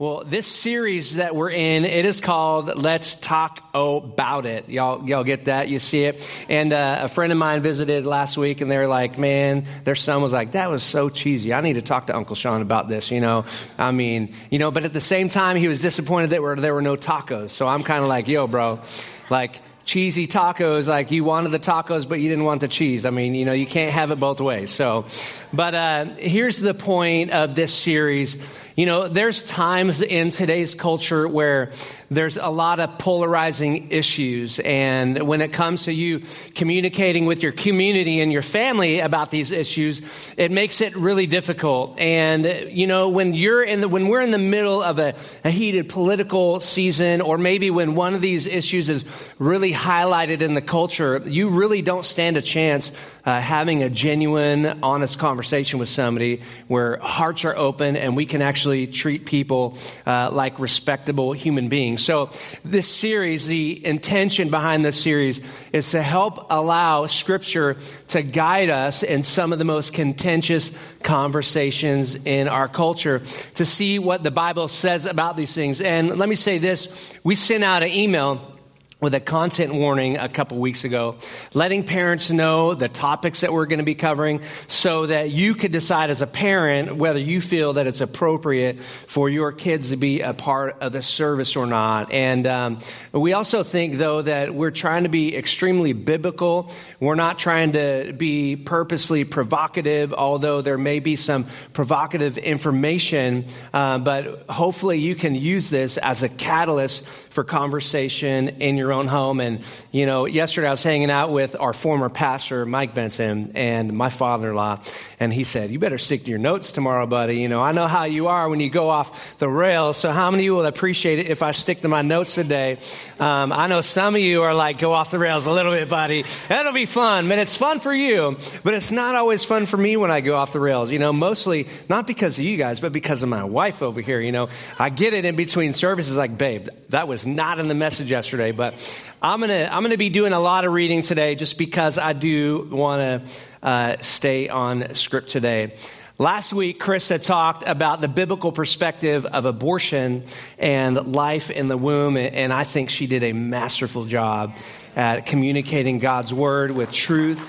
Well, 0.00 0.22
this 0.24 0.46
series 0.46 1.16
that 1.16 1.36
we're 1.36 1.50
in, 1.50 1.84
it 1.84 2.06
is 2.06 2.22
called 2.22 2.74
Let's 2.74 3.16
Taco 3.16 4.00
'Bout 4.00 4.46
It. 4.46 4.70
Y'all, 4.70 5.06
y'all 5.06 5.24
get 5.24 5.44
that? 5.44 5.68
You 5.68 5.78
see 5.78 6.04
it? 6.04 6.26
And 6.48 6.72
uh, 6.72 7.00
a 7.02 7.08
friend 7.08 7.30
of 7.32 7.36
mine 7.36 7.60
visited 7.60 8.06
last 8.06 8.38
week 8.38 8.62
and 8.62 8.70
they're 8.70 8.88
like, 8.88 9.18
man, 9.18 9.66
their 9.84 9.94
son 9.94 10.22
was 10.22 10.32
like, 10.32 10.52
that 10.52 10.70
was 10.70 10.82
so 10.82 11.10
cheesy. 11.10 11.52
I 11.52 11.60
need 11.60 11.74
to 11.74 11.82
talk 11.82 12.06
to 12.06 12.16
Uncle 12.16 12.34
Shawn 12.34 12.62
about 12.62 12.88
this, 12.88 13.10
you 13.10 13.20
know? 13.20 13.44
I 13.78 13.90
mean, 13.90 14.32
you 14.48 14.58
know, 14.58 14.70
but 14.70 14.86
at 14.86 14.94
the 14.94 15.02
same 15.02 15.28
time, 15.28 15.56
he 15.56 15.68
was 15.68 15.82
disappointed 15.82 16.30
that 16.30 16.40
there 16.62 16.72
were 16.72 16.80
no 16.80 16.96
tacos. 16.96 17.50
So 17.50 17.68
I'm 17.68 17.82
kind 17.82 18.02
of 18.02 18.08
like, 18.08 18.26
yo, 18.26 18.46
bro, 18.46 18.80
like, 19.28 19.60
cheesy 19.84 20.26
tacos, 20.26 20.86
like 20.86 21.10
you 21.10 21.24
wanted 21.24 21.50
the 21.50 21.58
tacos, 21.58 22.08
but 22.08 22.20
you 22.20 22.28
didn't 22.28 22.44
want 22.44 22.60
the 22.60 22.68
cheese. 22.68 23.04
I 23.04 23.10
mean, 23.10 23.34
you 23.34 23.44
know, 23.44 23.52
you 23.52 23.66
can't 23.66 23.92
have 23.92 24.12
it 24.12 24.20
both 24.20 24.40
ways. 24.40 24.70
So, 24.70 25.06
but 25.52 25.74
uh, 25.74 26.04
here's 26.16 26.60
the 26.60 26.74
point 26.74 27.32
of 27.32 27.54
this 27.54 27.74
series 27.74 28.36
you 28.80 28.86
know, 28.86 29.08
there's 29.08 29.42
times 29.42 30.00
in 30.00 30.30
today's 30.30 30.74
culture 30.74 31.28
where 31.28 31.70
there's 32.10 32.38
a 32.38 32.48
lot 32.48 32.80
of 32.80 32.98
polarizing 32.98 33.90
issues. 33.90 34.58
And 34.58 35.28
when 35.28 35.42
it 35.42 35.52
comes 35.52 35.84
to 35.84 35.92
you 35.92 36.22
communicating 36.54 37.26
with 37.26 37.42
your 37.42 37.52
community 37.52 38.20
and 38.20 38.32
your 38.32 38.40
family 38.40 39.00
about 39.00 39.30
these 39.30 39.50
issues, 39.50 40.00
it 40.38 40.50
makes 40.50 40.80
it 40.80 40.96
really 40.96 41.26
difficult. 41.26 41.98
And, 41.98 42.46
you 42.70 42.86
know, 42.86 43.10
when 43.10 43.34
you're 43.34 43.62
in 43.62 43.82
the, 43.82 43.88
when 43.88 44.08
we're 44.08 44.22
in 44.22 44.30
the 44.30 44.38
middle 44.38 44.82
of 44.82 44.98
a, 44.98 45.14
a 45.44 45.50
heated 45.50 45.90
political 45.90 46.60
season, 46.60 47.20
or 47.20 47.36
maybe 47.36 47.70
when 47.70 47.94
one 47.94 48.14
of 48.14 48.22
these 48.22 48.46
issues 48.46 48.88
is 48.88 49.04
really 49.38 49.74
highlighted 49.74 50.40
in 50.40 50.54
the 50.54 50.62
culture, 50.62 51.22
you 51.26 51.50
really 51.50 51.82
don't 51.82 52.06
stand 52.06 52.38
a 52.38 52.42
chance 52.42 52.92
uh, 53.24 53.40
having 53.40 53.82
a 53.82 53.90
genuine, 53.90 54.82
honest 54.82 55.18
conversation 55.18 55.78
with 55.78 55.88
somebody 55.88 56.42
where 56.68 56.98
hearts 56.98 57.44
are 57.44 57.56
open 57.56 57.96
and 57.96 58.16
we 58.16 58.26
can 58.26 58.42
actually 58.42 58.86
treat 58.86 59.26
people 59.26 59.76
uh, 60.06 60.30
like 60.32 60.58
respectable 60.58 61.32
human 61.32 61.68
beings. 61.68 62.04
So, 62.04 62.30
this 62.64 62.88
series, 62.88 63.46
the 63.46 63.84
intention 63.86 64.50
behind 64.50 64.84
this 64.84 65.00
series 65.00 65.40
is 65.72 65.90
to 65.90 66.02
help 66.02 66.50
allow 66.50 67.06
Scripture 67.06 67.76
to 68.08 68.22
guide 68.22 68.70
us 68.70 69.02
in 69.02 69.22
some 69.22 69.52
of 69.52 69.58
the 69.58 69.64
most 69.64 69.92
contentious 69.92 70.70
conversations 71.02 72.14
in 72.14 72.48
our 72.48 72.68
culture 72.68 73.22
to 73.56 73.66
see 73.66 73.98
what 73.98 74.22
the 74.22 74.30
Bible 74.30 74.68
says 74.68 75.06
about 75.06 75.36
these 75.36 75.54
things. 75.54 75.80
And 75.80 76.18
let 76.18 76.28
me 76.28 76.36
say 76.36 76.58
this 76.58 77.12
we 77.24 77.34
sent 77.34 77.64
out 77.64 77.82
an 77.82 77.90
email 77.90 78.56
with 79.00 79.14
a 79.14 79.20
content 79.20 79.74
warning 79.74 80.18
a 80.18 80.28
couple 80.28 80.58
weeks 80.58 80.84
ago, 80.84 81.16
letting 81.54 81.84
parents 81.84 82.30
know 82.30 82.74
the 82.74 82.88
topics 82.88 83.40
that 83.40 83.52
we're 83.52 83.66
going 83.66 83.78
to 83.78 83.84
be 83.84 83.94
covering 83.94 84.42
so 84.68 85.06
that 85.06 85.30
you 85.30 85.54
could 85.54 85.72
decide 85.72 86.10
as 86.10 86.20
a 86.20 86.26
parent 86.26 86.96
whether 86.96 87.18
you 87.18 87.40
feel 87.40 87.74
that 87.74 87.86
it's 87.86 88.00
appropriate 88.00 88.80
for 88.80 89.30
your 89.30 89.52
kids 89.52 89.88
to 89.90 89.96
be 89.96 90.20
a 90.20 90.34
part 90.34 90.76
of 90.80 90.92
the 90.92 91.02
service 91.02 91.56
or 91.56 91.66
not. 91.66 92.12
And 92.12 92.46
um, 92.46 92.78
we 93.12 93.32
also 93.32 93.62
think, 93.62 93.96
though, 93.96 94.22
that 94.22 94.54
we're 94.54 94.70
trying 94.70 95.04
to 95.04 95.08
be 95.08 95.34
extremely 95.36 95.92
biblical. 95.94 96.70
We're 96.98 97.14
not 97.14 97.38
trying 97.38 97.72
to 97.72 98.12
be 98.16 98.56
purposely 98.56 99.24
provocative, 99.24 100.12
although 100.12 100.60
there 100.60 100.78
may 100.78 101.00
be 101.00 101.16
some 101.16 101.46
provocative 101.72 102.36
information. 102.36 103.46
Uh, 103.72 103.98
but 103.98 104.50
hopefully, 104.50 104.98
you 104.98 105.14
can 105.14 105.34
use 105.34 105.70
this 105.70 105.96
as 105.96 106.22
a 106.22 106.28
catalyst 106.28 107.06
for 107.06 107.44
conversation 107.44 108.48
in 108.60 108.76
your 108.76 108.89
own 108.92 109.06
home. 109.06 109.40
And, 109.40 109.60
you 109.92 110.06
know, 110.06 110.26
yesterday 110.26 110.68
I 110.68 110.70
was 110.70 110.82
hanging 110.82 111.10
out 111.10 111.30
with 111.30 111.56
our 111.58 111.72
former 111.72 112.08
pastor, 112.08 112.66
Mike 112.66 112.94
Benson, 112.94 113.52
and 113.54 113.92
my 113.92 114.08
father 114.08 114.50
in 114.50 114.56
law. 114.56 114.82
And 115.18 115.32
he 115.32 115.44
said, 115.44 115.70
You 115.70 115.78
better 115.78 115.98
stick 115.98 116.24
to 116.24 116.30
your 116.30 116.38
notes 116.38 116.72
tomorrow, 116.72 117.06
buddy. 117.06 117.36
You 117.36 117.48
know, 117.48 117.62
I 117.62 117.72
know 117.72 117.86
how 117.86 118.04
you 118.04 118.28
are 118.28 118.48
when 118.48 118.60
you 118.60 118.70
go 118.70 118.88
off 118.88 119.38
the 119.38 119.48
rails. 119.48 119.96
So, 119.96 120.10
how 120.10 120.30
many 120.30 120.42
of 120.42 120.44
you 120.44 120.54
will 120.54 120.66
appreciate 120.66 121.18
it 121.18 121.26
if 121.26 121.42
I 121.42 121.52
stick 121.52 121.82
to 121.82 121.88
my 121.88 122.02
notes 122.02 122.34
today? 122.34 122.78
Um, 123.18 123.52
I 123.52 123.66
know 123.66 123.80
some 123.80 124.14
of 124.14 124.20
you 124.20 124.42
are 124.42 124.54
like, 124.54 124.78
Go 124.78 124.92
off 124.92 125.10
the 125.10 125.18
rails 125.18 125.46
a 125.46 125.52
little 125.52 125.72
bit, 125.72 125.88
buddy. 125.88 126.24
That'll 126.48 126.72
be 126.72 126.86
fun. 126.86 127.28
Man, 127.28 127.38
it's 127.38 127.56
fun 127.56 127.80
for 127.80 127.92
you, 127.92 128.36
but 128.64 128.74
it's 128.74 128.90
not 128.90 129.14
always 129.14 129.44
fun 129.44 129.66
for 129.66 129.76
me 129.76 129.96
when 129.96 130.10
I 130.10 130.20
go 130.20 130.36
off 130.36 130.52
the 130.52 130.60
rails. 130.60 130.90
You 130.90 130.98
know, 130.98 131.12
mostly 131.12 131.68
not 131.88 132.06
because 132.06 132.38
of 132.38 132.44
you 132.44 132.56
guys, 132.56 132.80
but 132.80 132.92
because 132.92 133.22
of 133.22 133.28
my 133.28 133.44
wife 133.44 133.82
over 133.82 134.00
here. 134.00 134.20
You 134.20 134.32
know, 134.32 134.48
I 134.78 134.88
get 134.88 135.12
it 135.12 135.24
in 135.24 135.36
between 135.36 135.74
services 135.74 136.16
like, 136.16 136.38
Babe, 136.38 136.68
that 136.88 137.08
was 137.08 137.26
not 137.26 137.58
in 137.58 137.68
the 137.68 137.74
message 137.74 138.10
yesterday, 138.10 138.52
but 138.52 138.79
I'm 139.22 139.40
gonna 139.40 139.68
I'm 139.70 139.82
gonna 139.82 139.96
be 139.96 140.10
doing 140.10 140.32
a 140.32 140.40
lot 140.40 140.64
of 140.64 140.72
reading 140.72 141.02
today, 141.02 141.34
just 141.34 141.58
because 141.58 141.98
I 141.98 142.12
do 142.12 142.68
want 142.70 143.00
to 143.26 143.66
uh, 143.66 143.96
stay 144.00 144.48
on 144.48 144.94
script 144.94 145.30
today. 145.30 145.74
Last 146.18 146.52
week, 146.52 146.78
Chris 146.78 147.08
had 147.08 147.22
talked 147.22 147.66
about 147.66 148.02
the 148.02 148.08
biblical 148.08 148.52
perspective 148.52 149.24
of 149.24 149.46
abortion 149.46 150.24
and 150.58 151.14
life 151.14 151.50
in 151.50 151.68
the 151.68 151.78
womb, 151.78 152.18
and 152.18 152.52
I 152.52 152.64
think 152.64 152.90
she 152.90 153.06
did 153.06 153.22
a 153.22 153.32
masterful 153.32 154.04
job 154.04 154.54
at 154.96 155.24
communicating 155.24 155.98
God's 155.98 156.34
word 156.34 156.72
with 156.72 156.92
truth 156.92 157.40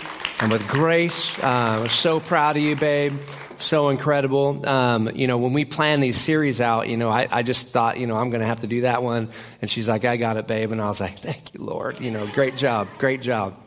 and 0.42 0.52
with 0.52 0.66
grace. 0.70 1.38
Uh, 1.40 1.80
we're 1.82 1.90
so 1.90 2.20
proud 2.22 2.56
of 2.56 2.64
you, 2.64 2.76
babe 2.78 3.20
so 3.62 3.90
incredible. 3.90 4.68
Um, 4.68 5.10
you 5.16 5.28
know, 5.28 5.38
when 5.38 5.54
we 5.54 5.66
plan 5.66 6.00
these 6.00 6.20
series 6.20 6.60
out, 6.60 6.88
you 6.88 6.98
know, 6.98 7.10
I, 7.10 7.28
I 7.30 7.44
just 7.44 7.68
thought, 7.68 7.98
you 7.98 8.08
know, 8.08 8.18
I'm 8.18 8.30
going 8.30 8.42
to 8.42 8.48
have 8.48 8.62
to 8.62 8.68
do 8.68 8.82
that 8.82 9.04
one. 9.04 9.30
And 9.62 9.70
she's 9.70 9.88
like, 9.88 10.06
I 10.06 10.18
got 10.18 10.38
it, 10.38 10.48
babe. 10.48 10.72
And 10.72 10.82
I 10.82 10.88
was 10.88 11.00
like, 11.00 11.20
thank 11.20 11.54
you, 11.54 11.64
Lord. 11.64 12.00
You 12.00 12.12
know, 12.12 12.28
great 12.28 12.56
job. 12.56 12.88
Great 12.98 13.22
job. 13.22 13.60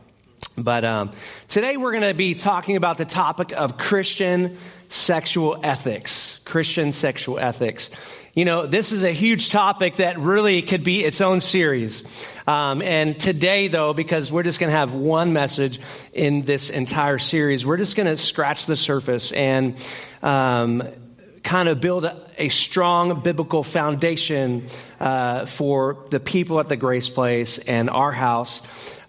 But 0.57 0.85
um, 0.85 1.11
today 1.49 1.77
we're 1.77 1.93
going 1.93 2.05
to 2.05 2.15
be 2.15 2.35
talking 2.35 2.77
about 2.77 2.99
the 2.99 3.05
topic 3.05 3.53
of 3.53 3.77
Christian 3.77 4.57
sexual 4.95 5.59
ethics. 5.63 6.39
Christian 6.45 6.93
sexual 6.93 7.39
ethics. 7.39 7.91
You 8.35 8.45
know, 8.45 8.67
this 8.67 8.93
is 8.93 9.05
a 9.05 9.13
huge 9.13 9.51
topic 9.51 9.97
that 9.97 10.19
really 10.19 10.63
could 10.63 10.83
be 10.83 11.05
its 11.05 11.21
own 11.21 11.41
series. 11.41 12.03
Um, 12.47 12.83
and 12.83 13.19
today, 13.19 13.69
though, 13.69 13.95
because 13.95 14.33
we're 14.33 14.43
just 14.43 14.59
going 14.59 14.73
to 14.73 14.77
have 14.77 14.93
one 14.93 15.33
message 15.33 15.81
in 16.13 16.43
this 16.43 16.71
entire 16.71 17.19
series, 17.19 17.65
we're 17.65 17.77
just 17.77 17.97
going 17.97 18.09
to 18.09 18.17
scratch 18.17 18.67
the 18.67 18.77
surface 18.77 19.31
and 19.31 19.77
um, 20.23 20.83
kind 21.45 21.69
of 21.69 21.81
build 21.81 22.05
a, 22.05 22.29
a 22.39 22.49
strong 22.49 23.21
biblical 23.21 23.63
foundation 23.63 24.67
uh, 24.99 25.47
for 25.47 26.07
the 26.11 26.19
people 26.19 26.59
at 26.59 26.69
the 26.69 26.77
Grace 26.77 27.09
Place 27.09 27.59
and 27.59 27.89
our 27.89 28.13
house. 28.13 28.63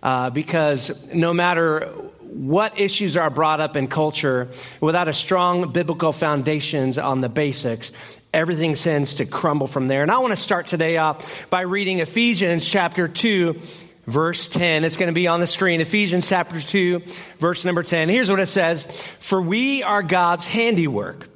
Uh, 0.04 0.30
because 0.30 1.04
no 1.12 1.34
matter 1.34 1.92
what 2.36 2.80
issues 2.80 3.16
are 3.16 3.30
brought 3.30 3.62
up 3.62 3.76
in 3.76 3.88
culture 3.88 4.50
without 4.82 5.08
a 5.08 5.14
strong 5.14 5.72
biblical 5.72 6.12
foundations 6.12 6.98
on 6.98 7.22
the 7.22 7.30
basics 7.30 7.92
everything 8.36 8.76
tends 8.76 9.16
to 9.16 9.26
crumble 9.26 9.66
from 9.66 9.88
there. 9.88 10.02
And 10.02 10.12
I 10.12 10.18
want 10.18 10.32
to 10.32 10.38
start 10.38 10.68
today 10.68 10.98
off 10.98 11.50
by 11.50 11.62
reading 11.62 12.00
Ephesians 12.00 12.68
chapter 12.68 13.08
2, 13.08 13.62
verse 14.06 14.50
10. 14.50 14.84
It's 14.84 14.98
going 14.98 15.08
to 15.08 15.14
be 15.14 15.28
on 15.28 15.40
the 15.40 15.48
screen. 15.48 15.80
Ephesians 15.80 16.28
chapter 16.28 16.60
2, 16.60 17.02
verse 17.40 17.64
number 17.64 17.82
10. 17.82 18.10
Here's 18.10 18.30
what 18.30 18.42
it 18.42 18.48
says. 18.48 18.86
For 19.20 19.42
we 19.42 19.84
are 19.84 20.04
God's 20.04 20.46
handiwork, 20.46 21.30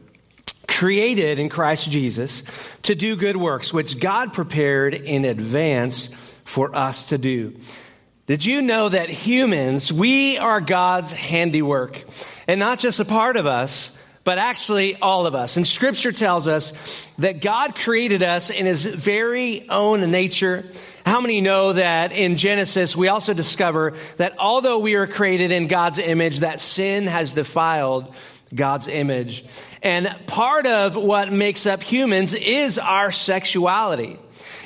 created 0.68 1.40
in 1.40 1.48
Christ 1.48 1.90
Jesus 1.90 2.44
to 2.82 2.96
do 2.96 3.16
good 3.16 3.38
works, 3.38 3.74
which 3.74 3.98
God 3.98 4.34
prepared 4.34 4.94
in 4.94 5.24
advance 5.24 6.10
for 6.44 6.76
us 6.76 7.08
to 7.08 7.18
do. 7.18 7.56
Did 8.30 8.46
you 8.46 8.62
know 8.62 8.90
that 8.90 9.10
humans, 9.10 9.92
we 9.92 10.38
are 10.38 10.62
God's 10.62 11.12
handiwork 11.12 12.04
and 12.48 12.60
not 12.60 12.78
just 12.78 13.00
a 13.00 13.06
part 13.06 13.38
of 13.38 13.48
us, 13.48 13.92
but 14.24 14.38
actually 14.38 14.96
all 14.98 15.26
of 15.26 15.34
us. 15.34 15.58
And 15.58 15.66
scripture 15.66 16.12
tells 16.12 16.48
us 16.48 17.08
that 17.18 17.42
God 17.42 17.74
created 17.74 18.22
us 18.22 18.52
in 18.52 18.68
his 18.68 18.86
very 18.86 19.68
own 19.68 20.12
nature. 20.12 20.66
How 21.08 21.22
many 21.22 21.42
know 21.42 21.74
that 21.74 22.12
in 22.12 22.38
Genesis 22.38 22.96
we 22.96 23.08
also 23.08 23.34
discover 23.34 23.96
that 24.18 24.36
although 24.38 24.78
we 24.78 24.94
are 24.94 25.08
created 25.08 25.52
in 25.52 25.66
God's 25.66 25.98
image, 25.98 26.42
that 26.42 26.62
sin 26.62 27.08
has 27.08 27.34
defiled 27.34 28.14
God's 28.54 28.88
image. 28.88 29.44
And 29.82 30.16
part 30.28 30.68
of 30.68 30.96
what 30.96 31.32
makes 31.32 31.66
up 31.66 31.82
humans 31.82 32.36
is 32.36 32.78
our 32.78 33.12
sexuality. 33.12 34.20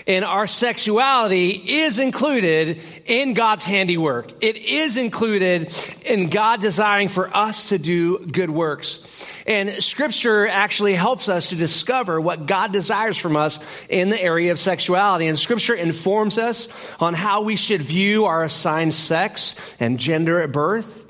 And 0.05 0.25
our 0.25 0.47
sexuality 0.47 1.51
is 1.51 2.00
included 2.00 2.81
in 3.05 3.33
God's 3.33 3.63
handiwork. 3.63 4.31
It 4.41 4.57
is 4.57 4.97
included 4.97 5.73
in 6.05 6.29
God 6.29 6.61
desiring 6.61 7.07
for 7.07 7.35
us 7.35 7.69
to 7.69 7.77
do 7.77 8.19
good 8.19 8.50
works. 8.50 9.00
And 9.45 9.83
scripture 9.83 10.47
actually 10.47 10.94
helps 10.94 11.29
us 11.29 11.50
to 11.50 11.55
discover 11.55 12.19
what 12.19 12.45
God 12.45 12.71
desires 12.71 13.17
from 13.17 13.35
us 13.35 13.59
in 13.89 14.09
the 14.09 14.21
area 14.21 14.51
of 14.51 14.59
sexuality. 14.59 15.27
And 15.27 15.38
scripture 15.38 15.73
informs 15.73 16.38
us 16.38 16.69
on 17.00 17.13
how 17.13 17.41
we 17.44 17.55
should 17.55 17.81
view 17.81 18.25
our 18.25 18.44
assigned 18.44 18.94
sex 18.94 19.55
and 19.79 20.00
gender 20.00 20.41
at 20.41 20.51
birth. 20.51 21.02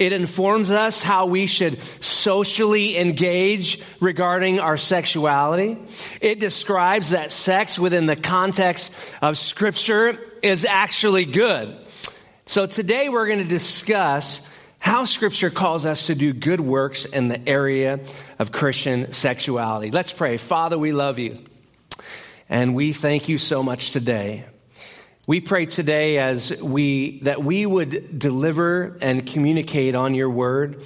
It 0.00 0.14
informs 0.14 0.70
us 0.70 1.02
how 1.02 1.26
we 1.26 1.46
should 1.46 1.78
socially 2.02 2.96
engage 2.96 3.82
regarding 4.00 4.58
our 4.58 4.78
sexuality. 4.78 5.76
It 6.22 6.40
describes 6.40 7.10
that 7.10 7.30
sex 7.30 7.78
within 7.78 8.06
the 8.06 8.16
context 8.16 8.90
of 9.20 9.36
scripture 9.36 10.18
is 10.42 10.64
actually 10.64 11.26
good. 11.26 11.76
So 12.46 12.64
today 12.64 13.10
we're 13.10 13.26
going 13.26 13.40
to 13.40 13.44
discuss 13.44 14.40
how 14.80 15.04
scripture 15.04 15.50
calls 15.50 15.84
us 15.84 16.06
to 16.06 16.14
do 16.14 16.32
good 16.32 16.62
works 16.62 17.04
in 17.04 17.28
the 17.28 17.46
area 17.46 18.00
of 18.38 18.52
Christian 18.52 19.12
sexuality. 19.12 19.90
Let's 19.90 20.14
pray. 20.14 20.38
Father, 20.38 20.78
we 20.78 20.92
love 20.92 21.18
you. 21.18 21.44
And 22.48 22.74
we 22.74 22.94
thank 22.94 23.28
you 23.28 23.36
so 23.36 23.62
much 23.62 23.90
today. 23.90 24.46
We 25.30 25.40
pray 25.40 25.66
today 25.66 26.18
as 26.18 26.50
we, 26.60 27.20
that 27.20 27.40
we 27.40 27.64
would 27.64 28.18
deliver 28.18 28.98
and 29.00 29.24
communicate 29.24 29.94
on 29.94 30.16
your 30.16 30.28
word 30.28 30.84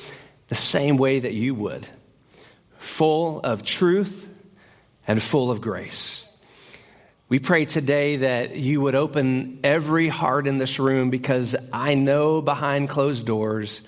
the 0.49 0.55
same 0.55 0.99
way 0.99 1.20
that 1.20 1.32
you 1.32 1.55
would, 1.55 1.87
full 2.76 3.41
of 3.41 3.62
truth 3.62 4.29
and 5.08 5.23
full 5.23 5.50
of 5.50 5.62
grace. 5.62 6.26
We 7.31 7.38
pray 7.38 7.64
today 7.64 8.17
that 8.17 8.55
you 8.55 8.82
would 8.82 8.94
open 8.94 9.61
every 9.64 10.08
heart 10.08 10.47
in 10.47 10.58
this 10.58 10.79
room 10.79 11.08
because 11.08 11.56
I 11.73 11.94
know 11.94 12.43
behind 12.43 12.90
closed 12.90 13.25
doors, 13.25 13.81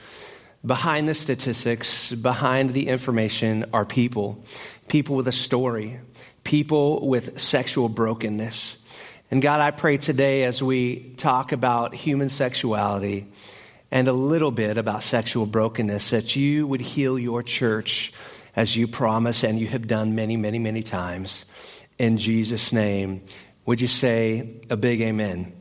behind 0.65 1.07
the 1.07 1.13
statistics, 1.13 2.15
behind 2.15 2.71
the 2.71 2.89
information 2.89 3.67
are 3.75 3.85
people, 3.85 4.43
people 4.89 5.17
with 5.17 5.29
a 5.29 5.33
story, 5.33 6.01
people 6.45 7.07
with 7.07 7.39
sexual 7.39 7.91
brokenness. 7.91 8.79
And 9.29 9.43
God, 9.43 9.61
I 9.61 9.73
pray 9.73 9.97
today 9.97 10.45
as 10.45 10.63
we 10.63 11.15
talk 11.17 11.51
about 11.51 11.95
human 11.95 12.29
sexuality 12.29 13.27
and 13.91 14.07
a 14.07 14.13
little 14.13 14.53
bit 14.53 14.79
about 14.79 15.03
sexual 15.03 15.47
brokenness 15.47 16.11
that 16.11 16.37
you 16.37 16.65
would 16.65 16.81
heal 16.81 17.19
your 17.19 17.43
church 17.43 18.13
as 18.55 18.77
you 18.77 18.87
promise 18.87 19.43
and 19.43 19.59
you 19.59 19.67
have 19.67 19.89
done 19.89 20.15
many, 20.15 20.37
many, 20.37 20.61
many 20.61 20.81
times. 20.81 21.45
In 21.99 22.19
Jesus' 22.19 22.73
name, 22.73 23.21
would 23.65 23.81
you 23.81 23.89
say 23.89 24.61
a 24.71 24.77
big 24.77 25.01
amen? 25.01 25.53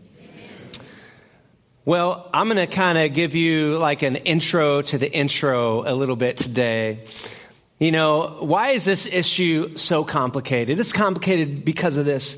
Well, 1.85 2.29
I'm 2.33 2.47
going 2.47 2.57
to 2.57 2.67
kind 2.67 3.00
of 3.00 3.13
give 3.13 3.33
you 3.33 3.79
like 3.79 4.03
an 4.03 4.15
intro 4.15 4.83
to 4.83 4.97
the 5.00 5.12
intro 5.12 5.91
a 5.91 5.94
little 5.95 6.15
bit 6.15 6.38
today. 6.38 7.03
You 7.79 7.91
know, 7.91 8.38
why 8.41 8.69
is 8.69 8.85
this 8.85 9.07
issue 9.07 9.75
so 9.75 10.03
complicated? 10.03 10.79
It's 10.79 10.94
complicated 10.94 11.65
because 11.65 11.97
of 11.97 12.06
this. 12.06 12.38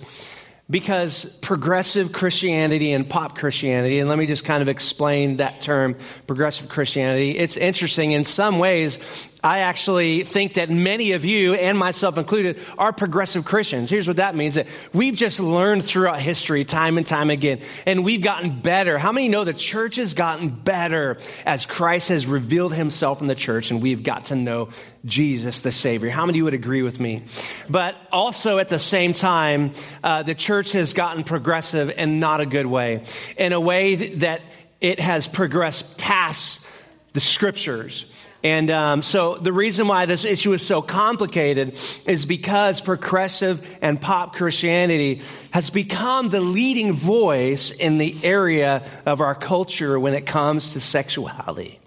Because 0.69 1.25
progressive 1.41 2.11
Christianity 2.11 2.91
and 2.91 3.09
pop 3.09 3.37
Christianity, 3.37 3.99
and 3.99 4.09
let 4.09 4.17
me 4.17 4.25
just 4.25 4.43
kind 4.43 4.61
of 4.61 4.67
explain 4.67 5.37
that 5.37 5.61
term, 5.61 5.95
progressive 6.27 6.67
Christianity. 6.67 7.37
It's 7.37 7.55
interesting 7.55 8.11
in 8.11 8.25
some 8.25 8.59
ways. 8.59 8.97
I 9.44 9.60
actually 9.60 10.24
think 10.24 10.56
that 10.56 10.72
many 10.72 11.12
of 11.12 11.24
you, 11.24 11.54
and 11.54 11.78
myself 11.78 12.18
included, 12.18 12.60
are 12.78 12.92
progressive 12.92 13.45
Christians. 13.45 13.89
Here's 13.89 14.07
what 14.07 14.18
that 14.18 14.36
means 14.36 14.56
that 14.56 14.66
we've 14.94 15.16
just 15.16 15.39
learned 15.39 15.86
throughout 15.86 16.19
history, 16.19 16.66
time 16.66 16.98
and 16.98 17.06
time 17.06 17.30
again, 17.30 17.60
and 17.86 18.04
we've 18.04 18.22
gotten 18.22 18.62
better. 18.62 18.98
How 18.98 19.12
many 19.12 19.28
know 19.28 19.44
the 19.44 19.54
church 19.54 19.98
has 19.98 20.16
gotten 20.16 20.50
better 20.50 21.19
as 21.45 21.68
Christ 21.68 22.10
has 22.10 22.25
revealed 22.25 22.74
himself 22.74 23.22
in 23.22 23.28
the 23.28 23.36
church 23.36 23.69
and 23.69 23.81
we've 23.81 24.01
got 24.01 24.25
to 24.25 24.36
know 24.36 24.69
Jesus 25.06 25.62
the 25.62 25.72
Savior? 25.72 26.10
How 26.10 26.25
many 26.25 26.42
would 26.42 26.56
agree 26.56 26.81
with 26.81 27.00
me? 27.00 27.24
But 27.69 27.95
also 28.12 28.57
at 28.57 28.69
the 28.69 28.80
same 28.80 29.13
time, 29.13 29.74
uh, 30.04 30.24
the 30.24 30.36
church 30.36 30.72
has 30.72 30.94
gotten 30.94 31.24
progressive 31.24 31.92
in 31.92 32.19
not 32.19 32.42
a 32.42 32.45
good 32.48 32.66
way, 32.66 33.04
in 33.38 33.54
a 33.54 33.62
way 33.62 34.16
that 34.16 34.42
it 34.81 35.00
has 35.00 35.28
progressed 35.28 36.00
past 36.00 36.66
the 37.13 37.19
scriptures. 37.19 38.06
And 38.44 38.69
um, 38.69 39.01
so 39.01 39.36
the 39.36 39.51
reason 39.51 39.88
why 39.88 40.06
this 40.06 40.24
issue 40.24 40.54
is 40.54 40.66
so 40.66 40.81
complicated 40.81 41.78
is 42.06 42.25
because 42.25 42.81
progressive 42.81 43.78
and 43.81 44.00
pop 44.00 44.36
Christianity 44.36 45.22
has 45.51 45.69
become 45.69 46.30
the 46.30 46.42
leading 46.42 46.94
voice 46.94 47.72
in 47.72 47.98
the 47.98 48.16
area 48.24 48.88
of 49.06 49.22
our 49.22 49.36
culture 49.36 50.00
when 50.00 50.13
it 50.13 50.25
comes 50.25 50.74
to 50.74 50.80
sexuality. 50.80 51.80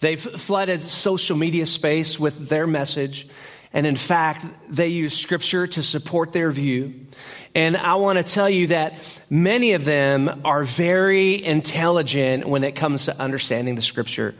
They've 0.00 0.20
flooded 0.20 0.82
social 0.82 1.36
media 1.36 1.66
space 1.66 2.18
with 2.18 2.48
their 2.48 2.66
message. 2.66 3.28
And 3.72 3.86
in 3.86 3.96
fact, 3.96 4.44
they 4.68 4.88
use 4.88 5.16
scripture 5.16 5.66
to 5.68 5.82
support 5.82 6.32
their 6.32 6.50
view. 6.50 7.06
And 7.54 7.76
I 7.76 7.96
want 7.96 8.18
to 8.18 8.24
tell 8.24 8.48
you 8.48 8.68
that 8.68 8.94
many 9.28 9.74
of 9.74 9.84
them 9.84 10.40
are 10.44 10.64
very 10.64 11.42
intelligent 11.44 12.46
when 12.46 12.64
it 12.64 12.72
comes 12.72 13.06
to 13.06 13.18
understanding 13.18 13.74
the 13.74 13.82
scripture. 13.82 14.34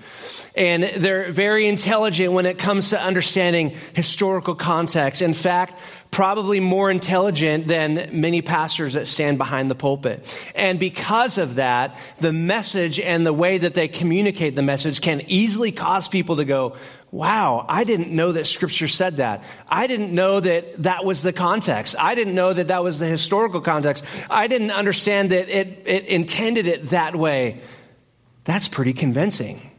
And 0.55 0.83
they're 0.83 1.31
very 1.31 1.69
intelligent 1.69 2.33
when 2.33 2.47
it 2.47 2.59
comes 2.59 2.91
to 2.91 3.03
understanding 3.03 3.77
historical 3.95 4.55
context. 4.55 5.21
In 5.21 5.35
fact, 5.35 5.79
probably 6.11 6.61
more 6.61 6.91
intelligent 6.91 7.67
than 7.67 8.09
many 8.13 8.43
pastors 8.43 8.93
that 8.93 9.09
stand 9.09 9.39
behind 9.39 9.71
the 9.71 9.75
pulpit. 9.75 10.25
And 10.55 10.79
because 10.79 11.39
of 11.39 11.57
that, 11.57 11.99
the 12.19 12.33
message 12.33 13.01
and 13.01 13.27
the 13.27 13.33
way 13.33 13.59
that 13.59 13.75
they 13.75 13.89
communicate 13.89 14.55
the 14.55 14.63
message 14.63 15.01
can 15.01 15.23
easily 15.27 15.73
cause 15.73 16.09
people 16.09 16.37
to 16.37 16.45
go, 16.45 16.77
wow, 17.11 17.65
I 17.69 17.85
didn't 17.85 18.11
know 18.11 18.33
that 18.33 18.47
scripture 18.47 18.89
said 18.89 19.19
that. 19.19 19.45
I 19.69 19.87
didn't 19.87 20.15
know 20.15 20.41
that 20.41 20.83
that 20.83 21.05
was 21.05 21.23
the 21.23 21.33
context. 21.33 21.95
I 21.99 22.15
didn't 22.15 22.35
know 22.35 22.53
that 22.53 22.69
that 22.69 22.83
was 22.83 22.99
the 23.03 23.09
historical 23.09 23.61
context. 23.61 24.05
I 24.31 24.47
didn't 24.47 24.71
understand 24.71 25.31
that 25.31 25.49
it, 25.49 25.83
it 25.87 26.07
intended 26.07 26.67
it 26.67 26.91
that 26.91 27.15
way. 27.15 27.61
That's 28.45 28.69
pretty 28.69 28.93
convincing. 28.93 29.71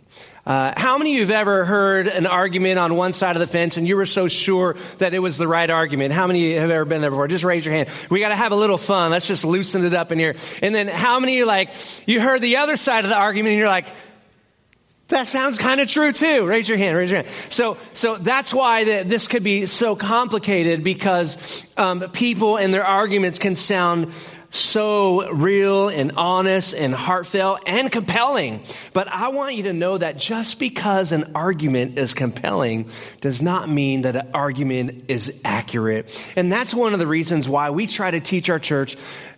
Uh, 0.45 0.73
how 0.75 0.97
many 0.97 1.11
of 1.11 1.15
you 1.15 1.21
have 1.21 1.31
ever 1.31 1.63
heard 1.63 2.07
an 2.07 2.27
argument 2.27 2.77
on 2.77 2.95
one 2.95 3.13
side 3.13 3.37
of 3.37 3.39
the 3.39 3.47
fence 3.47 3.77
and 3.77 3.87
you 3.87 3.95
were 3.95 4.05
so 4.05 4.27
sure 4.27 4.75
that 4.97 5.13
it 5.13 5.19
was 5.19 5.37
the 5.37 5.47
right 5.47 5.69
argument? 5.69 6.13
How 6.13 6.27
many 6.27 6.43
of 6.43 6.51
you 6.51 6.59
have 6.59 6.69
ever 6.69 6.83
been 6.83 6.99
there 6.99 7.11
before? 7.11 7.29
Just 7.29 7.45
raise 7.45 7.65
your 7.65 7.73
hand. 7.73 7.87
We 8.09 8.19
got 8.19 8.29
to 8.29 8.35
have 8.35 8.51
a 8.51 8.55
little 8.57 8.77
fun. 8.77 9.11
Let's 9.11 9.27
just 9.27 9.45
loosen 9.45 9.85
it 9.85 9.93
up 9.93 10.11
in 10.11 10.19
here. 10.19 10.35
And 10.61 10.75
then 10.75 10.89
how 10.89 11.19
many 11.19 11.43
like, 11.43 11.69
you 12.05 12.19
heard 12.19 12.41
the 12.41 12.57
other 12.57 12.75
side 12.75 13.05
of 13.05 13.09
the 13.09 13.15
argument 13.15 13.51
and 13.51 13.59
you're 13.59 13.69
like, 13.69 13.87
that 15.13 15.27
sounds 15.27 15.57
kind 15.57 15.79
of 15.79 15.87
true 15.87 16.11
too. 16.11 16.45
Raise 16.45 16.67
your 16.67 16.77
hand. 16.77 16.97
Raise 16.97 17.11
your 17.11 17.23
hand. 17.23 17.33
So, 17.49 17.77
so 17.93 18.17
that's 18.17 18.53
why 18.53 18.83
the, 18.83 19.03
this 19.03 19.27
could 19.27 19.43
be 19.43 19.67
so 19.67 19.95
complicated 19.95 20.83
because 20.83 21.65
um, 21.77 22.01
people 22.11 22.57
and 22.57 22.73
their 22.73 22.85
arguments 22.85 23.39
can 23.39 23.55
sound 23.55 24.11
so 24.53 25.31
real 25.31 25.89
and 25.89 26.11
honest 26.15 26.75
and 26.75 26.93
heartfelt 26.93 27.63
and 27.65 27.91
compelling. 27.91 28.63
But 28.93 29.07
I 29.07 29.29
want 29.29 29.55
you 29.55 29.63
to 29.63 29.73
know 29.73 29.97
that 29.97 30.17
just 30.17 30.59
because 30.59 31.11
an 31.11 31.31
argument 31.33 31.97
is 31.97 32.13
compelling 32.13 32.89
does 33.19 33.41
not 33.41 33.67
mean 33.67 34.03
that 34.03 34.15
an 34.15 34.29
argument 34.35 35.05
is 35.07 35.33
accurate. 35.43 36.21
And 36.35 36.51
that's 36.51 36.71
one 36.71 36.93
of 36.93 36.99
the 36.99 37.07
reasons 37.07 37.49
why 37.49 37.71
we 37.71 37.87
try 37.87 38.11
to 38.11 38.19
teach 38.19 38.47
our 38.49 38.59
church 38.59 38.95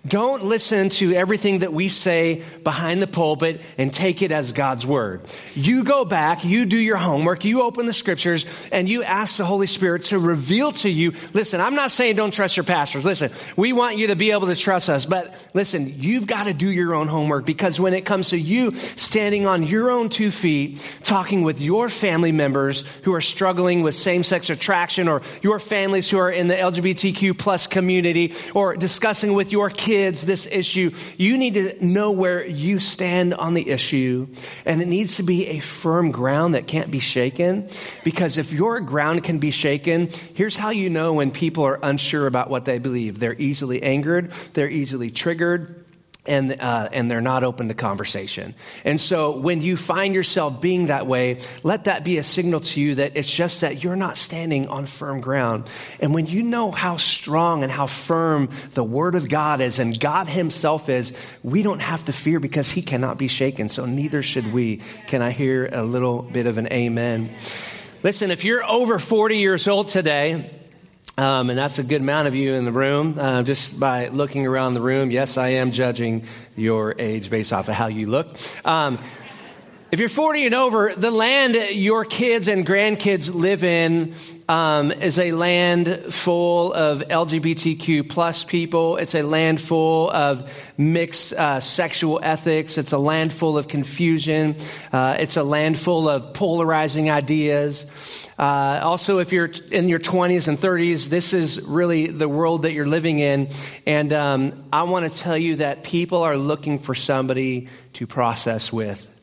don't 0.07 0.44
listen 0.44 0.90
to 0.90 1.13
everything 1.13 1.60
that 1.60 1.74
we 1.74 1.90
say 1.90 2.44
behind 2.63 3.02
the 3.02 3.07
pulpit 3.07 3.62
and 3.78 3.92
take 3.94 4.22
it 4.22 4.31
as 4.31 4.52
God's 4.52 4.86
word. 4.86 5.22
You 5.56 5.84
go 5.84 6.06
back, 6.06 6.46
you 6.46 6.66
do 6.66 6.78
your 6.78 6.98
homework, 6.98 7.44
you 7.44 7.63
open 7.63 7.88
the 7.88 7.94
scriptures, 7.94 8.46
and 8.72 8.88
you 8.88 9.04
ask 9.04 9.38
the 9.38 9.46
Holy 9.46 9.68
Spirit 9.68 10.04
to 10.06 10.19
reveal 10.19 10.72
to 10.74 10.90
you. 10.90 11.13
Listen, 11.34 11.60
I'm 11.60 11.75
not 11.75 11.92
saying 11.92 12.18
don't 12.18 12.34
trust 12.34 12.56
your 12.56 12.66
pastors. 12.66 13.04
Listen, 13.04 13.31
we 13.56 13.74
want 13.74 13.98
you 13.98 14.07
to 14.07 14.16
be 14.16 14.31
able 14.31 14.48
to 14.48 14.56
trust 14.56 14.90
us, 14.90 15.06
but 15.06 15.35
listen, 15.54 15.95
you've 16.00 16.28
got 16.28 16.44
to 16.44 16.54
do 16.54 16.69
your 16.69 16.94
own 16.94 17.07
homework 17.07 17.45
because 17.45 17.80
when 17.80 17.94
it 17.94 18.06
comes 18.06 18.30
to 18.30 18.38
you 18.38 18.76
standing 18.95 19.47
on 19.47 19.64
your 19.64 19.90
own 19.90 20.09
two 20.09 20.30
feet, 20.30 20.80
talking 21.04 21.42
with 21.42 21.59
your 21.59 21.90
family 21.90 22.31
members 22.31 22.83
who 23.04 23.14
are 23.14 23.21
struggling 23.21 23.81
with 23.81 23.95
same-sex 23.95 24.52
attraction 24.52 25.07
or 25.07 25.24
your 25.42 25.57
families 25.57 26.09
who 26.09 26.18
are 26.18 26.31
in 26.31 26.47
the 26.47 26.56
LGBTQ 26.56 27.38
plus 27.38 27.66
community 27.66 28.33
or 28.54 28.76
discussing 28.76 29.33
with 29.33 29.52
your 29.52 29.69
kids 29.69 29.94
kids 29.95 30.25
this 30.25 30.45
issue, 30.45 30.92
you 31.18 31.37
need 31.37 31.54
to 31.54 31.85
know 31.85 32.11
where 32.11 32.45
you 32.45 32.80
stand 32.81 33.33
on 33.33 33.54
the 33.54 33.69
issue. 33.69 34.28
And 34.66 34.81
it 34.81 34.90
needs 34.90 35.16
to 35.16 35.23
be 35.23 35.47
a 35.47 35.59
firm 35.59 36.11
ground 36.11 36.54
that 36.54 36.68
can't 36.68 36.92
be 36.92 36.99
shaken. 36.99 37.69
Because 38.04 38.37
if 38.37 38.52
your 38.52 38.81
ground 38.81 39.23
can 39.23 39.40
be 39.40 39.52
shaken, 39.52 40.09
here's 40.33 40.57
how 40.57 40.71
you 40.71 40.90
know 40.90 41.14
when 41.14 41.31
people 41.31 41.64
are 41.64 41.80
unsure 41.81 42.28
about 42.28 42.49
what 42.49 42.66
they 42.66 42.78
believe. 42.78 43.19
They're 43.19 43.40
easily 43.40 43.81
angered, 43.81 44.33
they're 44.54 44.69
easily 44.69 45.11
triggered, 45.11 45.84
and 46.26 46.62
uh, 46.62 46.90
and 46.92 47.10
they're 47.10 47.22
not 47.22 47.44
open 47.44 47.68
to 47.68 47.74
conversation. 47.74 48.56
And 48.84 49.00
so 49.00 49.38
when 49.38 49.62
you 49.62 49.78
find 49.78 50.16
yourself 50.16 50.62
being 50.62 50.88
that 50.88 51.08
way, 51.08 51.40
let 51.64 51.86
that 51.86 52.04
be 52.04 52.18
a 52.18 52.24
signal 52.24 52.60
to 52.62 52.82
you 52.82 52.96
that 52.96 53.14
it's 53.16 53.32
just 53.32 53.62
that 53.62 53.84
you're 53.84 53.96
not 53.96 54.18
standing 54.18 54.68
on 54.68 54.86
firm 54.86 55.22
ground. 55.22 55.70
And 56.00 56.14
when 56.14 56.28
you 56.28 56.44
know 56.44 56.72
how 56.72 56.98
strong 56.98 57.64
and 57.64 57.72
how 57.72 57.88
firm 57.88 58.50
the 58.74 58.84
Word 58.84 59.16
of 59.16 59.30
God 59.30 59.62
is 59.62 59.80
and 59.80 60.00
God 60.00 60.28
Himself 60.28 60.90
is, 60.90 61.12
we 61.44 61.64
don't 61.64 61.82
have 61.82 62.06
to 62.06 62.14
fear 62.14 62.40
because 62.40 62.70
He 62.70 62.82
cannot 62.82 63.18
be 63.18 63.28
shaken. 63.28 63.70
So 63.70 63.86
neither 63.86 64.24
should 64.24 64.54
we. 64.54 64.78
Can 65.08 65.22
I 65.22 65.32
hear 65.32 65.70
a 65.72 65.84
little 65.84 66.22
bit 66.22 66.48
of 66.48 66.58
an 66.58 66.72
amen? 66.72 67.34
Listen, 68.04 68.32
if 68.32 68.44
you're 68.44 68.64
over 68.64 69.00
40 69.00 69.38
years 69.38 69.68
old 69.68 69.88
today 69.88 70.50
um, 71.18 71.50
and 71.50 71.57
that's 71.57 71.80
a 71.80 71.84
good 71.84 72.02
amount 72.02 72.28
of 72.28 72.36
you 72.36 72.54
in 72.54 72.66
the 72.66 72.72
room. 72.72 73.18
Uh, 73.18 73.44
just 73.44 73.80
by 73.80 74.10
looking 74.10 74.45
around 74.45 74.74
the 74.74 74.81
room, 74.81 75.12
yes, 75.12 75.38
I 75.38 75.50
am 75.50 75.72
judging 75.72 76.26
your 76.56 76.95
age 77.00 77.30
based 77.30 77.54
off 77.54 77.68
of 77.68 77.76
how 77.76 77.88
you 77.88 78.07
look. 78.07 78.38
Um, 78.66 79.00
If 79.92 79.99
you're 79.99 80.09
40 80.09 80.47
and 80.47 80.56
over, 80.56 80.95
the 80.95 81.11
land 81.11 81.54
your 81.77 82.06
kids 82.06 82.47
and 82.47 82.65
grandkids 82.65 83.31
live 83.31 83.63
in 83.63 84.15
um, 84.49 84.92
is 84.92 85.19
a 85.19 85.31
land 85.31 86.11
full 86.11 86.73
of 86.73 87.01
LGBTQ 87.01 88.09
plus 88.09 88.44
people. 88.44 88.97
It's 88.97 89.13
a 89.13 89.21
land 89.21 89.61
full 89.61 90.09
of 90.09 90.51
mixed 90.75 91.33
uh, 91.33 91.59
sexual 91.59 92.19
ethics. 92.23 92.80
It's 92.80 92.94
a 92.94 92.97
land 92.97 93.31
full 93.31 93.59
of 93.59 93.68
confusion. 93.68 94.56
Uh, 94.92 95.18
it's 95.19 95.37
a 95.37 95.44
land 95.44 95.77
full 95.77 96.09
of 96.09 96.33
polarizing 96.33 97.11
ideas. 97.11 97.85
Uh, 98.39 98.80
also, 98.81 99.19
if 99.19 99.31
you're 99.31 99.51
in 99.71 99.87
your 99.87 99.99
20s 99.99 100.47
and 100.47 100.57
30s, 100.57 101.09
this 101.09 101.31
is 101.31 101.61
really 101.61 102.07
the 102.07 102.27
world 102.27 102.63
that 102.63 102.73
you're 102.73 102.87
living 102.87 103.19
in. 103.19 103.49
And 103.85 104.11
um, 104.13 104.65
I 104.73 104.83
want 104.83 105.11
to 105.11 105.15
tell 105.15 105.37
you 105.37 105.57
that 105.57 105.83
people 105.83 106.23
are 106.23 106.37
looking 106.37 106.80
for 106.80 106.95
somebody 106.95 107.69
to 107.94 108.07
process 108.07 108.73
with. 108.73 109.15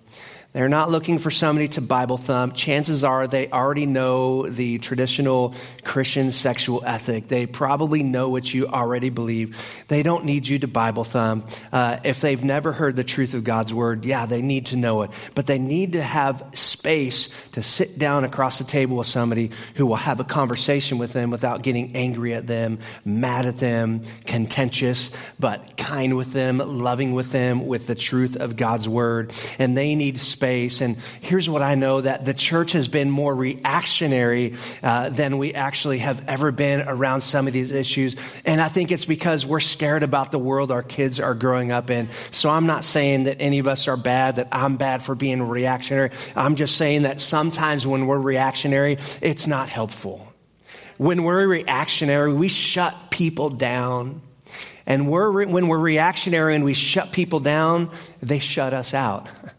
They're 0.53 0.69
not 0.69 0.91
looking 0.91 1.19
for 1.19 1.31
somebody 1.31 1.69
to 1.69 1.81
Bible 1.81 2.19
thump. 2.19 2.55
Chances 2.55 3.05
are 3.05 3.27
they 3.27 3.51
already 3.51 3.87
know 3.87 4.47
the 4.47 4.79
traditional 4.79 5.55
Christian 5.83 6.31
sexual 6.31 6.83
ethic. 6.85 7.27
They 7.29 7.47
probably 7.47 8.03
know 8.03 8.29
what 8.29 8.53
you 8.53 8.67
already 8.67 9.09
believe. 9.09 9.59
They 9.89 10.03
don't 10.03 10.27
need 10.27 10.47
you 10.47 10.59
to 10.59 10.69
Bible 10.69 11.05
thump. 11.05 11.51
Uh, 11.73 12.01
if 12.05 12.21
they've 12.21 12.45
never 12.45 12.71
heard 12.71 12.97
the 12.97 13.05
truth 13.05 13.33
of 13.33 13.45
God's 13.45 13.73
word, 13.73 14.05
yeah, 14.05 14.27
they 14.27 14.43
need 14.43 14.67
to 14.67 14.77
know 14.77 15.03
it. 15.03 15.11
But 15.35 15.47
they 15.47 15.59
need 15.59 15.93
to 15.93 16.03
have 16.03 16.45
space 16.53 17.31
to 17.53 17.63
sit 17.63 17.99
down 17.99 18.25
across 18.25 18.59
the 18.59 18.65
table 18.65 18.99
with 18.99 19.07
somebody 19.07 19.53
who 19.77 19.87
will 19.87 19.97
have 19.97 20.21
a 20.21 20.25
conversation 20.25 20.99
with 20.99 21.15
them 21.15 21.31
without 21.31 21.63
getting 21.63 21.97
angry 21.97 22.35
at 22.35 22.47
them, 22.47 22.79
mad 23.07 23.47
at 23.47 23.57
them, 23.57 24.03
contentious, 24.27 25.11
but 25.41 25.79
kind 25.79 26.15
with 26.15 26.35
them, 26.35 26.59
loving 26.59 27.15
with 27.15 27.33
them 27.33 27.67
with 27.67 27.87
the 27.87 27.95
truth 27.95 28.37
of 28.37 28.55
God's 28.57 28.87
word. 28.87 29.33
And 29.59 29.79
they 29.79 29.95
need 29.95 30.19
space 30.19 30.42
space. 30.43 30.81
And 30.81 30.97
here's 31.21 31.49
what 31.49 31.63
I 31.63 31.77
know 31.77 32.01
that 32.01 32.25
the 32.25 32.35
church 32.35 32.73
has 32.73 32.89
been 32.89 33.09
more 33.09 33.33
reactionary 33.33 34.55
uh, 34.83 35.09
than 35.09 35.39
we 35.39 35.55
actually 35.55 35.99
have 35.99 36.29
ever 36.29 36.51
been 36.51 36.81
around 36.81 37.21
some 37.21 37.47
of 37.47 37.53
these 37.53 37.71
issues. 37.71 38.17
And 38.45 38.61
I 38.61 38.67
think 38.67 38.91
it's 38.91 39.05
because 39.05 39.47
we're 39.47 39.61
scared 39.61 40.03
about 40.03 40.33
the 40.33 40.41
world 40.41 40.73
our 40.73 40.83
kids 40.83 41.21
are 41.21 41.37
growing 41.37 41.71
up 41.71 41.91
in. 41.91 42.09
So 42.33 42.51
I'm 42.51 42.67
not 42.67 42.85
saying 42.85 43.25
that 43.25 43.37
any 43.39 43.61
of 43.61 43.69
us 43.69 43.87
are 43.87 43.97
bad, 43.97 44.35
that 44.37 44.49
I'm 44.51 44.77
bad 44.79 45.05
for 45.05 45.15
being 45.15 45.41
reactionary. 45.41 46.11
I'm 46.35 46.57
just 46.57 46.77
saying 46.77 47.03
that 47.03 47.21
sometimes 47.21 47.87
when 47.87 48.09
we're 48.09 48.19
reactionary, 48.19 48.99
it's 49.21 49.47
not 49.47 49.69
helpful. 49.69 50.27
When 50.99 51.23
we're 51.23 51.47
reactionary, 51.47 52.35
we 52.35 52.49
shut 52.49 52.97
people 53.13 53.49
down. 53.49 54.23
And 54.87 55.09
we're, 55.09 55.47
when 55.47 55.69
we're 55.69 55.79
reactionary 55.79 56.57
and 56.57 56.65
we 56.65 56.75
shut 56.75 57.13
people 57.13 57.39
down, 57.39 57.93
they 58.21 58.41
shut 58.41 58.75
us 58.75 58.93
out. 58.93 59.29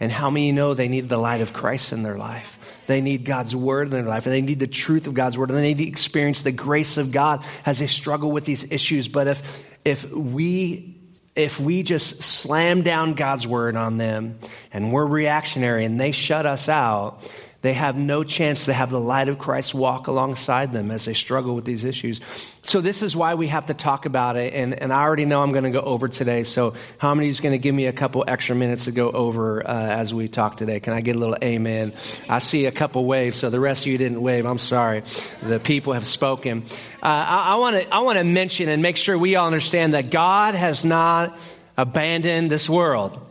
And 0.00 0.10
how 0.10 0.30
many 0.30 0.50
know 0.50 0.72
they 0.72 0.88
need 0.88 1.10
the 1.10 1.18
light 1.18 1.42
of 1.42 1.52
Christ 1.52 1.92
in 1.92 2.02
their 2.02 2.16
life? 2.16 2.58
They 2.86 3.02
need 3.02 3.26
God's 3.26 3.54
word 3.54 3.88
in 3.88 3.90
their 3.90 4.02
life, 4.02 4.24
and 4.26 4.34
they 4.34 4.40
need 4.40 4.58
the 4.58 4.66
truth 4.66 5.06
of 5.06 5.14
God's 5.14 5.36
word, 5.36 5.50
and 5.50 5.58
they 5.58 5.74
need 5.74 5.84
to 5.84 5.88
experience 5.88 6.40
the 6.40 6.52
grace 6.52 6.96
of 6.96 7.12
God 7.12 7.44
as 7.66 7.78
they 7.78 7.86
struggle 7.86 8.32
with 8.32 8.46
these 8.46 8.64
issues. 8.72 9.08
But 9.08 9.28
if, 9.28 9.66
if 9.84 10.10
we 10.10 10.96
if 11.36 11.60
we 11.60 11.82
just 11.82 12.22
slam 12.22 12.82
down 12.82 13.14
God's 13.14 13.46
word 13.46 13.76
on 13.76 13.98
them 13.98 14.38
and 14.72 14.92
we're 14.92 15.06
reactionary 15.06 15.84
and 15.84 15.98
they 15.98 16.10
shut 16.12 16.44
us 16.44 16.68
out, 16.68 17.30
they 17.62 17.74
have 17.74 17.94
no 17.94 18.24
chance 18.24 18.64
to 18.64 18.72
have 18.72 18.90
the 18.90 19.00
light 19.00 19.28
of 19.28 19.38
Christ 19.38 19.74
walk 19.74 20.06
alongside 20.06 20.72
them 20.72 20.90
as 20.90 21.04
they 21.04 21.12
struggle 21.12 21.54
with 21.54 21.66
these 21.66 21.84
issues. 21.84 22.20
So 22.62 22.80
this 22.80 23.02
is 23.02 23.14
why 23.14 23.34
we 23.34 23.48
have 23.48 23.66
to 23.66 23.74
talk 23.74 24.06
about 24.06 24.36
it. 24.36 24.54
And, 24.54 24.74
and 24.74 24.92
I 24.92 25.02
already 25.02 25.26
know 25.26 25.42
I'm 25.42 25.52
going 25.52 25.64
to 25.64 25.70
go 25.70 25.80
over 25.80 26.08
today. 26.08 26.44
So 26.44 26.72
how 26.96 27.14
many 27.14 27.28
is 27.28 27.40
going 27.40 27.52
to 27.52 27.58
give 27.58 27.74
me 27.74 27.84
a 27.84 27.92
couple 27.92 28.24
extra 28.26 28.56
minutes 28.56 28.84
to 28.84 28.92
go 28.92 29.10
over 29.10 29.66
uh, 29.66 29.72
as 29.72 30.14
we 30.14 30.28
talk 30.28 30.56
today? 30.56 30.80
Can 30.80 30.94
I 30.94 31.02
get 31.02 31.16
a 31.16 31.18
little 31.18 31.36
amen? 31.42 31.92
I 32.30 32.38
see 32.38 32.64
a 32.64 32.72
couple 32.72 33.04
waves. 33.04 33.36
So 33.36 33.50
the 33.50 33.60
rest 33.60 33.82
of 33.82 33.88
you 33.88 33.98
didn't 33.98 34.22
wave. 34.22 34.46
I'm 34.46 34.58
sorry. 34.58 35.02
The 35.42 35.60
people 35.60 35.92
have 35.92 36.06
spoken. 36.06 36.64
Uh, 37.02 37.06
I 37.06 37.86
I 37.92 38.00
want 38.00 38.18
to 38.18 38.24
mention 38.24 38.70
and 38.70 38.80
make 38.80 38.96
sure 38.96 39.18
we 39.18 39.36
all 39.36 39.46
understand 39.46 39.92
that 39.92 40.10
God 40.10 40.54
has 40.54 40.82
not 40.82 41.38
abandoned 41.76 42.50
this 42.50 42.70
world. 42.70 43.26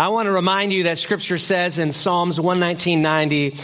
I 0.00 0.08
want 0.08 0.28
to 0.28 0.32
remind 0.32 0.72
you 0.72 0.84
that 0.84 0.98
scripture 0.98 1.36
says 1.36 1.78
in 1.78 1.92
Psalms 1.92 2.38
119.90, 2.38 3.60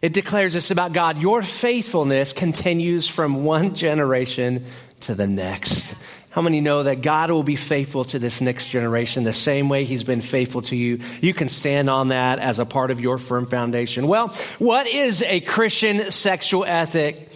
it 0.00 0.14
declares 0.14 0.54
this 0.54 0.70
about 0.70 0.94
God. 0.94 1.18
Your 1.18 1.42
faithfulness 1.42 2.32
continues 2.32 3.06
from 3.06 3.44
one 3.44 3.74
generation 3.74 4.64
to 5.00 5.14
the 5.14 5.26
next. 5.26 5.94
How 6.30 6.40
many 6.40 6.62
know 6.62 6.84
that 6.84 7.02
God 7.02 7.30
will 7.30 7.42
be 7.42 7.56
faithful 7.56 8.06
to 8.06 8.18
this 8.18 8.40
next 8.40 8.70
generation 8.70 9.24
the 9.24 9.34
same 9.34 9.68
way 9.68 9.84
He's 9.84 10.02
been 10.02 10.22
faithful 10.22 10.62
to 10.62 10.76
you? 10.76 11.00
You 11.20 11.34
can 11.34 11.50
stand 11.50 11.90
on 11.90 12.08
that 12.08 12.38
as 12.38 12.58
a 12.58 12.64
part 12.64 12.90
of 12.90 12.98
your 12.98 13.18
firm 13.18 13.44
foundation. 13.44 14.08
Well, 14.08 14.28
what 14.58 14.86
is 14.86 15.20
a 15.20 15.40
Christian 15.40 16.10
sexual 16.10 16.64
ethic? 16.64 17.30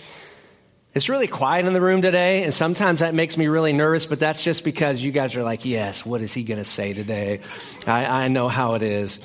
It's 0.94 1.08
really 1.08 1.26
quiet 1.26 1.66
in 1.66 1.72
the 1.72 1.80
room 1.80 2.02
today, 2.02 2.44
and 2.44 2.54
sometimes 2.54 3.00
that 3.00 3.14
makes 3.14 3.36
me 3.36 3.48
really 3.48 3.72
nervous, 3.72 4.06
but 4.06 4.20
that's 4.20 4.44
just 4.44 4.62
because 4.62 5.02
you 5.02 5.10
guys 5.10 5.34
are 5.34 5.42
like, 5.42 5.64
yes, 5.64 6.06
what 6.06 6.22
is 6.22 6.32
he 6.32 6.44
going 6.44 6.58
to 6.58 6.64
say 6.64 6.92
today? 6.92 7.40
I, 7.84 8.26
I, 8.26 8.28
know 8.28 8.46
how 8.46 8.74
it 8.74 8.82
is. 8.82 9.18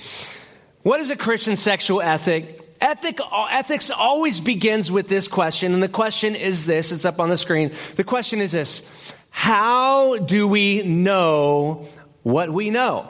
What 0.81 0.99
is 0.99 1.11
a 1.11 1.15
Christian 1.15 1.57
sexual 1.57 2.01
ethic? 2.01 2.59
Ethic, 2.81 3.19
ethics 3.51 3.91
always 3.91 4.39
begins 4.39 4.91
with 4.91 5.07
this 5.07 5.27
question, 5.27 5.75
and 5.75 5.83
the 5.83 5.87
question 5.89 6.33
is 6.33 6.65
this 6.65 6.91
it's 6.91 7.05
up 7.05 7.19
on 7.19 7.29
the 7.29 7.37
screen. 7.37 7.71
The 7.97 8.03
question 8.03 8.41
is 8.41 8.51
this 8.51 8.81
How 9.29 10.17
do 10.17 10.47
we 10.47 10.81
know 10.81 11.85
what 12.23 12.49
we 12.49 12.71
know? 12.71 13.07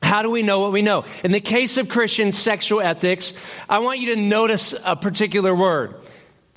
How 0.00 0.22
do 0.22 0.30
we 0.30 0.40
know 0.40 0.60
what 0.60 0.72
we 0.72 0.80
know? 0.80 1.04
In 1.22 1.32
the 1.32 1.40
case 1.40 1.76
of 1.76 1.90
Christian 1.90 2.32
sexual 2.32 2.80
ethics, 2.80 3.34
I 3.68 3.80
want 3.80 3.98
you 3.98 4.14
to 4.14 4.20
notice 4.22 4.74
a 4.86 4.96
particular 4.96 5.54
word. 5.54 5.96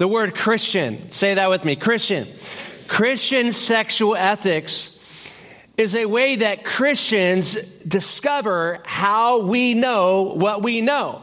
The 0.02 0.08
word 0.08 0.34
Christian, 0.34 1.12
say 1.12 1.36
that 1.36 1.52
with 1.52 1.64
me 1.64 1.76
Christian. 1.76 2.28
Christian 2.88 3.54
sexual 3.54 4.16
ethics 4.16 4.98
is 5.78 5.94
a 5.94 6.08
way 6.08 6.38
that 6.38 6.66
Christians 6.66 7.54
discover 7.88 8.82
how 8.84 9.42
we 9.42 9.76
know 9.76 10.34
what 10.36 10.64
we 10.64 10.82
know. 10.82 11.22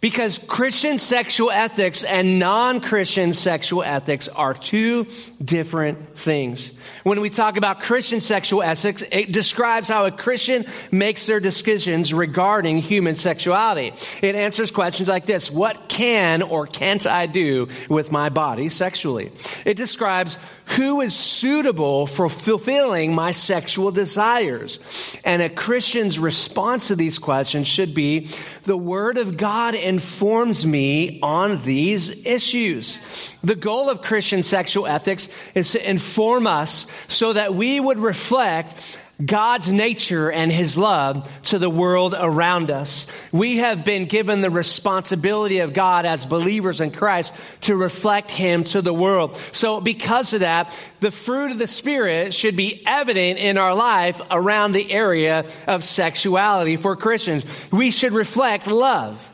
Because 0.00 0.38
Christian 0.38 1.00
sexual 1.00 1.50
ethics 1.50 2.04
and 2.04 2.38
non 2.38 2.80
Christian 2.80 3.34
sexual 3.34 3.82
ethics 3.82 4.28
are 4.28 4.54
two 4.54 5.08
different 5.44 6.16
things. 6.16 6.70
When 7.02 7.20
we 7.20 7.30
talk 7.30 7.56
about 7.56 7.80
Christian 7.80 8.20
sexual 8.20 8.62
ethics, 8.62 9.02
it 9.10 9.32
describes 9.32 9.88
how 9.88 10.06
a 10.06 10.10
Christian 10.10 10.66
makes 10.90 11.26
their 11.26 11.40
decisions 11.40 12.12
regarding 12.12 12.82
human 12.82 13.14
sexuality. 13.14 13.92
It 14.22 14.34
answers 14.34 14.70
questions 14.70 15.08
like 15.08 15.26
this 15.26 15.50
What 15.50 15.88
can 15.88 16.42
or 16.42 16.66
can't 16.66 17.06
I 17.06 17.26
do 17.26 17.68
with 17.88 18.10
my 18.10 18.28
body 18.28 18.68
sexually? 18.68 19.32
It 19.64 19.76
describes 19.76 20.36
who 20.66 21.00
is 21.00 21.14
suitable 21.14 22.06
for 22.06 22.28
fulfilling 22.28 23.14
my 23.14 23.32
sexual 23.32 23.92
desires. 23.92 24.80
And 25.24 25.40
a 25.40 25.48
Christian's 25.48 26.18
response 26.18 26.88
to 26.88 26.96
these 26.96 27.18
questions 27.18 27.68
should 27.68 27.94
be 27.94 28.28
the 28.64 28.76
Word 28.76 29.16
of 29.16 29.36
God 29.36 29.74
informs 29.74 30.66
me 30.66 31.20
on 31.22 31.62
these 31.62 32.26
issues. 32.26 32.98
The 33.44 33.54
goal 33.54 33.88
of 33.88 34.02
Christian 34.02 34.42
sexual 34.42 34.86
ethics 34.88 35.28
is 35.54 35.70
to 35.70 35.88
inform 35.88 36.48
us 36.48 36.75
so 37.08 37.32
that 37.32 37.54
we 37.54 37.80
would 37.80 37.98
reflect 37.98 38.98
God's 39.24 39.72
nature 39.72 40.30
and 40.30 40.52
His 40.52 40.76
love 40.76 41.30
to 41.44 41.58
the 41.58 41.70
world 41.70 42.14
around 42.18 42.70
us. 42.70 43.06
We 43.32 43.58
have 43.58 43.82
been 43.82 44.04
given 44.04 44.42
the 44.42 44.50
responsibility 44.50 45.60
of 45.60 45.72
God 45.72 46.04
as 46.04 46.26
believers 46.26 46.82
in 46.82 46.90
Christ 46.90 47.32
to 47.62 47.76
reflect 47.76 48.30
Him 48.30 48.64
to 48.64 48.82
the 48.82 48.92
world. 48.92 49.36
So 49.52 49.80
because 49.80 50.34
of 50.34 50.40
that, 50.40 50.78
the 51.00 51.10
fruit 51.10 51.50
of 51.50 51.58
the 51.58 51.66
Spirit 51.66 52.34
should 52.34 52.56
be 52.56 52.82
evident 52.86 53.38
in 53.38 53.56
our 53.56 53.74
life 53.74 54.20
around 54.30 54.72
the 54.72 54.92
area 54.92 55.46
of 55.66 55.82
sexuality 55.82 56.76
for 56.76 56.94
Christians. 56.94 57.46
We 57.72 57.90
should 57.90 58.12
reflect 58.12 58.66
love, 58.66 59.26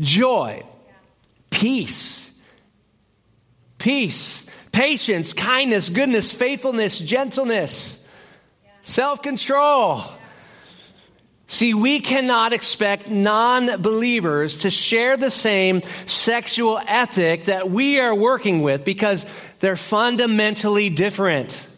joy, 0.00 0.64
peace, 1.50 2.30
peace, 3.76 4.41
patience, 4.72 5.32
kindness, 5.32 5.88
goodness, 5.88 6.32
faithfulness, 6.32 6.98
gentleness 6.98 8.02
Self 8.82 9.22
control. 9.22 10.02
See, 11.46 11.74
we 11.74 12.00
cannot 12.00 12.52
expect 12.52 13.08
non 13.08 13.80
believers 13.80 14.60
to 14.60 14.70
share 14.70 15.16
the 15.16 15.30
same 15.30 15.82
sexual 16.06 16.80
ethic 16.84 17.44
that 17.44 17.70
we 17.70 18.00
are 18.00 18.14
working 18.14 18.62
with 18.62 18.84
because 18.84 19.24
they're 19.60 19.76
fundamentally 19.76 20.90
different. 20.90 21.68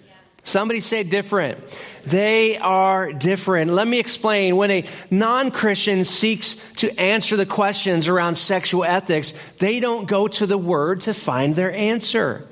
Somebody 0.45 0.81
say 0.81 1.03
different. 1.03 1.59
They 2.07 2.59
are 2.59 3.13
different. 3.13 3.71
Let 3.71 3.89
me 3.89 3.99
explain. 3.99 4.57
When 4.57 4.71
a 4.71 4.85
non-Christian 5.11 6.05
seeks 6.05 6.57
to 6.77 7.01
answer 7.01 7.37
the 7.37 7.47
questions 7.47 8.09
around 8.09 8.37
sexual 8.37 8.85
ethics, 8.85 9.33
they 9.59 9.81
don't 9.81 10.07
go 10.07 10.29
to 10.29 10.47
the 10.47 10.59
Word 10.59 11.03
to 11.03 11.15
find 11.15 11.57
their 11.57 11.73
answer. 11.73 12.47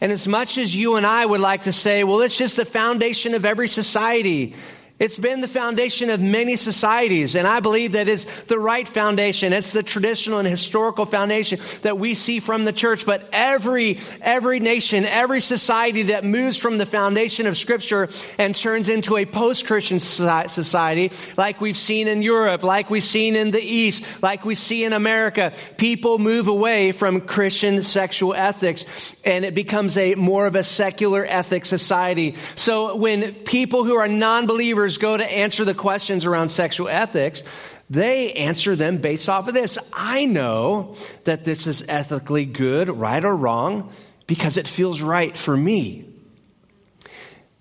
And 0.00 0.12
as 0.12 0.28
much 0.28 0.58
as 0.58 0.74
you 0.76 0.96
and 0.96 1.04
I 1.04 1.26
would 1.26 1.40
like 1.40 1.62
to 1.62 1.72
say, 1.72 2.04
well, 2.04 2.20
it's 2.20 2.36
just 2.36 2.56
the 2.56 2.64
foundation 2.64 3.34
of 3.34 3.44
every 3.44 3.68
society, 3.68 4.54
It's 4.98 5.16
been 5.16 5.40
the 5.40 5.46
foundation 5.46 6.10
of 6.10 6.20
many 6.20 6.56
societies, 6.56 7.36
and 7.36 7.46
I 7.46 7.60
believe 7.60 7.92
that 7.92 8.08
is 8.08 8.26
the 8.48 8.58
right 8.58 8.88
foundation. 8.88 9.52
It's 9.52 9.72
the 9.72 9.84
traditional 9.84 10.40
and 10.40 10.48
historical 10.48 11.04
foundation 11.04 11.60
that 11.82 11.98
we 11.98 12.16
see 12.16 12.40
from 12.40 12.64
the 12.64 12.72
church. 12.72 13.06
But 13.06 13.28
every, 13.32 14.00
every 14.20 14.58
nation, 14.58 15.04
every 15.04 15.40
society 15.40 16.02
that 16.04 16.24
moves 16.24 16.56
from 16.56 16.78
the 16.78 16.86
foundation 16.86 17.46
of 17.46 17.56
scripture 17.56 18.08
and 18.38 18.56
turns 18.56 18.88
into 18.88 19.16
a 19.16 19.24
post-Christian 19.24 20.00
society, 20.00 21.12
like 21.36 21.60
we've 21.60 21.76
seen 21.76 22.08
in 22.08 22.22
Europe, 22.22 22.64
like 22.64 22.90
we've 22.90 23.04
seen 23.04 23.36
in 23.36 23.52
the 23.52 23.62
East, 23.62 24.04
like 24.20 24.44
we 24.44 24.56
see 24.56 24.82
in 24.82 24.92
America, 24.92 25.52
people 25.76 26.18
move 26.18 26.48
away 26.48 26.90
from 26.90 27.20
Christian 27.20 27.84
sexual 27.84 28.34
ethics, 28.34 28.84
and 29.24 29.44
it 29.44 29.54
becomes 29.54 29.96
a 29.96 30.16
more 30.16 30.48
of 30.48 30.56
a 30.56 30.64
secular 30.64 31.24
ethic 31.24 31.66
society. 31.66 32.34
So 32.56 32.96
when 32.96 33.32
people 33.44 33.84
who 33.84 33.94
are 33.94 34.08
non-believers 34.08 34.87
go 34.96 35.16
to 35.16 35.24
answer 35.24 35.66
the 35.66 35.74
questions 35.74 36.24
around 36.24 36.48
sexual 36.48 36.88
ethics, 36.88 37.42
they 37.90 38.32
answer 38.32 38.74
them 38.76 38.98
based 38.98 39.28
off 39.28 39.48
of 39.48 39.54
this. 39.54 39.76
I 39.92 40.24
know 40.24 40.96
that 41.24 41.44
this 41.44 41.66
is 41.66 41.84
ethically 41.88 42.46
good, 42.46 42.88
right 42.88 43.24
or 43.24 43.36
wrong, 43.36 43.92
because 44.26 44.56
it 44.56 44.68
feels 44.68 45.02
right 45.02 45.36
for 45.36 45.56
me. 45.56 46.06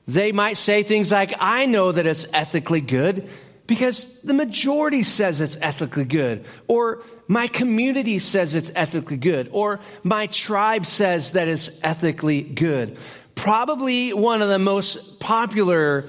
They 0.07 0.31
might 0.31 0.57
say 0.57 0.83
things 0.83 1.11
like, 1.11 1.33
I 1.39 1.65
know 1.65 1.91
that 1.91 2.07
it's 2.07 2.25
ethically 2.33 2.81
good 2.81 3.29
because 3.67 4.07
the 4.23 4.33
majority 4.33 5.03
says 5.03 5.41
it's 5.41 5.57
ethically 5.61 6.05
good, 6.05 6.45
or 6.69 7.03
my 7.27 7.47
community 7.47 8.19
says 8.19 8.55
it's 8.55 8.71
ethically 8.73 9.17
good, 9.17 9.49
or 9.51 9.81
my 10.03 10.27
tribe 10.27 10.85
says 10.85 11.33
that 11.33 11.49
it's 11.49 11.69
ethically 11.83 12.41
good. 12.41 12.97
Probably 13.35 14.13
one 14.13 14.41
of 14.41 14.47
the 14.47 14.59
most 14.59 15.19
popular 15.19 16.07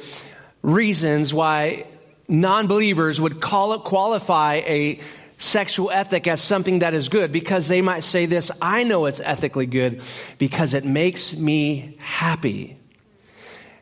reasons 0.63 1.33
why 1.33 1.87
non 2.29 2.67
believers 2.67 3.21
would 3.21 3.41
call 3.41 3.79
qualify 3.81 4.57
a 4.67 5.01
sexual 5.39 5.91
ethic 5.91 6.27
as 6.27 6.43
something 6.43 6.81
that 6.81 6.95
is 6.95 7.09
good 7.09 7.31
because 7.31 7.69
they 7.69 7.81
might 7.81 8.05
say 8.05 8.27
this 8.27 8.51
I 8.61 8.83
know 8.83 9.07
it's 9.07 9.21
ethically 9.21 9.67
good 9.67 10.03
because 10.39 10.75
it 10.75 10.85
makes 10.85 11.35
me 11.35 11.97
happy. 11.99 12.77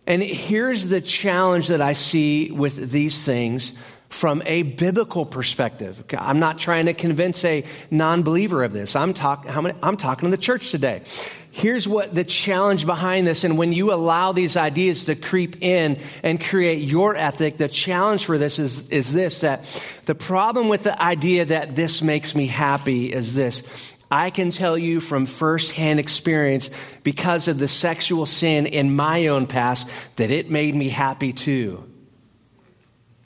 And 0.06 0.22
here's 0.22 0.88
the 0.88 1.00
challenge 1.00 1.68
that 1.68 1.80
I 1.80 1.94
see 1.94 2.52
with 2.52 2.92
these 2.92 3.24
things 3.24 3.72
from 4.08 4.40
a 4.46 4.62
biblical 4.62 5.26
perspective. 5.26 6.04
I'm 6.16 6.38
not 6.38 6.58
trying 6.58 6.86
to 6.86 6.94
convince 6.94 7.44
a 7.44 7.64
non 7.90 8.22
believer 8.22 8.62
of 8.62 8.72
this. 8.72 8.94
I'm, 8.94 9.14
talk, 9.14 9.46
I'm 9.48 9.96
talking 9.96 10.30
to 10.30 10.36
the 10.36 10.40
church 10.40 10.70
today. 10.70 11.02
Here's 11.56 11.88
what 11.88 12.14
the 12.14 12.22
challenge 12.22 12.84
behind 12.84 13.26
this. 13.26 13.42
And 13.42 13.56
when 13.56 13.72
you 13.72 13.90
allow 13.90 14.32
these 14.32 14.58
ideas 14.58 15.06
to 15.06 15.14
creep 15.14 15.62
in 15.62 15.98
and 16.22 16.38
create 16.38 16.82
your 16.82 17.16
ethic, 17.16 17.56
the 17.56 17.66
challenge 17.66 18.26
for 18.26 18.36
this 18.36 18.58
is, 18.58 18.86
is 18.90 19.10
this 19.10 19.40
that 19.40 19.64
the 20.04 20.14
problem 20.14 20.68
with 20.68 20.82
the 20.82 21.02
idea 21.02 21.46
that 21.46 21.74
this 21.74 22.02
makes 22.02 22.34
me 22.34 22.44
happy 22.44 23.10
is 23.10 23.34
this. 23.34 23.62
I 24.10 24.28
can 24.28 24.50
tell 24.50 24.76
you 24.76 25.00
from 25.00 25.24
firsthand 25.24 25.98
experience 25.98 26.68
because 27.02 27.48
of 27.48 27.58
the 27.58 27.68
sexual 27.68 28.26
sin 28.26 28.66
in 28.66 28.94
my 28.94 29.28
own 29.28 29.46
past 29.46 29.88
that 30.16 30.30
it 30.30 30.50
made 30.50 30.74
me 30.74 30.90
happy 30.90 31.32
too. 31.32 31.90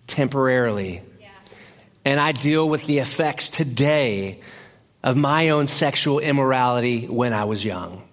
Temporarily. 0.06 1.02
Yeah. 1.18 1.30
And 2.04 2.20
I 2.20 2.30
deal 2.30 2.68
with 2.68 2.86
the 2.86 3.00
effects 3.00 3.50
today 3.50 4.40
of 5.02 5.16
my 5.16 5.48
own 5.48 5.66
sexual 5.66 6.20
immorality 6.20 7.06
when 7.06 7.32
I 7.32 7.42
was 7.42 7.64
young. 7.64 8.06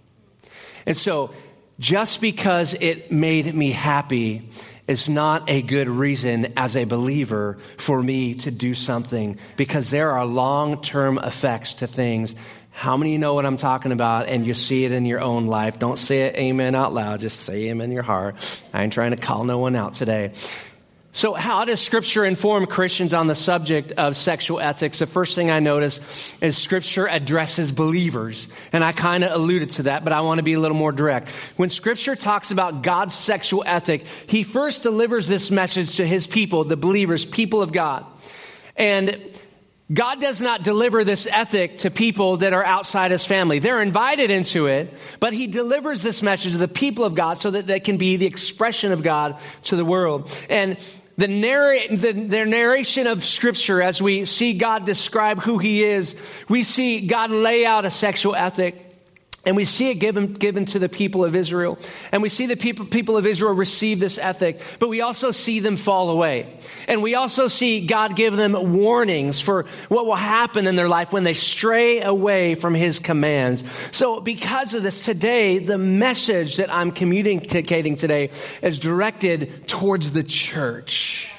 And 0.88 0.98
so, 0.98 1.32
just 1.80 2.22
because 2.22 2.74
it 2.74 3.12
made 3.12 3.54
me 3.54 3.70
happy 3.70 4.50
is 4.88 5.10
not 5.10 5.50
a 5.50 5.62
good 5.62 5.90
reason 5.90 6.54
as 6.56 6.76
a 6.76 6.86
believer 6.86 7.58
for 7.78 8.02
me 8.02 8.36
to 8.36 8.52
do 8.52 8.74
something 8.74 9.38
because 9.58 9.92
there 9.92 10.12
are 10.12 10.26
long 10.26 10.82
term 10.82 11.20
effects 11.20 11.76
to 11.76 11.88
things. 11.88 12.34
How 12.72 12.96
many 12.96 13.12
of 13.12 13.14
you 13.14 13.20
know 13.20 13.34
what 13.34 13.46
I'm 13.46 13.58
talking 13.58 13.92
about 13.92 14.28
and 14.28 14.48
you 14.48 14.54
see 14.54 14.86
it 14.86 14.92
in 14.92 15.06
your 15.06 15.20
own 15.20 15.48
life? 15.48 15.78
Don't 15.78 15.98
say 15.98 16.22
it 16.22 16.38
amen 16.38 16.74
out 16.74 16.94
loud, 16.94 17.20
just 17.20 17.42
say 17.42 17.70
amen 17.70 17.90
in 17.90 17.94
your 17.94 18.04
heart. 18.04 18.36
I 18.74 18.84
ain't 18.84 18.94
trying 18.94 19.12
to 19.12 19.18
call 19.18 19.44
no 19.44 19.58
one 19.58 19.76
out 19.76 19.96
today. 19.96 20.32
So, 21.18 21.34
how 21.34 21.66
does 21.66 21.82
Scripture 21.82 22.24
inform 22.26 22.68
Christians 22.68 23.12
on 23.12 23.26
the 23.26 23.34
subject 23.34 23.92
of 23.94 24.16
sexual 24.16 24.60
ethics? 24.60 25.00
The 25.00 25.08
first 25.08 25.34
thing 25.34 25.50
I 25.50 25.60
notice 25.60 26.00
is 26.42 26.56
Scripture 26.56 27.08
addresses 27.08 27.72
believers. 27.72 28.48
And 28.72 28.84
I 28.84 28.92
kind 28.92 29.24
of 29.24 29.32
alluded 29.32 29.72
to 29.72 29.84
that, 29.84 30.04
but 30.04 30.14
I 30.14 30.22
want 30.22 30.38
to 30.38 30.44
be 30.44 30.54
a 30.54 30.60
little 30.60 30.78
more 30.78 30.92
direct. 30.92 31.30
When 31.56 31.72
Scripture 31.72 32.16
talks 32.16 32.52
about 32.52 32.84
God's 32.84 33.16
sexual 33.16 33.64
ethic, 33.66 34.06
He 34.28 34.44
first 34.44 34.84
delivers 34.84 35.28
this 35.28 35.50
message 35.50 35.96
to 35.96 36.06
His 36.06 36.28
people, 36.28 36.66
the 36.66 36.78
believers, 36.78 37.26
people 37.26 37.64
of 37.64 37.72
God. 37.72 38.06
And 38.76 39.20
God 39.92 40.22
does 40.22 40.40
not 40.40 40.62
deliver 40.62 41.04
this 41.04 41.26
ethic 41.26 41.80
to 41.80 41.90
people 41.90 42.38
that 42.38 42.54
are 42.54 42.64
outside 42.64 43.10
his 43.10 43.26
family. 43.26 43.58
They're 43.58 43.82
invited 43.82 44.30
into 44.30 44.68
it, 44.68 44.94
but 45.20 45.32
he 45.32 45.48
delivers 45.48 46.04
this 46.04 46.22
message 46.22 46.52
to 46.52 46.58
the 46.58 46.68
people 46.68 47.06
of 47.06 47.16
God 47.16 47.40
so 47.40 47.52
that 47.52 47.66
they 47.66 47.80
can 47.80 47.98
be 47.98 48.18
the 48.18 48.28
expression 48.28 48.92
of 48.92 49.02
God 49.02 49.40
to 49.64 49.78
the 49.78 49.86
world. 49.86 50.30
And 50.50 50.78
the, 51.18 51.28
narr- 51.28 51.88
the, 51.90 52.12
the, 52.12 52.46
narration 52.46 53.08
of 53.08 53.24
scripture 53.24 53.82
as 53.82 54.02
we 54.02 54.26
see 54.26 54.54
God 54.54 54.86
describe 54.86 55.42
who 55.42 55.58
he 55.58 55.84
is, 55.84 56.16
we 56.48 56.64
see 56.64 57.08
God 57.08 57.32
lay 57.32 57.66
out 57.66 57.86
a 57.86 57.92
sexual 57.92 58.36
ethic. 58.36 58.87
And 59.48 59.56
we 59.56 59.64
see 59.64 59.90
it 59.90 59.96
given, 59.96 60.34
given 60.34 60.66
to 60.66 60.80
the 60.80 60.90
people 60.90 61.24
of 61.24 61.34
Israel. 61.34 61.80
And 62.12 62.22
we 62.22 62.28
see 62.28 62.48
the 62.48 62.58
people, 62.58 62.86
people 62.86 63.16
of 63.16 63.26
Israel 63.26 63.54
receive 63.54 63.98
this 63.98 64.18
ethic, 64.18 64.60
but 64.78 64.90
we 64.90 65.00
also 65.00 65.32
see 65.32 65.62
them 65.62 65.78
fall 65.78 66.10
away. 66.10 66.60
And 66.90 67.02
we 67.02 67.16
also 67.16 67.48
see 67.48 67.88
God 67.88 68.18
give 68.18 68.36
them 68.36 68.76
warnings 68.76 69.40
for 69.40 69.64
what 69.88 70.06
will 70.06 70.16
happen 70.16 70.68
in 70.68 70.76
their 70.76 70.90
life 70.90 71.14
when 71.14 71.24
they 71.24 71.34
stray 71.34 72.02
away 72.02 72.56
from 72.56 72.74
his 72.74 73.00
commands. 73.00 73.64
So 73.94 74.20
because 74.20 74.74
of 74.74 74.84
this, 74.84 75.06
today, 75.06 75.60
the 75.60 75.78
message 75.78 76.58
that 76.58 76.72
I'm 76.72 76.92
communicating 76.92 77.96
today 77.96 78.32
is 78.62 78.82
directed 78.82 79.66
towards 79.70 80.12
the 80.12 80.24
church. 80.24 81.32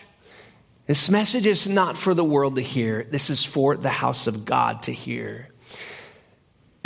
This 0.86 1.10
message 1.10 1.44
is 1.44 1.68
not 1.68 1.98
for 1.98 2.14
the 2.14 2.24
world 2.24 2.56
to 2.56 2.62
hear. 2.62 3.04
This 3.04 3.28
is 3.28 3.44
for 3.44 3.76
the 3.76 3.90
house 3.90 4.26
of 4.26 4.46
God 4.46 4.84
to 4.84 4.92
hear. 4.94 5.50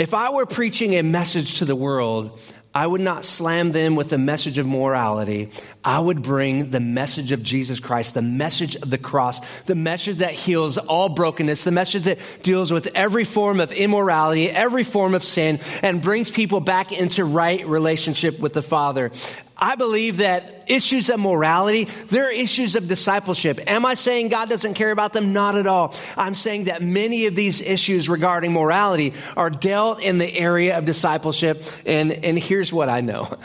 If 0.03 0.13
I 0.13 0.31
were 0.31 0.45
preaching 0.45 0.95
a 0.95 1.01
message 1.01 1.59
to 1.59 1.65
the 1.65 1.77
world, 1.77 2.37
I 2.75 2.85
would 2.85 2.99
not 2.99 3.23
slam 3.23 3.71
them 3.71 3.95
with 3.95 4.09
the 4.09 4.17
message 4.17 4.57
of 4.57 4.67
morality. 4.67 5.49
I 5.81 5.97
would 5.97 6.21
bring 6.21 6.71
the 6.71 6.81
message 6.81 7.31
of 7.31 7.41
Jesus 7.41 7.79
Christ, 7.79 8.13
the 8.13 8.21
message 8.21 8.75
of 8.75 8.89
the 8.89 8.97
cross, 8.97 9.39
the 9.65 9.75
message 9.75 10.17
that 10.17 10.33
heals 10.33 10.77
all 10.77 11.07
brokenness, 11.07 11.63
the 11.63 11.71
message 11.71 12.03
that 12.03 12.19
deals 12.41 12.69
with 12.69 12.89
every 12.95 13.23
form 13.23 13.61
of 13.61 13.71
immorality, 13.71 14.49
every 14.49 14.83
form 14.83 15.15
of 15.15 15.23
sin, 15.23 15.61
and 15.81 16.01
brings 16.01 16.29
people 16.29 16.59
back 16.59 16.91
into 16.91 17.23
right 17.23 17.65
relationship 17.65 18.39
with 18.39 18.51
the 18.51 18.61
Father. 18.61 19.09
I 19.57 19.75
believe 19.75 20.17
that 20.17 20.65
issues 20.67 21.09
of 21.09 21.19
morality, 21.19 21.85
they're 22.07 22.31
issues 22.31 22.75
of 22.75 22.87
discipleship. 22.87 23.61
Am 23.67 23.85
I 23.85 23.93
saying 23.93 24.29
God 24.29 24.49
doesn't 24.49 24.73
care 24.73 24.91
about 24.91 25.13
them? 25.13 25.31
Not 25.31 25.55
at 25.55 25.67
all. 25.67 25.93
I'm 26.17 26.35
saying 26.35 26.65
that 26.65 26.81
many 26.81 27.27
of 27.27 27.35
these 27.35 27.61
issues 27.61 28.09
regarding 28.09 28.51
morality 28.51 29.13
are 29.37 29.49
dealt 29.49 30.01
in 30.01 30.17
the 30.17 30.37
area 30.37 30.77
of 30.77 30.85
discipleship. 30.85 31.63
And, 31.85 32.11
and 32.11 32.37
here's 32.37 32.73
what 32.73 32.89
I 32.89 33.01
know. 33.01 33.37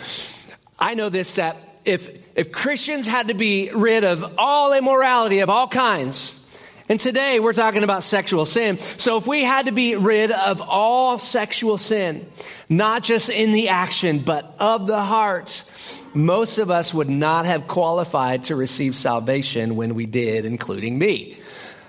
I 0.78 0.94
know 0.94 1.08
this 1.08 1.34
that 1.34 1.56
if, 1.84 2.18
if 2.36 2.52
Christians 2.52 3.06
had 3.06 3.28
to 3.28 3.34
be 3.34 3.70
rid 3.74 4.04
of 4.04 4.34
all 4.38 4.72
immorality 4.72 5.40
of 5.40 5.50
all 5.50 5.68
kinds, 5.68 6.38
and 6.88 6.98
today 6.98 7.38
we're 7.38 7.52
talking 7.52 7.84
about 7.84 8.02
sexual 8.02 8.46
sin. 8.46 8.78
So 8.78 9.18
if 9.18 9.26
we 9.26 9.44
had 9.44 9.66
to 9.66 9.72
be 9.72 9.96
rid 9.96 10.30
of 10.30 10.62
all 10.62 11.18
sexual 11.18 11.76
sin, 11.76 12.26
not 12.68 13.02
just 13.02 13.28
in 13.28 13.52
the 13.52 13.68
action, 13.68 14.20
but 14.20 14.56
of 14.58 14.86
the 14.86 15.00
heart, 15.00 15.62
most 16.18 16.58
of 16.58 16.70
us 16.70 16.92
would 16.92 17.08
not 17.08 17.46
have 17.46 17.68
qualified 17.68 18.44
to 18.44 18.56
receive 18.56 18.96
salvation 18.96 19.76
when 19.76 19.94
we 19.94 20.04
did, 20.04 20.44
including 20.44 20.98
me. 20.98 21.38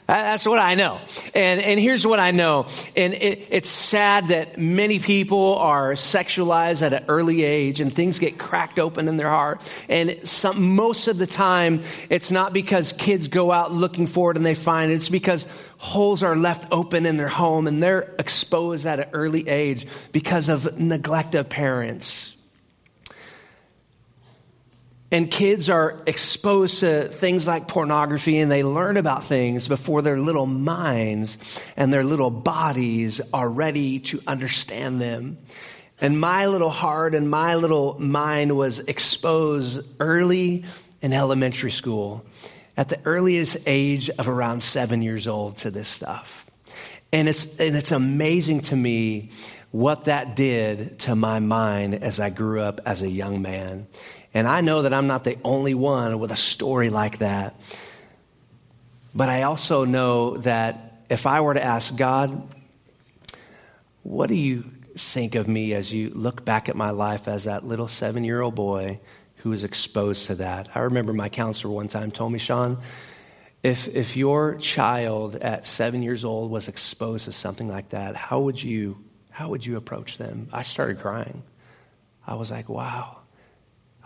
That's 0.06 0.46
what 0.46 0.58
I 0.58 0.74
know. 0.74 1.00
And, 1.36 1.62
and 1.62 1.80
here's 1.80 2.06
what 2.06 2.20
I 2.20 2.32
know. 2.32 2.66
And 2.96 3.14
it, 3.14 3.48
it's 3.52 3.70
sad 3.70 4.30
that 4.30 4.58
many 4.58 4.98
people 4.98 5.56
are 5.58 5.94
sexualized 5.94 6.82
at 6.82 6.94
an 6.94 7.06
early 7.08 7.44
age 7.44 7.80
and 7.80 7.94
things 7.94 8.18
get 8.18 8.40
cracked 8.40 8.80
open 8.80 9.08
in 9.08 9.18
their 9.18 9.30
heart. 9.30 9.62
And 9.88 10.28
some, 10.28 10.76
most 10.76 11.08
of 11.08 11.20
the 11.20 11.28
time, 11.28 11.84
it's 12.10 12.32
not 12.32 12.54
because 12.54 12.92
kids 12.94 13.28
go 13.28 13.52
out 13.52 13.72
looking 13.72 14.08
for 14.08 14.32
it 14.32 14.38
and 14.38 14.46
they 14.46 14.56
find 14.56 14.92
it. 14.92 14.96
It's 14.96 15.10
because 15.10 15.46
holes 15.78 16.24
are 16.24 16.36
left 16.36 16.72
open 16.72 17.06
in 17.06 17.18
their 17.18 17.28
home 17.28 17.68
and 17.68 17.82
they're 17.82 18.16
exposed 18.18 18.88
at 18.88 19.00
an 19.00 19.10
early 19.14 19.48
age 19.48 19.86
because 20.12 20.50
of 20.50 20.80
neglect 20.80 21.36
of 21.36 21.50
parents. 21.50 22.36
And 25.12 25.32
kids 25.32 25.70
are 25.70 26.04
exposed 26.06 26.80
to 26.80 27.08
things 27.08 27.48
like 27.48 27.68
pornography 27.68 28.38
and 28.38 28.52
they 28.52 28.64
learn 28.64 28.96
about 28.96 29.24
things 29.24 29.68
before 29.68 30.04
their 30.04 30.20
little 30.20 30.46
minds 30.46 31.38
and 31.76 31.92
their 31.92 32.04
little 32.04 32.30
bodies 32.30 33.20
are 33.34 33.50
ready 33.50 34.00
to 34.02 34.22
understand 34.28 35.02
them. 35.02 35.40
And 36.00 36.20
my 36.20 36.46
little 36.46 36.70
heart 36.70 37.16
and 37.16 37.30
my 37.30 37.56
little 37.56 38.00
mind 38.00 38.56
was 38.56 38.80
exposed 38.80 39.82
early 40.00 40.66
in 41.02 41.12
elementary 41.12 41.72
school 41.72 42.24
at 42.78 42.88
the 42.88 43.00
earliest 43.04 43.58
age 43.66 44.10
of 44.12 44.30
around 44.30 44.62
seven 44.62 45.02
years 45.02 45.28
old 45.28 45.58
to 45.58 45.72
this 45.72 45.90
stuff. 45.90 46.46
And 47.12 47.28
it's, 47.28 47.60
and 47.60 47.76
it's 47.76 47.92
amazing 47.92 48.62
to 48.62 48.76
me 48.76 49.32
what 49.72 50.06
that 50.06 50.36
did 50.36 51.00
to 51.00 51.16
my 51.16 51.40
mind 51.40 51.96
as 51.96 52.20
I 52.20 52.30
grew 52.30 52.62
up 52.62 52.82
as 52.86 53.02
a 53.02 53.10
young 53.10 53.42
man. 53.42 53.88
And 54.34 54.48
I 54.48 54.62
know 54.62 54.84
that 54.84 54.94
I'm 54.94 55.08
not 55.08 55.24
the 55.24 55.38
only 55.44 55.74
one 55.74 56.20
with 56.20 56.32
a 56.32 56.38
story 56.38 56.90
like 56.90 57.20
that. 57.20 57.60
But 59.14 59.30
I 59.30 59.44
also 59.44 59.86
know 59.86 60.38
that 60.38 61.04
if 61.10 61.26
I 61.26 61.42
were 61.42 61.56
to 61.56 61.64
ask 61.64 61.96
God, 61.96 62.48
what 64.04 64.28
do 64.28 64.36
you 64.36 64.66
think 64.96 65.36
of 65.36 65.48
me 65.48 65.74
as 65.74 65.92
you 65.92 66.12
look 66.12 66.46
back 66.46 66.70
at 66.70 66.76
my 66.76 66.92
life 66.92 67.28
as 67.28 67.46
that 67.46 67.66
little 67.66 67.88
seven 67.88 68.24
year 68.24 68.42
old 68.42 68.56
boy 68.56 69.00
who 69.38 69.50
was 69.50 69.64
exposed 69.64 70.28
to 70.28 70.36
that? 70.36 70.70
I 70.76 70.82
remember 70.82 71.14
my 71.14 71.30
counselor 71.30 71.74
one 71.74 71.88
time 71.88 72.12
told 72.12 72.32
me, 72.32 72.40
Shawn, 72.40 72.82
if, 73.64 73.88
if 73.88 74.16
your 74.16 74.56
child 74.56 75.36
at 75.36 75.66
seven 75.66 76.04
years 76.04 76.24
old 76.24 76.52
was 76.52 76.68
exposed 76.68 77.26
to 77.26 77.32
something 77.32 77.68
like 77.68 77.90
that, 77.90 78.16
how 78.16 78.42
would 78.42 78.62
you, 78.62 79.04
how 79.32 79.50
would 79.50 79.66
you 79.66 79.76
approach 79.76 80.18
them? 80.18 80.50
I 80.54 80.62
started 80.62 81.00
crying. 81.00 81.44
I 82.26 82.36
was 82.36 82.52
like, 82.52 82.70
wow. 82.70 83.19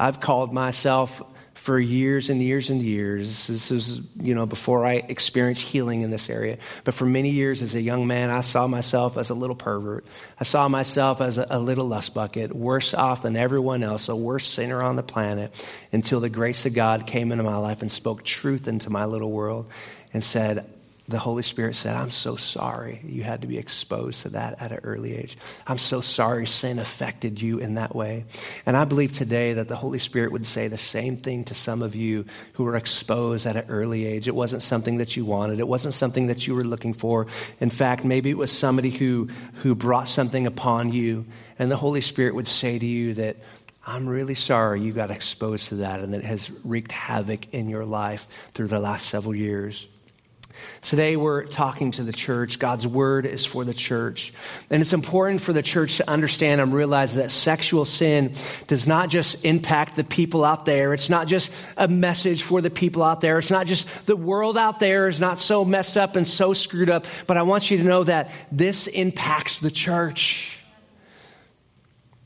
I've 0.04 0.20
called 0.20 0.52
myself 0.52 1.22
for 1.54 1.80
years 1.80 2.30
and 2.30 2.42
years 2.42 2.70
and 2.70 2.82
years. 2.82 3.48
This 3.48 3.72
is, 3.72 4.02
you 4.20 4.36
know, 4.36 4.46
before 4.46 4.86
I 4.86 4.96
experienced 4.96 5.62
healing 5.62 6.02
in 6.02 6.12
this 6.12 6.30
area. 6.30 6.58
But 6.84 6.94
for 6.94 7.06
many 7.06 7.30
years 7.30 7.62
as 7.62 7.74
a 7.74 7.80
young 7.80 8.06
man, 8.06 8.30
I 8.30 8.42
saw 8.42 8.68
myself 8.68 9.16
as 9.16 9.30
a 9.30 9.34
little 9.34 9.56
pervert. 9.56 10.06
I 10.38 10.44
saw 10.44 10.68
myself 10.68 11.22
as 11.22 11.38
a, 11.38 11.48
a 11.50 11.58
little 11.58 11.88
lust 11.88 12.14
bucket, 12.14 12.54
worse 12.54 12.94
off 12.94 13.22
than 13.22 13.38
everyone 13.38 13.82
else, 13.82 14.10
a 14.10 14.16
worse 14.16 14.46
sinner 14.46 14.84
on 14.84 14.98
the 14.98 15.04
planet, 15.04 15.56
until 15.94 16.20
the 16.20 16.28
grace 16.28 16.66
of 16.66 16.74
God 16.74 17.08
came 17.08 17.32
into 17.32 17.46
my 17.46 17.56
life 17.56 17.82
and 17.82 17.90
spoke 17.90 18.26
truth 18.26 18.68
into 18.68 18.90
my 18.90 19.06
little 19.06 19.32
world 19.32 19.68
and 20.12 20.22
said, 20.22 20.70
the 21.08 21.20
Holy 21.20 21.44
Spirit 21.44 21.76
said, 21.76 21.98
I'm 21.98 22.12
so 22.12 22.38
sorry 22.38 23.02
you 23.04 23.24
had 23.24 23.42
to 23.42 23.48
be 23.48 23.58
exposed 23.58 24.22
to 24.22 24.30
that 24.30 24.62
at 24.62 24.72
an 24.72 24.80
early 24.84 25.14
age. 25.14 25.38
I'm 25.68 25.78
so 25.78 26.00
sorry 26.00 26.48
sin 26.48 26.80
affected 26.80 27.42
you 27.42 27.60
in 27.60 27.76
that 27.76 27.94
way. 27.94 28.24
And 28.66 28.78
I 28.78 28.86
believe 28.86 29.14
today 29.14 29.54
that 29.56 29.68
the 29.68 29.76
Holy 29.76 30.00
Spirit 30.00 30.32
would 30.32 30.46
say 30.46 30.70
the 30.70 30.78
same 30.78 31.18
thing 31.18 31.44
to 31.46 31.56
some 31.56 31.82
of 31.82 31.94
you 31.94 32.24
who 32.54 32.64
were 32.64 32.78
exposed 32.78 33.46
at 33.46 33.58
an 33.58 33.66
early 33.68 34.06
age. 34.06 34.30
It 34.30 34.36
wasn't 34.36 34.62
something 34.62 35.00
that 35.00 35.18
you 35.18 35.26
wanted, 35.26 35.60
it 35.60 35.68
wasn't 35.68 35.94
something 35.94 36.28
that 36.28 36.48
you 36.48 36.56
were 36.56 36.64
looking 36.64 36.94
for. 36.94 37.28
In 37.60 37.70
fact, 37.70 38.06
maybe 38.06 38.30
it 38.30 38.38
was 38.38 38.52
somebody 38.52 38.90
who, 38.90 39.28
who 39.56 39.76
brought 39.76 40.08
something 40.08 40.48
upon 40.48 40.94
you, 40.94 41.26
and 41.60 41.70
the 41.70 41.76
Holy 41.76 42.02
Spirit 42.02 42.34
would 42.36 42.48
say 42.48 42.80
to 42.80 42.86
you 42.86 43.16
that. 43.16 43.38
I'm 43.86 44.08
really 44.08 44.36
sorry 44.36 44.80
you 44.80 44.94
got 44.94 45.12
exposed 45.12 45.68
to 45.68 45.76
that 45.76 46.00
and 46.00 46.16
it 46.16 46.24
has 46.24 46.50
wreaked 46.64 46.94
havoc 46.94 47.54
in 47.54 47.68
your 47.68 47.84
life 47.84 48.30
through 48.54 48.70
the 48.70 48.80
last 48.80 49.10
several 49.10 49.36
years. 49.36 49.90
Today 50.82 51.16
we're 51.16 51.46
talking 51.46 51.92
to 51.92 52.04
the 52.04 52.14
church. 52.14 52.60
God's 52.60 52.88
word 52.88 53.26
is 53.26 53.46
for 53.46 53.64
the 53.64 53.74
church. 53.74 54.34
And 54.70 54.82
it's 54.82 54.94
important 54.94 55.42
for 55.42 55.54
the 55.54 55.62
church 55.62 55.98
to 55.98 56.10
understand 56.10 56.62
and 56.62 56.74
realize 56.74 57.16
that 57.16 57.32
sexual 57.32 57.86
sin 57.86 58.34
does 58.68 58.88
not 58.88 59.10
just 59.10 59.46
impact 59.46 59.96
the 59.96 60.04
people 60.04 60.44
out 60.44 60.66
there. 60.66 60.94
It's 60.94 61.10
not 61.10 61.28
just 61.28 61.52
a 61.78 61.88
message 61.88 62.44
for 62.44 62.62
the 62.62 62.70
people 62.70 63.04
out 63.04 63.22
there. 63.22 63.40
It's 63.40 63.52
not 63.52 63.68
just 63.68 63.88
the 64.06 64.16
world 64.16 64.58
out 64.58 64.80
there 64.80 65.08
is 65.08 65.20
not 65.20 65.40
so 65.40 65.66
messed 65.66 65.98
up 65.98 66.16
and 66.16 66.28
so 66.28 66.54
screwed 66.54 66.90
up. 66.90 67.06
But 67.28 67.38
I 67.38 67.44
want 67.44 67.72
you 67.72 67.78
to 67.78 67.84
know 67.84 68.04
that 68.04 68.32
this 68.52 68.88
impacts 68.88 69.60
the 69.60 69.72
church. 69.72 70.60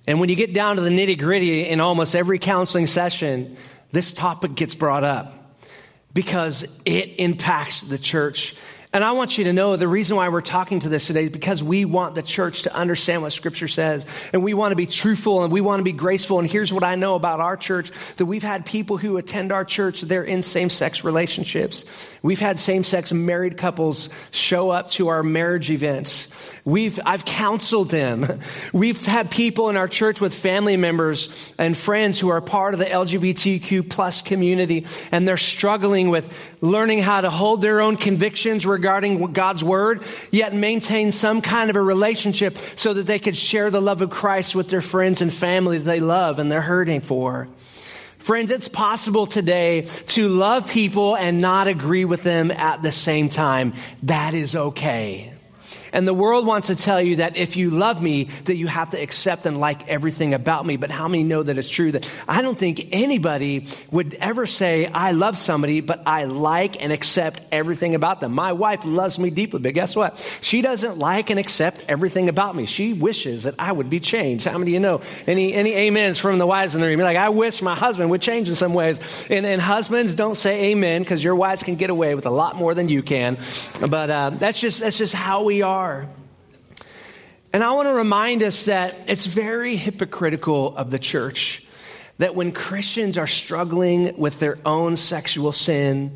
And 0.07 0.19
when 0.19 0.29
you 0.29 0.35
get 0.35 0.53
down 0.53 0.77
to 0.77 0.81
the 0.81 0.89
nitty 0.89 1.19
gritty 1.19 1.67
in 1.67 1.79
almost 1.79 2.15
every 2.15 2.39
counseling 2.39 2.87
session, 2.87 3.57
this 3.91 4.13
topic 4.13 4.55
gets 4.55 4.73
brought 4.73 5.03
up 5.03 5.36
because 6.13 6.63
it 6.85 7.19
impacts 7.19 7.81
the 7.81 7.97
church. 7.97 8.55
And 8.93 9.03
I 9.03 9.11
want 9.11 9.37
you 9.37 9.43
to 9.43 9.53
know 9.53 9.75
the 9.75 9.87
reason 9.87 10.15
why 10.15 10.29
we're 10.29 10.39
talking 10.39 10.79
to 10.79 10.89
this 10.89 11.07
today 11.07 11.25
is 11.25 11.29
because 11.29 11.61
we 11.61 11.83
want 11.83 12.15
the 12.15 12.21
church 12.21 12.61
to 12.61 12.73
understand 12.73 13.21
what 13.21 13.33
scripture 13.33 13.67
says. 13.67 14.05
And 14.31 14.43
we 14.43 14.53
want 14.53 14.71
to 14.71 14.77
be 14.77 14.85
truthful 14.85 15.43
and 15.43 15.51
we 15.51 15.59
want 15.59 15.81
to 15.81 15.83
be 15.83 15.91
graceful. 15.91 16.39
And 16.39 16.49
here's 16.49 16.71
what 16.71 16.85
I 16.85 16.95
know 16.95 17.15
about 17.15 17.41
our 17.41 17.57
church 17.57 17.91
that 18.15 18.25
we've 18.25 18.43
had 18.43 18.65
people 18.65 18.95
who 18.97 19.17
attend 19.17 19.51
our 19.51 19.65
church, 19.65 20.01
they're 20.01 20.23
in 20.23 20.41
same 20.41 20.69
sex 20.69 21.03
relationships. 21.03 21.83
We've 22.21 22.39
had 22.39 22.59
same 22.59 22.85
sex 22.85 23.11
married 23.11 23.57
couples 23.57 24.09
show 24.31 24.69
up 24.69 24.89
to 24.91 25.09
our 25.09 25.21
marriage 25.21 25.69
events. 25.69 26.29
We've, 26.63 26.97
I've 27.05 27.25
counseled 27.25 27.89
them. 27.89 28.25
We've 28.73 29.03
had 29.05 29.31
people 29.31 29.69
in 29.69 29.75
our 29.75 29.89
church 29.89 30.21
with 30.21 30.33
family 30.33 30.77
members 30.77 31.53
and 31.57 31.77
friends 31.77 32.19
who 32.19 32.29
are 32.29 32.41
part 32.41 32.73
of 32.73 32.79
the 32.79 32.85
LGBTQ 32.85 33.89
plus 33.89 34.21
community 34.21 34.85
and 35.11 35.27
they're 35.27 35.35
struggling 35.35 36.09
with 36.09 36.55
learning 36.61 37.01
how 37.01 37.19
to 37.19 37.29
hold 37.29 37.61
their 37.61 37.81
own 37.81 37.97
convictions 37.97 38.65
regarding 38.77 39.33
God's 39.33 39.63
word, 39.63 40.03
yet 40.29 40.53
maintain 40.53 41.11
some 41.11 41.41
kind 41.41 41.71
of 41.71 41.75
a 41.75 41.81
relationship 41.81 42.57
so 42.75 42.93
that 42.93 43.07
they 43.07 43.17
could 43.17 43.35
share 43.35 43.71
the 43.71 43.81
love 43.81 44.03
of 44.03 44.11
Christ 44.11 44.53
with 44.53 44.69
their 44.69 44.81
friends 44.81 45.19
and 45.21 45.33
family 45.33 45.79
that 45.79 45.83
they 45.83 45.99
love 45.99 46.37
and 46.37 46.51
they're 46.51 46.61
hurting 46.61 47.01
for. 47.01 47.47
Friends, 48.19 48.51
it's 48.51 48.67
possible 48.67 49.25
today 49.25 49.87
to 50.07 50.29
love 50.29 50.69
people 50.69 51.15
and 51.15 51.41
not 51.41 51.67
agree 51.67 52.05
with 52.05 52.21
them 52.21 52.51
at 52.51 52.83
the 52.83 52.91
same 52.91 53.29
time. 53.29 53.73
That 54.03 54.35
is 54.35 54.55
okay. 54.55 55.33
And 55.93 56.07
the 56.07 56.13
world 56.13 56.45
wants 56.45 56.67
to 56.67 56.75
tell 56.75 57.01
you 57.01 57.17
that 57.17 57.37
if 57.37 57.55
you 57.57 57.69
love 57.69 58.01
me, 58.01 58.25
that 58.45 58.55
you 58.55 58.67
have 58.67 58.91
to 58.91 59.01
accept 59.01 59.45
and 59.45 59.59
like 59.59 59.87
everything 59.87 60.33
about 60.33 60.65
me. 60.65 60.77
But 60.77 60.91
how 60.91 61.07
many 61.07 61.23
know 61.23 61.43
that 61.43 61.57
it's 61.57 61.69
true 61.69 61.91
that 61.93 62.09
I 62.27 62.41
don't 62.41 62.57
think 62.57 62.89
anybody 62.91 63.67
would 63.91 64.15
ever 64.15 64.45
say, 64.45 64.87
I 64.87 65.11
love 65.11 65.37
somebody, 65.37 65.81
but 65.81 66.03
I 66.05 66.25
like 66.25 66.81
and 66.81 66.91
accept 66.91 67.41
everything 67.51 67.95
about 67.95 68.21
them. 68.21 68.33
My 68.33 68.53
wife 68.53 68.85
loves 68.85 69.19
me 69.19 69.29
deeply, 69.29 69.59
but 69.59 69.73
guess 69.73 69.95
what? 69.95 70.17
She 70.41 70.61
doesn't 70.61 70.97
like 70.97 71.29
and 71.29 71.39
accept 71.39 71.83
everything 71.87 72.29
about 72.29 72.55
me. 72.55 72.65
She 72.65 72.93
wishes 72.93 73.43
that 73.43 73.55
I 73.59 73.71
would 73.71 73.89
be 73.89 73.99
changed. 73.99 74.45
How 74.45 74.57
many 74.57 74.71
of 74.71 74.73
you 74.73 74.79
know? 74.79 75.01
Any, 75.25 75.53
any 75.53 75.87
amens 75.87 76.17
from 76.17 76.37
the 76.37 76.47
wives 76.47 76.75
in 76.75 76.81
the 76.81 76.87
room? 76.87 76.99
Like, 76.99 77.17
I 77.17 77.29
wish 77.29 77.61
my 77.61 77.75
husband 77.75 78.09
would 78.09 78.21
change 78.21 78.49
in 78.49 78.55
some 78.55 78.73
ways. 78.73 78.99
And, 79.29 79.45
and 79.45 79.61
husbands 79.61 80.15
don't 80.15 80.35
say 80.35 80.71
amen 80.71 81.03
because 81.03 81.23
your 81.23 81.35
wives 81.35 81.63
can 81.63 81.75
get 81.75 81.89
away 81.89 82.15
with 82.15 82.25
a 82.25 82.31
lot 82.31 82.55
more 82.55 82.73
than 82.73 82.89
you 82.89 83.03
can. 83.03 83.37
But 83.79 84.09
uh, 84.09 84.29
that's 84.31 84.59
just, 84.59 84.79
that's 84.79 84.97
just 84.97 85.13
how 85.13 85.43
we 85.43 85.61
are 85.61 85.66
are. 85.67 86.07
And 87.51 87.61
I 87.63 87.73
want 87.73 87.89
to 87.89 87.93
remind 87.93 88.41
us 88.41 88.65
that 88.65 89.09
it's 89.09 89.25
very 89.25 89.75
hypocritical 89.75 90.75
of 90.75 90.91
the 90.91 90.99
church 90.99 91.63
that 92.19 92.33
when 92.33 92.51
Christians 92.51 93.17
are 93.17 93.27
struggling 93.27 94.17
with 94.17 94.39
their 94.39 94.57
own 94.65 94.97
sexual 94.97 95.51
sin 95.51 96.13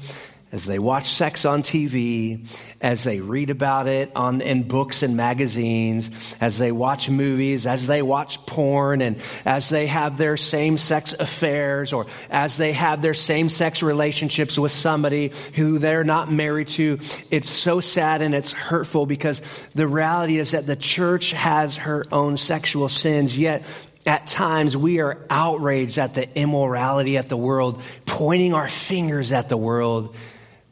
as 0.51 0.65
they 0.65 0.79
watch 0.79 1.13
sex 1.13 1.45
on 1.45 1.63
TV, 1.63 2.45
as 2.81 3.03
they 3.03 3.21
read 3.21 3.49
about 3.49 3.87
it 3.87 4.11
on, 4.15 4.41
in 4.41 4.63
books 4.63 5.01
and 5.01 5.15
magazines, 5.15 6.35
as 6.41 6.57
they 6.57 6.73
watch 6.73 7.09
movies, 7.09 7.65
as 7.65 7.87
they 7.87 8.01
watch 8.01 8.45
porn, 8.45 9.01
and 9.01 9.17
as 9.45 9.69
they 9.69 9.87
have 9.87 10.17
their 10.17 10.35
same 10.35 10.77
sex 10.77 11.13
affairs, 11.13 11.93
or 11.93 12.07
as 12.29 12.57
they 12.57 12.73
have 12.73 13.01
their 13.01 13.13
same 13.13 13.47
sex 13.47 13.81
relationships 13.81 14.59
with 14.59 14.73
somebody 14.73 15.31
who 15.55 15.79
they're 15.79 16.03
not 16.03 16.29
married 16.29 16.67
to. 16.67 16.99
It's 17.29 17.49
so 17.49 17.79
sad 17.79 18.21
and 18.21 18.35
it's 18.35 18.51
hurtful 18.51 19.05
because 19.05 19.41
the 19.73 19.87
reality 19.87 20.37
is 20.37 20.51
that 20.51 20.67
the 20.67 20.75
church 20.75 21.31
has 21.31 21.77
her 21.77 22.05
own 22.11 22.35
sexual 22.35 22.89
sins, 22.89 23.37
yet 23.37 23.65
at 24.05 24.27
times 24.27 24.75
we 24.75 24.99
are 24.99 25.17
outraged 25.29 25.97
at 25.97 26.13
the 26.13 26.27
immorality 26.37 27.17
at 27.17 27.29
the 27.29 27.37
world, 27.37 27.81
pointing 28.05 28.53
our 28.53 28.67
fingers 28.67 29.31
at 29.31 29.47
the 29.47 29.57
world 29.57 30.15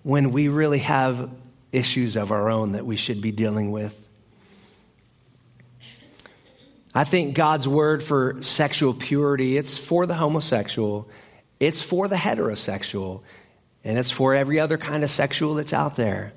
when 0.10 0.32
we 0.32 0.48
really 0.48 0.80
have 0.80 1.30
issues 1.72 2.16
of 2.16 2.32
our 2.32 2.50
own 2.50 2.72
that 2.72 2.84
we 2.84 2.96
should 2.96 3.22
be 3.22 3.32
dealing 3.32 3.70
with. 3.70 4.10
I 6.96 7.04
think 7.04 7.36
God's 7.36 7.68
word 7.68 8.02
for 8.02 8.42
sexual 8.42 8.96
purity, 8.96 9.56
it's 9.56 9.78
for 9.78 10.08
the 10.08 10.16
homosexual, 10.16 11.08
it's 11.60 11.84
for 11.84 12.08
the 12.08 12.16
heterosexual, 12.16 13.22
and 13.84 14.00
it's 14.00 14.10
for 14.10 14.34
every 14.34 14.60
other 14.60 14.80
kind 14.80 15.04
of 15.04 15.12
sexual 15.12 15.54
that's 15.54 15.74
out 15.74 15.96
there. 15.96 16.34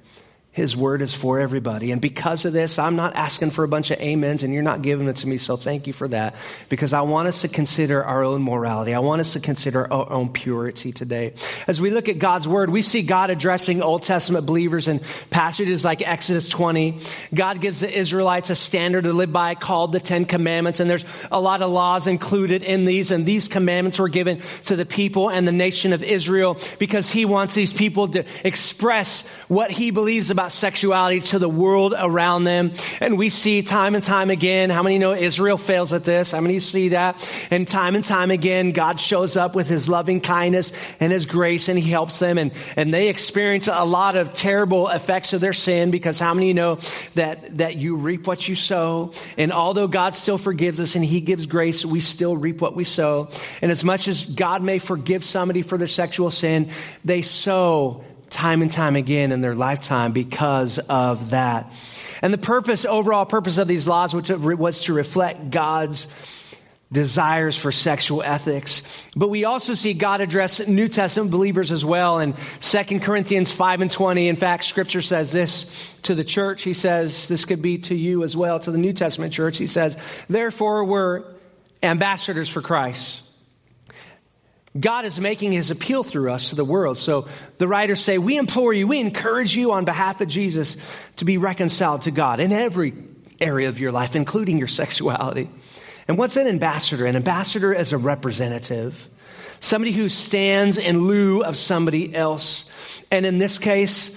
His 0.53 0.77
word 0.77 1.01
is 1.01 1.15
for 1.15 1.41
everybody. 1.41 1.93
And 1.93 2.01
because 2.03 2.45
of 2.45 2.53
this, 2.53 2.79
I'm 2.79 2.95
not 2.95 3.17
asking 3.17 3.53
for 3.53 3.65
a 3.65 3.69
bunch 3.69 3.91
of 3.91 3.99
amens 4.03 4.43
and 4.43 4.53
you're 4.53 4.63
not 4.63 4.83
giving 4.83 5.09
it 5.09 5.17
to 5.17 5.27
me. 5.27 5.39
So 5.39 5.57
thank 5.57 5.87
you 5.87 5.95
for 5.95 6.07
that. 6.09 6.35
Because 6.69 6.93
I 6.93 7.01
want 7.01 7.29
us 7.29 7.41
to 7.41 7.49
consider 7.49 8.05
our 8.05 8.23
own 8.23 8.43
morality. 8.43 8.93
I 8.93 8.99
want 8.99 9.23
us 9.23 9.33
to 9.33 9.41
consider 9.41 9.91
our 9.91 10.13
own 10.13 10.31
purity 10.31 10.93
today. 10.93 11.33
As 11.67 11.81
we 11.81 11.89
look 11.89 12.11
at 12.11 12.19
God's 12.19 12.47
word, 12.47 12.69
we 12.69 12.83
see 12.83 13.01
God 13.01 13.31
addressing 13.31 13.81
Old 13.81 14.03
Testament 14.03 14.45
believers 14.45 14.89
in 14.89 15.01
passages 15.31 15.87
like 15.87 16.07
Exodus 16.07 16.51
20. 16.51 16.99
God 17.33 17.63
gives 17.63 17.81
the 17.81 17.91
Israelites 17.91 18.51
a 18.51 18.55
standard 18.55 19.05
to 19.05 19.15
live 19.15 19.33
by 19.33 19.55
called 19.55 19.93
the 19.93 20.01
Ten 20.01 20.27
Commandments. 20.27 20.81
And 20.81 20.91
there's 20.91 21.07
a 21.31 21.41
lot 21.41 21.63
of 21.63 21.71
laws 21.71 22.07
included 22.07 22.63
in 22.63 22.85
these. 22.85 23.11
And 23.11 23.25
these 23.25 23.49
commandments 23.49 23.99
were 23.99 24.11
given 24.11 24.43
to 24.65 24.77
the 24.77 24.85
people 24.85 25.31
and 25.31 25.49
the 25.49 25.53
nation 25.53 25.95
of 25.95 26.03
Israel 26.03 26.59
because 26.79 27.11
he 27.11 27.25
wants 27.25 27.55
these 27.55 27.73
people 27.73 28.09
to 28.09 28.27
express 28.45 29.27
what 29.49 29.71
he 29.71 29.91
believes 29.91 30.31
about 30.31 30.42
about 30.43 30.51
sexuality 30.51 31.21
to 31.21 31.39
the 31.39 31.49
world 31.49 31.95
around 31.97 32.43
them. 32.43 32.73
And 32.99 33.17
we 33.17 33.29
see 33.29 33.63
time 33.63 33.95
and 33.95 34.03
time 34.03 34.29
again, 34.29 34.71
how 34.71 34.83
many 34.83 34.99
know 34.99 35.15
Israel 35.15 35.57
fails 35.57 35.93
at 35.93 36.03
this? 36.03 36.33
How 36.33 36.41
many 36.41 36.59
see 36.59 36.89
that? 36.89 37.17
And 37.53 37.69
time 37.69 37.95
and 37.95 38.05
time 38.05 38.33
again, 38.33 38.73
God 38.73 38.99
shows 38.99 39.37
up 39.37 39.55
with 39.55 39.69
his 39.69 39.89
loving 39.89 40.21
kindness 40.21 40.73
and 40.99 41.13
his 41.13 41.27
grace 41.27 41.69
and 41.69 41.79
he 41.79 41.89
helps 41.89 42.19
them. 42.19 42.39
And, 42.39 42.51
and 42.75 42.93
they 42.93 43.09
experience 43.09 43.69
a 43.69 43.85
lot 43.85 44.17
of 44.17 44.35
terrible 44.35 44.89
effects 44.89 45.33
of 45.33 45.41
their 45.41 45.53
sin 45.53 45.93
because 45.93 46.19
how 46.19 46.35
many 46.35 46.53
know 46.55 46.81
that, 47.15 47.59
that 47.59 47.77
you 47.77 47.95
reap 47.95 48.27
what 48.27 48.49
you 48.49 48.57
sow? 48.57 49.13
And 49.39 49.53
although 49.53 49.87
God 49.87 50.17
still 50.17 50.39
forgives 50.39 50.81
us 50.81 50.97
and 50.97 51.05
he 51.05 51.21
gives 51.21 51.47
grace, 51.47 51.85
we 51.85 52.01
still 52.01 52.37
reap 52.37 52.61
what 52.61 52.75
we 52.75 52.83
sow. 52.83 53.29
And 53.61 53.71
as 53.71 53.85
much 53.85 54.09
as 54.09 54.25
God 54.25 54.61
may 54.61 54.81
forgive 54.81 55.25
somebody 55.25 55.63
for 55.63 55.79
their 55.79 55.87
sexual 55.87 56.33
sin, 56.33 56.71
they 57.05 57.23
sow 57.23 58.03
time 58.33 58.63
and 58.63 58.71
time 58.71 58.97
again 58.97 59.31
in 59.31 59.41
their 59.41 59.55
lifetime 59.55 60.13
because 60.13 60.79
of 60.79 61.31
that. 61.31 61.73
And 62.23 62.33
the 62.33 62.39
purpose, 62.39 62.85
overall 62.85 63.27
purpose 63.27 63.59
of 63.59 63.69
these 63.69 63.87
laws 63.87 64.15
was 64.15 64.81
to 64.83 64.93
reflect 64.93 65.51
God's 65.51 66.09
desires 66.91 67.57
for 67.57 67.73
sexual 67.73 68.23
ethics. 68.23 68.83
But 69.17 69.29
we 69.29 69.45
also 69.45 69.75
see 69.75 69.95
God 69.95 70.21
address 70.21 70.67
New 70.67 70.89
Testament 70.89 71.31
believers 71.31 71.73
as 71.73 71.85
well 71.85 72.19
in 72.21 72.35
2 72.61 73.01
Corinthians 73.01 73.51
5 73.51 73.81
and 73.81 73.91
20. 73.91 74.29
In 74.29 74.37
fact, 74.37 74.65
scripture 74.65 75.01
says 75.01 75.33
this 75.33 75.95
to 76.03 76.15
the 76.15 76.25
church. 76.25 76.63
He 76.63 76.75
says, 76.75 77.29
this 77.29 77.45
could 77.45 77.63
be 77.63 77.79
to 77.79 77.95
you 77.95 78.25
as 78.25 78.37
well, 78.37 78.61
to 78.61 78.71
the 78.71 78.79
New 78.79 78.93
Testament 78.93 79.33
church. 79.33 79.57
He 79.57 79.67
says, 79.67 79.97
therefore 80.29 80.85
we're 80.85 81.25
ambassadors 81.83 82.49
for 82.49 82.61
Christ 82.61 83.23
God 84.79 85.05
is 85.05 85.21
making 85.21 85.53
his 85.53 85.71
appeal 85.71 86.03
through 86.03 86.33
us 86.33 86.49
to 86.49 86.55
the 86.55 86.65
world. 86.65 86.97
So 86.97 87.29
the 87.59 87.69
writers 87.69 88.01
say, 88.01 88.17
We 88.17 88.39
implore 88.39 88.73
you, 88.73 88.87
we 88.87 89.01
encourage 89.01 89.55
you 89.55 89.73
on 89.73 89.85
behalf 89.85 90.21
of 90.21 90.29
Jesus 90.29 90.77
to 91.17 91.25
be 91.25 91.37
reconciled 91.37 92.03
to 92.03 92.11
God 92.11 92.41
in 92.41 92.53
every 92.53 92.95
area 93.41 93.69
of 93.69 93.79
your 93.79 93.93
life, 93.93 94.17
including 94.17 94.59
your 94.59 94.69
sexuality. 94.69 95.51
And 96.09 96.17
what's 96.17 96.37
an 96.37 96.47
ambassador? 96.47 97.07
An 97.07 97.17
ambassador 97.17 97.73
is 97.73 97.93
a 97.93 97.99
representative, 97.99 99.09
somebody 99.61 99.93
who 99.93 100.09
stands 100.09 100.79
in 100.79 101.07
lieu 101.07 101.43
of 101.43 101.57
somebody 101.57 102.15
else. 102.15 102.71
And 103.11 103.27
in 103.27 103.39
this 103.39 103.59
case, 103.59 104.17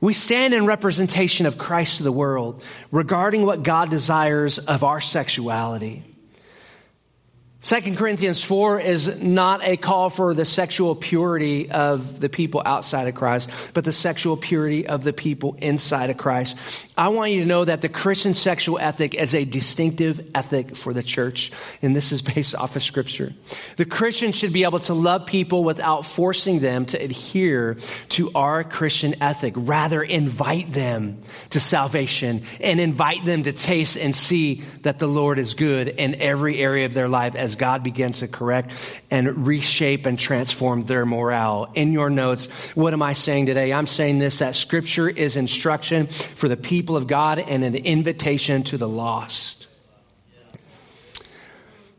we 0.00 0.14
stand 0.14 0.54
in 0.54 0.64
representation 0.64 1.44
of 1.44 1.58
Christ 1.58 1.98
to 1.98 2.04
the 2.04 2.12
world 2.12 2.62
regarding 2.90 3.44
what 3.44 3.62
God 3.62 3.90
desires 3.90 4.58
of 4.58 4.82
our 4.82 5.00
sexuality. 5.00 6.09
Second 7.62 7.98
Corinthians 7.98 8.42
4 8.42 8.80
is 8.80 9.20
not 9.20 9.62
a 9.62 9.76
call 9.76 10.08
for 10.08 10.32
the 10.32 10.46
sexual 10.46 10.96
purity 10.96 11.70
of 11.70 12.18
the 12.18 12.30
people 12.30 12.62
outside 12.64 13.06
of 13.06 13.14
Christ, 13.14 13.50
but 13.74 13.84
the 13.84 13.92
sexual 13.92 14.38
purity 14.38 14.86
of 14.86 15.04
the 15.04 15.12
people 15.12 15.56
inside 15.58 16.08
of 16.08 16.16
Christ. 16.16 16.56
I 16.96 17.08
want 17.08 17.32
you 17.32 17.40
to 17.40 17.46
know 17.46 17.66
that 17.66 17.82
the 17.82 17.90
Christian 17.90 18.32
sexual 18.32 18.78
ethic 18.78 19.14
is 19.14 19.34
a 19.34 19.44
distinctive 19.44 20.30
ethic 20.34 20.74
for 20.74 20.94
the 20.94 21.02
church, 21.02 21.52
and 21.82 21.94
this 21.94 22.12
is 22.12 22.22
based 22.30 22.54
off 22.54 22.76
of 22.76 22.82
scripture. 22.82 23.34
The 23.76 23.84
Christian 23.84 24.32
should 24.32 24.54
be 24.54 24.64
able 24.64 24.78
to 24.80 24.94
love 24.94 25.26
people 25.26 25.62
without 25.62 26.06
forcing 26.06 26.60
them 26.60 26.86
to 26.86 27.02
adhere 27.02 27.76
to 28.10 28.30
our 28.34 28.64
Christian 28.64 29.22
ethic. 29.22 29.52
Rather, 29.54 30.02
invite 30.02 30.72
them 30.72 31.20
to 31.50 31.60
salvation 31.60 32.42
and 32.58 32.80
invite 32.80 33.26
them 33.26 33.42
to 33.42 33.52
taste 33.52 33.98
and 33.98 34.16
see 34.16 34.62
that 34.80 34.98
the 34.98 35.06
Lord 35.06 35.38
is 35.38 35.52
good 35.52 35.88
in 35.88 36.14
every 36.14 36.56
area 36.56 36.86
of 36.86 36.94
their 36.94 37.08
life 37.08 37.34
as 37.34 37.49
as 37.50 37.56
God 37.56 37.82
begins 37.82 38.20
to 38.20 38.28
correct 38.28 38.70
and 39.10 39.46
reshape 39.46 40.06
and 40.06 40.16
transform 40.16 40.84
their 40.84 41.04
morale. 41.04 41.70
In 41.74 41.92
your 41.92 42.08
notes, 42.08 42.46
what 42.76 42.92
am 42.92 43.02
I 43.02 43.12
saying 43.12 43.46
today? 43.46 43.72
I'm 43.72 43.88
saying 43.88 44.20
this 44.20 44.38
that 44.38 44.54
scripture 44.54 45.08
is 45.08 45.36
instruction 45.36 46.06
for 46.06 46.48
the 46.48 46.56
people 46.56 46.96
of 46.96 47.08
God 47.08 47.40
and 47.40 47.64
an 47.64 47.74
invitation 47.74 48.62
to 48.64 48.78
the 48.78 48.88
lost. 48.88 49.66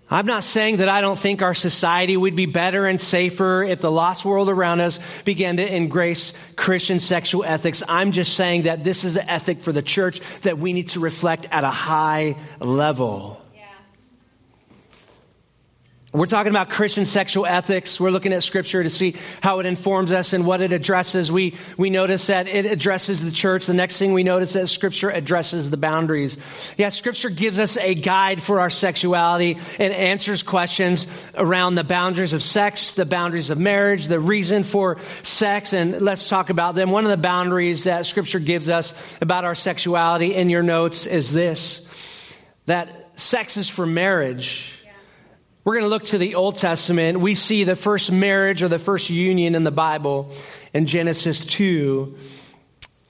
I'm 0.10 0.26
not 0.26 0.44
saying 0.44 0.78
that 0.78 0.90
I 0.90 1.00
don't 1.00 1.18
think 1.18 1.42
our 1.42 1.54
society 1.54 2.18
would 2.18 2.36
be 2.36 2.46
better 2.46 2.86
and 2.86 3.00
safer 3.00 3.64
if 3.64 3.80
the 3.80 3.92
lost 3.92 4.26
world 4.26 4.50
around 4.50 4.82
us 4.82 5.00
began 5.24 5.56
to 5.56 5.76
embrace 5.76 6.34
Christian 6.58 7.00
sexual 7.00 7.46
ethics. 7.46 7.82
I'm 7.88 8.12
just 8.12 8.36
saying 8.36 8.64
that 8.64 8.84
this 8.84 9.06
is 9.06 9.16
an 9.16 9.30
ethic 9.30 9.62
for 9.62 9.72
the 9.72 9.82
church 9.82 10.20
that 10.42 10.58
we 10.58 10.74
need 10.74 10.90
to 10.90 11.00
reflect 11.00 11.48
at 11.50 11.64
a 11.64 11.70
high 11.70 12.36
level. 12.60 13.40
We're 16.13 16.26
talking 16.26 16.50
about 16.50 16.69
Christian 16.69 17.06
sexual 17.06 17.45
ethics. 17.45 17.97
We're 17.97 18.10
looking 18.10 18.34
at 18.34 18.43
scripture 18.43 18.84
to 18.84 18.89
see 18.89 19.15
how 19.41 19.62
it 19.62 19.65
informs 19.65 20.12
us 20.12 20.34
and 20.34 20.45
what 20.45 20.60
it 20.60 20.74
addresses. 20.74 21.32
We, 21.32 21.56
we 21.78 21.89
notice 21.89 22.28
that 22.28 22.50
it 22.50 22.65
addresses 22.65 23.24
the 23.24 23.32
church. 23.32 23.65
The 23.65 23.74
next 23.74 23.97
thing 23.97 24.12
we 24.12 24.24
notice 24.24 24.52
that 24.52 24.67
scripture 24.67 25.10
addresses 25.10 25.69
the 25.69 25.78
boundaries. 25.78 26.38
Yeah, 26.78 26.89
scripture 26.89 27.30
gives 27.30 27.60
us 27.60 27.78
a 27.78 27.95
guide 27.95 28.43
for 28.43 28.60
our 28.60 28.69
sexuality. 28.69 29.52
It 29.80 29.93
answers 29.93 30.43
questions 30.43 31.08
around 31.34 31.76
the 31.76 31.86
boundaries 31.86 32.34
of 32.34 32.43
sex, 32.43 32.91
the 32.91 33.06
boundaries 33.06 33.50
of 33.50 33.58
marriage, 33.58 34.08
the 34.08 34.19
reason 34.19 34.65
for 34.65 35.00
sex, 35.24 35.71
and 35.71 36.02
let's 36.02 36.28
talk 36.28 36.50
about 36.50 36.76
them. 36.76 36.91
One 36.91 37.06
of 37.06 37.12
the 37.12 37.15
boundaries 37.15 37.86
that 37.86 38.06
scripture 38.06 38.39
gives 38.39 38.67
us 38.67 38.93
about 39.21 39.45
our 39.45 39.56
sexuality 39.56 40.36
in 40.36 40.50
your 40.50 40.63
notes 40.63 41.06
is 41.06 41.32
this, 41.32 41.88
that 42.65 43.17
sex 43.17 43.56
is 43.56 43.69
for 43.69 43.86
marriage 43.86 44.74
we're 45.63 45.74
going 45.74 45.84
to 45.84 45.89
look 45.89 46.06
to 46.06 46.17
the 46.17 46.36
Old 46.36 46.58
Testament. 46.58 47.19
We 47.19 47.36
see 47.36 47.63
the 47.63 47.76
first 47.76 48.12
marriage 48.12 48.63
or 48.63 48.67
the 48.67 48.80
first 48.80 49.12
union 49.12 49.54
in 49.54 49.63
the 49.63 49.71
Bible 49.71 50.32
in 50.74 50.88
Genesis 50.88 51.45
2, 51.45 52.17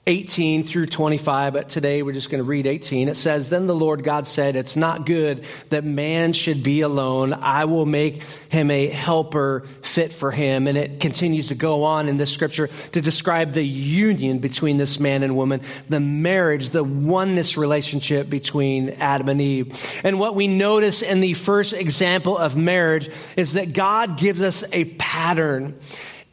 18 0.04 0.66
through 0.66 0.86
25, 0.86 1.52
but 1.52 1.68
today 1.68 2.02
we're 2.02 2.12
just 2.12 2.28
going 2.28 2.40
to 2.40 2.44
read 2.44 2.66
18. 2.66 3.08
It 3.08 3.16
says, 3.16 3.48
Then 3.48 3.68
the 3.68 3.74
Lord 3.74 4.02
God 4.02 4.26
said, 4.26 4.56
It's 4.56 4.74
not 4.74 5.06
good 5.06 5.44
that 5.68 5.84
man 5.84 6.32
should 6.32 6.64
be 6.64 6.80
alone. 6.80 7.32
I 7.32 7.66
will 7.66 7.86
make 7.86 8.24
him 8.48 8.72
a 8.72 8.88
helper 8.88 9.64
fit 9.82 10.12
for 10.12 10.32
him. 10.32 10.66
And 10.66 10.76
it 10.76 10.98
continues 10.98 11.48
to 11.48 11.54
go 11.54 11.84
on 11.84 12.08
in 12.08 12.16
this 12.16 12.32
scripture 12.32 12.66
to 12.66 13.00
describe 13.00 13.52
the 13.52 13.62
union 13.62 14.40
between 14.40 14.76
this 14.76 14.98
man 14.98 15.22
and 15.22 15.36
woman, 15.36 15.60
the 15.88 16.00
marriage, 16.00 16.70
the 16.70 16.82
oneness 16.82 17.56
relationship 17.56 18.28
between 18.28 18.90
Adam 18.90 19.28
and 19.28 19.40
Eve. 19.40 20.00
And 20.02 20.18
what 20.18 20.34
we 20.34 20.48
notice 20.48 21.02
in 21.02 21.20
the 21.20 21.34
first 21.34 21.74
example 21.74 22.36
of 22.36 22.56
marriage 22.56 23.08
is 23.36 23.52
that 23.52 23.72
God 23.72 24.18
gives 24.18 24.42
us 24.42 24.64
a 24.72 24.84
pattern. 24.84 25.78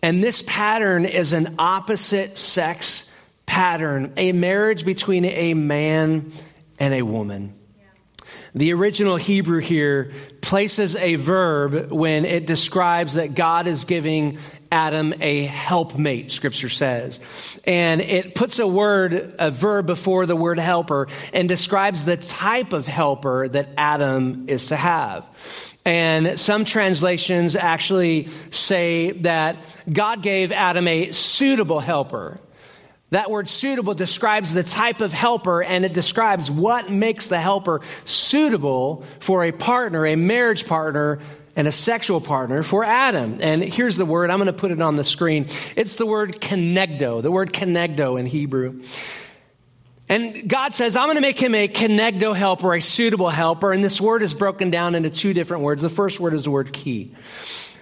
And 0.02 0.24
this 0.24 0.42
pattern 0.42 1.06
is 1.06 1.34
an 1.34 1.54
opposite 1.60 2.40
sex 2.40 3.06
pattern, 3.60 4.14
a 4.16 4.32
marriage 4.32 4.86
between 4.86 5.26
a 5.26 5.54
man 5.54 6.32
and 6.80 6.94
a 6.94 7.02
woman. 7.02 7.54
The 8.56 8.72
original 8.72 9.18
Hebrew 9.18 9.60
here 9.60 10.14
places 10.40 10.96
a 10.96 11.16
verb 11.16 11.92
when 11.92 12.24
it 12.24 12.48
describes 12.48 13.16
that 13.16 13.36
God 13.36 13.68
is 13.68 13.84
giving 13.84 14.38
Adam 14.72 15.14
a 15.20 15.44
helpmate, 15.44 16.32
scripture 16.32 16.70
says. 16.70 17.20
And 17.66 18.00
it 18.00 18.34
puts 18.34 18.60
a 18.60 18.68
word, 18.68 19.36
a 19.38 19.52
verb 19.52 19.88
before 19.88 20.26
the 20.26 20.38
word 20.38 20.58
helper 20.58 21.10
and 21.34 21.50
describes 21.50 22.06
the 22.06 22.16
type 22.16 22.72
of 22.72 22.88
helper 22.88 23.50
that 23.50 23.72
Adam 23.76 24.46
is 24.48 24.68
to 24.68 24.78
have. 24.78 25.28
And 25.84 26.40
some 26.40 26.64
translations 26.64 27.58
actually 27.58 28.30
say 28.52 29.12
that 29.24 29.58
God 29.92 30.24
gave 30.24 30.54
Adam 30.54 30.88
a 30.88 31.12
suitable 31.12 31.82
helper. 31.82 32.40
That 33.12 33.32
word 33.32 33.50
suitable 33.50 33.96
describes 33.96 34.54
the 34.54 34.64
type 34.64 35.02
of 35.02 35.12
helper 35.12 35.64
and 35.64 35.84
it 35.84 35.94
describes 35.94 36.52
what 36.52 36.92
makes 36.92 37.28
the 37.28 37.40
helper 37.40 37.82
suitable 38.06 39.04
for 39.20 39.44
a 39.44 39.52
partner, 39.52 40.06
a 40.06 40.16
marriage 40.16 40.68
partner, 40.68 41.20
and 41.56 41.68
a 41.68 41.72
sexual 41.72 42.22
partner 42.22 42.62
for 42.62 42.84
Adam. 42.84 43.40
And 43.42 43.64
here's 43.64 43.98
the 43.98 44.06
word, 44.06 44.30
I'm 44.30 44.38
going 44.38 44.48
to 44.48 44.54
put 44.54 44.72
it 44.72 44.82
on 44.82 44.96
the 44.96 45.04
screen. 45.04 45.48
It's 45.76 45.96
the 45.96 46.06
word 46.06 46.40
kenegdo, 46.40 47.22
the 47.22 47.32
word 47.32 47.52
kenegdo 47.52 48.20
in 48.20 48.28
Hebrew. 48.28 48.82
And 50.08 50.50
God 50.50 50.74
says, 50.74 50.96
I'm 50.96 51.06
going 51.06 51.18
to 51.18 51.22
make 51.22 51.40
him 51.40 51.54
a 51.54 51.68
kenegdo 51.68 52.36
helper, 52.36 52.76
a 52.76 52.82
suitable 52.82 53.30
helper. 53.30 53.72
And 53.72 53.84
this 53.84 54.00
word 54.00 54.24
is 54.24 54.34
broken 54.34 54.72
down 54.72 54.96
into 54.96 55.10
two 55.10 55.34
different 55.34 55.64
words. 55.64 55.82
The 55.82 55.90
first 55.90 56.20
word 56.20 56.34
is 56.34 56.46
the 56.46 56.52
word 56.52 56.74
key. 56.74 57.14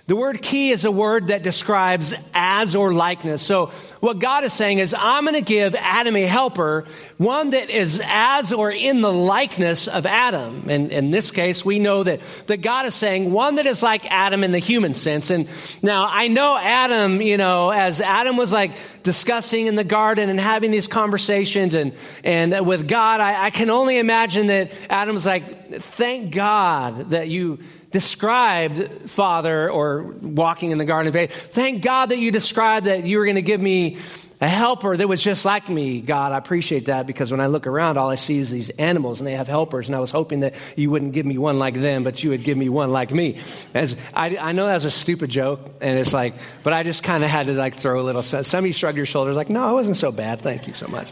The 0.07 0.15
word 0.15 0.41
key 0.41 0.71
is 0.71 0.85
a 0.85 0.91
word 0.91 1.27
that 1.27 1.43
describes 1.43 2.13
as 2.33 2.77
or 2.77 2.93
likeness. 2.93 3.41
So 3.41 3.67
what 3.99 4.19
God 4.19 4.45
is 4.45 4.53
saying 4.53 4.79
is, 4.79 4.95
I'm 4.97 5.25
going 5.25 5.33
to 5.33 5.41
give 5.41 5.75
Adam 5.75 6.15
a 6.15 6.25
helper, 6.25 6.85
one 7.17 7.49
that 7.49 7.69
is 7.69 8.01
as 8.05 8.53
or 8.53 8.71
in 8.71 9.01
the 9.01 9.11
likeness 9.11 9.89
of 9.89 10.05
Adam. 10.05 10.69
And 10.69 10.93
in 10.93 11.11
this 11.11 11.29
case, 11.29 11.65
we 11.65 11.79
know 11.79 12.03
that, 12.03 12.21
that 12.47 12.61
God 12.61 12.85
is 12.85 12.95
saying 12.95 13.33
one 13.33 13.55
that 13.55 13.65
is 13.65 13.83
like 13.83 14.09
Adam 14.09 14.45
in 14.45 14.53
the 14.53 14.59
human 14.59 14.93
sense. 14.93 15.29
And 15.29 15.49
now 15.81 16.07
I 16.09 16.29
know 16.29 16.57
Adam, 16.57 17.21
you 17.21 17.35
know, 17.35 17.71
as 17.71 17.99
Adam 17.99 18.37
was 18.37 18.53
like 18.53 19.03
discussing 19.03 19.67
in 19.67 19.75
the 19.75 19.83
garden 19.83 20.29
and 20.29 20.39
having 20.39 20.71
these 20.71 20.87
conversations 20.87 21.73
and, 21.73 21.91
and 22.23 22.65
with 22.65 22.87
God, 22.87 23.19
I, 23.19 23.47
I 23.47 23.49
can 23.49 23.69
only 23.69 23.99
imagine 23.99 24.47
that 24.47 24.71
Adam's 24.89 25.25
like, 25.25 25.81
thank 25.81 26.33
God 26.33 27.09
that 27.09 27.27
you, 27.27 27.59
described, 27.97 29.09
Father, 29.09 29.71
or 29.71 30.03
walking 30.03 30.69
in 30.69 30.77
the 30.77 30.85
Garden 30.85 31.07
of 31.07 31.15
Eden. 31.15 31.35
Thank 31.35 31.81
God 31.81 32.09
that 32.09 32.19
you 32.19 32.29
described 32.29 32.85
that 32.85 33.05
you 33.05 33.17
were 33.17 33.25
going 33.25 33.37
to 33.37 33.41
give 33.41 33.59
me 33.59 33.97
a 34.39 34.47
helper 34.47 34.95
that 34.95 35.07
was 35.07 35.19
just 35.19 35.45
like 35.45 35.67
me. 35.67 35.99
God, 35.99 36.31
I 36.31 36.37
appreciate 36.37 36.85
that 36.85 37.07
because 37.07 37.31
when 37.31 37.41
I 37.41 37.47
look 37.47 37.65
around, 37.65 37.97
all 37.97 38.11
I 38.11 38.13
see 38.13 38.37
is 38.37 38.51
these 38.51 38.69
animals 38.69 39.19
and 39.19 39.25
they 39.25 39.31
have 39.31 39.47
helpers. 39.47 39.87
And 39.87 39.95
I 39.95 39.99
was 39.99 40.11
hoping 40.11 40.41
that 40.41 40.53
you 40.75 40.91
wouldn't 40.91 41.13
give 41.13 41.25
me 41.25 41.39
one 41.39 41.57
like 41.57 41.73
them, 41.73 42.03
but 42.03 42.23
you 42.23 42.29
would 42.29 42.43
give 42.43 42.55
me 42.55 42.69
one 42.69 42.91
like 42.91 43.09
me. 43.09 43.39
As 43.73 43.95
I, 44.13 44.37
I 44.37 44.51
know 44.51 44.67
that's 44.67 44.85
a 44.85 44.91
stupid 44.91 45.31
joke, 45.31 45.59
and 45.81 45.97
it's 45.97 46.13
like, 46.13 46.35
but 46.61 46.73
I 46.73 46.83
just 46.83 47.01
kind 47.01 47.23
of 47.23 47.31
had 47.31 47.47
to 47.47 47.53
like 47.53 47.77
throw 47.77 47.99
a 47.99 48.03
little. 48.03 48.21
Some 48.21 48.59
of 48.59 48.67
you 48.67 48.73
shrugged 48.73 48.97
your 48.97 49.07
shoulders, 49.07 49.35
like, 49.35 49.49
no, 49.49 49.71
it 49.71 49.73
wasn't 49.73 49.97
so 49.97 50.11
bad. 50.11 50.41
Thank 50.41 50.67
you 50.67 50.75
so 50.75 50.87
much. 50.87 51.11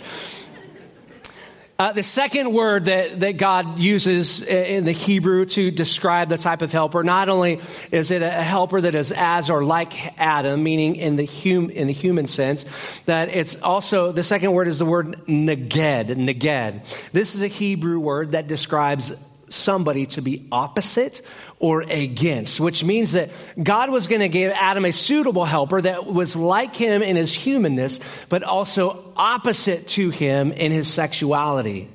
Uh, 1.77 1.91
the 1.91 2.03
second 2.03 2.53
word 2.53 2.85
that, 2.85 3.19
that 3.19 3.33
God 3.33 3.79
uses 3.79 4.41
in 4.41 4.85
the 4.85 4.93
Hebrew 4.93 5.45
to 5.45 5.71
describe 5.71 6.29
the 6.29 6.37
type 6.37 6.61
of 6.61 6.71
helper, 6.71 7.03
not 7.03 7.27
only 7.27 7.59
is 7.91 8.11
it 8.11 8.21
a 8.21 8.29
helper 8.29 8.79
that 8.79 8.95
is 8.95 9.11
as 9.11 9.49
or 9.49 9.61
like 9.61 10.17
Adam, 10.17 10.63
meaning 10.63 10.95
in 10.95 11.17
the, 11.17 11.25
hum, 11.25 11.69
in 11.69 11.87
the 11.87 11.93
human 11.93 12.27
sense, 12.27 12.63
that 13.01 13.27
it's 13.27 13.57
also, 13.57 14.13
the 14.13 14.23
second 14.23 14.53
word 14.53 14.69
is 14.69 14.79
the 14.79 14.85
word 14.85 15.17
neged, 15.27 16.15
neged. 16.15 17.11
This 17.11 17.35
is 17.35 17.41
a 17.41 17.47
Hebrew 17.47 17.99
word 17.99 18.31
that 18.31 18.47
describes 18.47 19.11
somebody 19.49 20.05
to 20.07 20.21
be 20.21 20.47
opposite 20.51 21.21
or 21.59 21.81
against, 21.81 22.59
which 22.59 22.83
means 22.83 23.13
that 23.13 23.31
God 23.61 23.89
was 23.89 24.07
going 24.07 24.21
to 24.21 24.29
give 24.29 24.51
Adam 24.51 24.85
a 24.85 24.91
suitable 24.91 25.45
helper 25.45 25.81
that 25.81 26.05
was 26.05 26.35
like 26.35 26.75
him 26.75 27.01
in 27.01 27.15
his 27.15 27.33
humanness, 27.33 27.99
but 28.29 28.43
also 28.43 29.13
opposite 29.15 29.87
to 29.89 30.09
him 30.09 30.51
in 30.51 30.71
his 30.71 30.91
sexuality. 30.91 31.89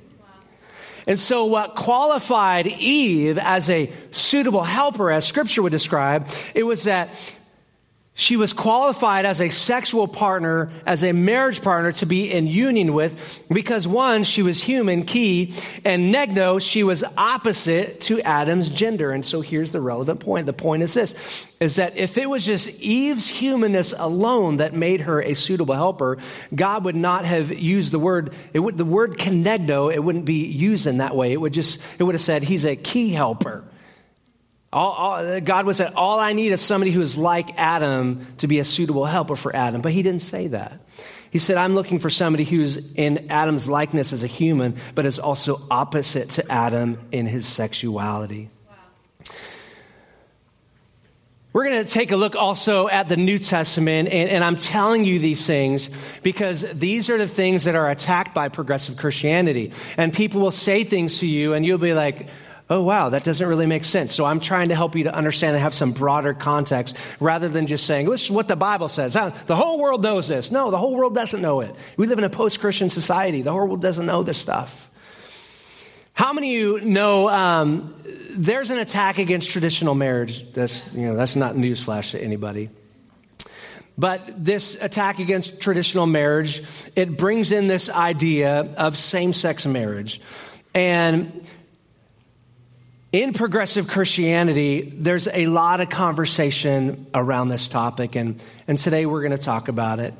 And 1.06 1.18
so, 1.18 1.46
what 1.46 1.74
qualified 1.74 2.66
Eve 2.66 3.38
as 3.38 3.68
a 3.70 3.90
suitable 4.12 4.62
helper, 4.62 5.10
as 5.10 5.26
scripture 5.26 5.62
would 5.62 5.72
describe, 5.72 6.28
it 6.54 6.62
was 6.62 6.84
that 6.84 7.14
she 8.20 8.36
was 8.36 8.52
qualified 8.52 9.24
as 9.24 9.40
a 9.40 9.48
sexual 9.48 10.06
partner, 10.06 10.70
as 10.84 11.02
a 11.02 11.12
marriage 11.12 11.62
partner 11.62 11.90
to 11.90 12.04
be 12.04 12.30
in 12.30 12.46
union 12.46 12.92
with 12.92 13.42
because 13.50 13.88
one, 13.88 14.24
she 14.24 14.42
was 14.42 14.62
human, 14.62 15.04
key, 15.04 15.54
and 15.86 16.14
negno, 16.14 16.60
she 16.60 16.84
was 16.84 17.02
opposite 17.16 18.02
to 18.02 18.20
Adam's 18.20 18.68
gender. 18.68 19.10
And 19.10 19.24
so 19.24 19.40
here's 19.40 19.70
the 19.70 19.80
relevant 19.80 20.20
point. 20.20 20.44
The 20.44 20.52
point 20.52 20.82
is 20.82 20.92
this, 20.92 21.46
is 21.60 21.76
that 21.76 21.96
if 21.96 22.18
it 22.18 22.28
was 22.28 22.44
just 22.44 22.68
Eve's 22.78 23.26
humanness 23.26 23.94
alone 23.96 24.58
that 24.58 24.74
made 24.74 25.00
her 25.00 25.22
a 25.22 25.32
suitable 25.32 25.74
helper, 25.74 26.18
God 26.54 26.84
would 26.84 26.96
not 26.96 27.24
have 27.24 27.50
used 27.50 27.90
the 27.90 27.98
word, 27.98 28.34
it 28.52 28.58
would, 28.58 28.76
the 28.76 28.84
word 28.84 29.16
kenegdo, 29.16 29.90
it 29.90 30.04
wouldn't 30.04 30.26
be 30.26 30.44
used 30.44 30.86
in 30.86 30.98
that 30.98 31.16
way. 31.16 31.32
It 31.32 31.40
would 31.40 31.54
just, 31.54 31.78
it 31.98 32.02
would 32.02 32.14
have 32.14 32.20
said 32.20 32.42
he's 32.42 32.66
a 32.66 32.76
key 32.76 33.12
helper. 33.12 33.64
All, 34.72 34.92
all, 34.92 35.40
God 35.40 35.66
was 35.66 35.78
said, 35.78 35.94
all 35.94 36.20
I 36.20 36.32
need 36.32 36.52
is 36.52 36.60
somebody 36.60 36.92
who 36.92 37.02
is 37.02 37.16
like 37.16 37.58
Adam 37.58 38.26
to 38.38 38.46
be 38.46 38.60
a 38.60 38.64
suitable 38.64 39.04
helper 39.04 39.34
for 39.34 39.54
Adam. 39.54 39.80
But 39.80 39.92
he 39.92 40.02
didn't 40.02 40.22
say 40.22 40.48
that. 40.48 40.80
He 41.30 41.38
said, 41.38 41.56
I'm 41.56 41.74
looking 41.74 41.98
for 41.98 42.10
somebody 42.10 42.44
who's 42.44 42.76
in 42.76 43.30
Adam's 43.30 43.68
likeness 43.68 44.12
as 44.12 44.22
a 44.22 44.28
human, 44.28 44.76
but 44.94 45.06
is 45.06 45.18
also 45.18 45.62
opposite 45.70 46.30
to 46.30 46.50
Adam 46.50 46.98
in 47.10 47.26
his 47.26 47.46
sexuality. 47.46 48.50
We're 51.52 51.64
going 51.64 51.84
to 51.84 51.90
take 51.90 52.12
a 52.12 52.16
look 52.16 52.36
also 52.36 52.88
at 52.88 53.08
the 53.08 53.16
New 53.16 53.40
Testament, 53.40 54.08
and, 54.08 54.30
and, 54.30 54.44
I'm 54.44 54.54
telling 54.54 55.04
you 55.04 55.18
these 55.18 55.44
things 55.44 55.90
because 56.22 56.64
these 56.72 57.10
are 57.10 57.18
the 57.18 57.26
things 57.26 57.64
that 57.64 57.74
are 57.74 57.90
attacked 57.90 58.36
by 58.36 58.48
progressive 58.50 58.96
Christianity. 58.96 59.72
And 59.96 60.12
people 60.12 60.40
will 60.40 60.52
say 60.52 60.84
things 60.84 61.18
to 61.18 61.26
you, 61.26 61.54
and 61.54 61.66
you'll 61.66 61.78
be 61.78 61.92
like, 61.92 62.28
oh, 62.70 62.82
wow, 62.82 63.08
that 63.08 63.24
doesn't 63.24 63.46
really 63.46 63.66
make 63.66 63.84
sense. 63.84 64.14
So 64.14 64.24
I'm 64.24 64.38
trying 64.38 64.68
to 64.68 64.76
help 64.76 64.94
you 64.94 65.04
to 65.04 65.14
understand 65.14 65.56
and 65.56 65.62
have 65.62 65.74
some 65.74 65.90
broader 65.90 66.32
context 66.32 66.96
rather 67.18 67.48
than 67.48 67.66
just 67.66 67.84
saying, 67.84 68.08
this 68.08 68.22
is 68.22 68.30
what 68.30 68.46
the 68.46 68.54
Bible 68.54 68.86
says. 68.86 69.12
The 69.12 69.56
whole 69.56 69.80
world 69.80 70.04
knows 70.04 70.28
this. 70.28 70.52
No, 70.52 70.70
the 70.70 70.78
whole 70.78 70.94
world 70.94 71.14
doesn't 71.14 71.42
know 71.42 71.60
it. 71.62 71.74
We 71.96 72.06
live 72.06 72.18
in 72.18 72.24
a 72.24 72.30
post 72.30 72.60
Christian 72.60 72.88
society. 72.88 73.42
The 73.42 73.50
whole 73.50 73.66
world 73.66 73.82
doesn't 73.82 74.06
know 74.06 74.22
this 74.22 74.38
stuff. 74.38 74.88
How 76.12 76.32
many 76.32 76.56
of 76.56 76.82
you 76.82 76.88
know 76.88 77.28
um, 77.28 77.94
there's 78.30 78.70
an 78.70 78.78
attack 78.78 79.18
against 79.18 79.50
traditional 79.50 79.96
marriage? 79.96 80.52
That's, 80.52 80.92
you 80.94 81.02
know, 81.02 81.16
that's 81.16 81.34
not 81.34 81.54
newsflash 81.54 82.12
to 82.12 82.22
anybody. 82.22 82.70
But 83.98 84.44
this 84.44 84.76
attack 84.80 85.18
against 85.18 85.60
traditional 85.60 86.06
marriage, 86.06 86.62
it 86.94 87.16
brings 87.16 87.52
in 87.52 87.66
this 87.66 87.88
idea 87.88 88.60
of 88.76 88.96
same 88.96 89.32
sex 89.32 89.66
marriage. 89.66 90.20
And 90.72 91.44
in 93.12 93.32
progressive 93.32 93.88
Christianity, 93.88 94.92
there's 94.96 95.26
a 95.26 95.46
lot 95.46 95.80
of 95.80 95.90
conversation 95.90 97.06
around 97.12 97.48
this 97.48 97.66
topic, 97.66 98.14
and, 98.14 98.42
and 98.68 98.78
today 98.78 99.04
we're 99.04 99.22
going 99.22 99.36
to 99.36 99.44
talk 99.44 99.68
about 99.68 99.98
it. 99.98 100.14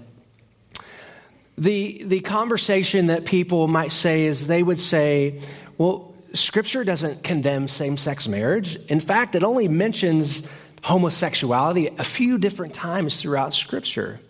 The, 1.56 2.02
the 2.04 2.20
conversation 2.20 3.06
that 3.06 3.26
people 3.26 3.68
might 3.68 3.92
say 3.92 4.24
is 4.24 4.46
they 4.46 4.62
would 4.62 4.80
say, 4.80 5.40
well, 5.78 6.14
Scripture 6.32 6.84
doesn't 6.84 7.22
condemn 7.22 7.68
same 7.68 7.96
sex 7.96 8.26
marriage. 8.26 8.76
In 8.86 9.00
fact, 9.00 9.34
it 9.34 9.44
only 9.44 9.68
mentions 9.68 10.42
homosexuality 10.82 11.88
a 11.98 12.04
few 12.04 12.38
different 12.38 12.74
times 12.74 13.20
throughout 13.20 13.52
Scripture. 13.52 14.20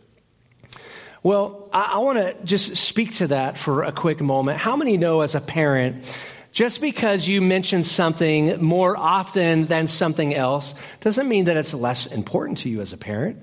Well, 1.23 1.69
I, 1.73 1.93
I 1.95 1.99
want 1.99 2.19
to 2.19 2.35
just 2.45 2.77
speak 2.77 3.17
to 3.17 3.29
that 3.29 3.57
for 3.57 3.85
a 3.85 3.93
quick 3.93 4.21
moment. 4.21 4.59
How 4.59 4.77
many 4.77 4.97
know 4.97 5.21
as 5.21 5.35
a 5.35 5.41
parent 5.41 6.05
just 6.53 6.81
because 6.81 7.29
you 7.29 7.41
mention 7.41 7.85
something 7.85 8.63
more 8.63 8.97
often 8.97 9.67
than 9.67 9.87
something 9.87 10.35
else 10.35 10.75
doesn't 11.01 11.29
mean 11.29 11.45
that 11.45 11.57
it's 11.57 11.75
less 11.75 12.07
important 12.07 12.59
to 12.59 12.69
you 12.69 12.81
as 12.81 12.93
a 12.93 12.97
parent. 12.97 13.41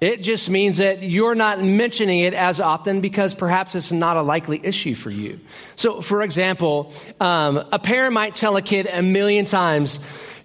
It 0.00 0.22
just 0.22 0.48
means 0.48 0.76
that 0.76 1.02
you're 1.02 1.34
not 1.34 1.60
mentioning 1.60 2.20
it 2.20 2.32
as 2.32 2.60
often 2.60 3.00
because 3.00 3.34
perhaps 3.34 3.74
it's 3.74 3.90
not 3.90 4.16
a 4.16 4.22
likely 4.22 4.60
issue 4.64 4.94
for 4.94 5.10
you. 5.10 5.40
So, 5.74 6.00
for 6.00 6.22
example, 6.22 6.92
um, 7.20 7.56
a 7.72 7.80
parent 7.80 8.12
might 8.12 8.34
tell 8.34 8.56
a 8.56 8.62
kid 8.62 8.86
a 8.86 9.02
million 9.02 9.44
times, 9.44 9.98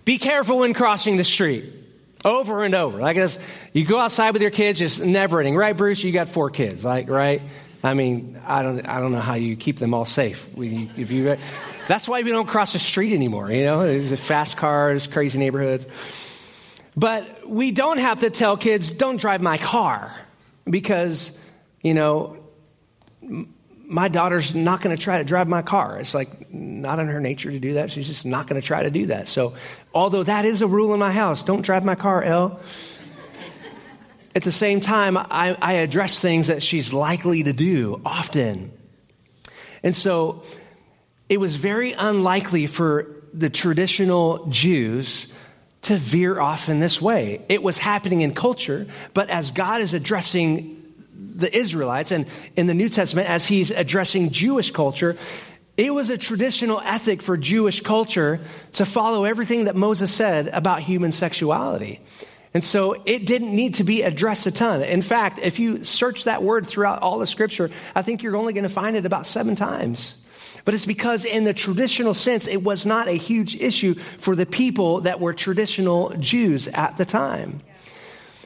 be 0.06 0.18
careful 0.18 0.60
when 0.60 0.74
crossing 0.74 1.18
the 1.18 1.24
street. 1.24 1.72
Over 2.26 2.64
and 2.64 2.74
over. 2.74 3.00
Like 3.00 3.18
this, 3.18 3.38
you 3.74 3.84
go 3.84 4.00
outside 4.00 4.32
with 4.32 4.42
your 4.42 4.50
kids, 4.50 4.80
just 4.80 5.02
never 5.02 5.40
ending. 5.40 5.58
Right, 5.58 5.76
Bruce? 5.76 6.04
You 6.06 6.14
got 6.14 6.30
four 6.30 6.50
kids, 6.50 6.84
like, 6.86 7.10
right? 7.10 7.42
I 7.84 7.94
mean, 7.94 8.40
I 8.48 8.64
don't, 8.64 8.88
I 8.88 9.02
don't 9.02 9.12
know 9.12 9.20
how 9.20 9.34
you 9.34 9.58
keep 9.58 9.78
them 9.78 9.94
all 9.94 10.06
safe. 10.06 10.48
If 10.58 11.12
you, 11.12 11.38
that's 11.88 12.08
why 12.08 12.22
we 12.22 12.32
don't 12.32 12.48
cross 12.48 12.74
the 12.74 12.80
street 12.80 13.14
anymore, 13.14 13.52
you 13.52 13.66
know, 13.66 14.16
fast 14.16 14.56
cars, 14.56 15.06
crazy 15.08 15.38
neighborhoods. 15.38 15.86
But 16.96 17.48
we 17.48 17.72
don't 17.72 17.98
have 17.98 18.22
to 18.22 18.30
tell 18.30 18.56
kids, 18.56 18.88
don't 18.88 19.18
drive 19.18 19.42
my 19.42 19.58
car 19.58 20.16
because, 20.66 21.36
you 21.82 21.94
know, 21.94 22.38
my 23.86 24.08
daughter's 24.08 24.56
not 24.56 24.82
going 24.82 24.96
to 24.96 25.02
try 25.02 25.18
to 25.18 25.24
drive 25.24 25.48
my 25.48 25.62
car. 25.62 26.00
It's 26.00 26.14
like 26.14 26.54
not 26.54 27.00
in 27.00 27.08
her 27.08 27.20
nature 27.20 27.52
to 27.52 27.60
do 27.60 27.74
that. 27.74 27.92
She's 27.92 28.08
just 28.08 28.26
not 28.26 28.48
going 28.48 28.62
to 28.62 28.66
try 28.66 28.84
to 28.84 28.92
do 28.92 29.08
that. 29.08 29.28
So, 29.28 29.56
although 29.94 30.24
that 30.24 30.46
is 30.46 30.62
a 30.62 30.68
rule 30.68 30.94
in 30.94 31.00
my 31.00 31.12
house, 31.12 31.44
don't 31.44 31.62
drive 31.64 31.84
my 31.84 31.96
car, 31.96 32.24
Elle. 32.24 32.60
At 34.36 34.44
the 34.44 34.52
same 34.52 34.80
time, 34.80 35.18
I, 35.18 35.58
I 35.62 35.74
address 35.74 36.20
things 36.20 36.48
that 36.48 36.64
she's 36.64 36.94
likely 36.94 37.44
to 37.44 37.54
do 37.54 38.02
often. 38.06 38.72
And 39.84 39.96
so, 39.96 40.44
it 41.30 41.40
was 41.40 41.56
very 41.56 41.94
unlikely 41.94 42.68
for 42.68 43.08
the 43.34 43.50
traditional 43.50 44.46
Jews 44.48 45.28
to 45.84 45.98
veer 45.98 46.40
off 46.40 46.70
in 46.70 46.80
this 46.80 47.02
way. 47.02 47.46
It 47.50 47.62
was 47.62 47.78
happening 47.78 48.22
in 48.22 48.34
culture, 48.34 48.88
but 49.14 49.30
as 49.30 49.52
God 49.52 49.82
is 49.82 49.94
addressing 49.94 50.82
the 51.16 51.56
Israelites 51.56 52.12
and 52.12 52.28
in 52.56 52.68
the 52.68 52.74
New 52.74 52.90
Testament, 52.90 53.30
as 53.30 53.46
he's 53.46 53.72
addressing 53.72 54.30
Jewish 54.30 54.72
culture, 54.72 55.18
it 55.76 55.94
was 55.94 56.10
a 56.10 56.18
traditional 56.18 56.80
ethic 56.80 57.22
for 57.22 57.36
Jewish 57.36 57.82
culture 57.82 58.40
to 58.74 58.86
follow 58.86 59.24
everything 59.26 59.66
that 59.66 59.76
Moses 59.76 60.14
said 60.14 60.48
about 60.50 60.82
human 60.82 61.12
sexuality. 61.12 62.00
And 62.54 62.64
so 62.64 63.02
it 63.06 63.26
didn't 63.26 63.56
need 63.56 63.76
to 63.76 63.84
be 63.84 64.04
addressed 64.04 64.46
a 64.46 64.52
ton. 64.52 64.84
In 64.84 65.02
fact, 65.02 65.40
if 65.40 65.58
you 65.58 65.84
search 65.84 66.26
that 66.26 66.44
word 66.44 66.68
throughout 66.68 67.02
all 67.02 67.18
the 67.18 67.28
scripture, 67.28 67.72
I 67.96 68.04
think 68.04 68.22
you're 68.22 68.36
only 68.36 68.54
going 68.54 68.64
to 68.64 68.70
find 68.70 68.96
it 68.96 69.06
about 69.06 69.26
seven 69.26 69.56
times. 69.56 70.16
But 70.66 70.74
it's 70.74 70.86
because 70.86 71.26
in 71.26 71.44
the 71.44 71.54
traditional 71.54 72.14
sense, 72.14 72.48
it 72.48 72.64
was 72.64 72.86
not 72.86 73.08
a 73.08 73.14
huge 73.14 73.56
issue 73.56 73.96
for 73.96 74.36
the 74.36 74.46
people 74.46 75.02
that 75.02 75.20
were 75.20 75.34
traditional 75.34 76.14
Jews 76.20 76.68
at 76.68 76.98
the 76.98 77.06
time. 77.06 77.60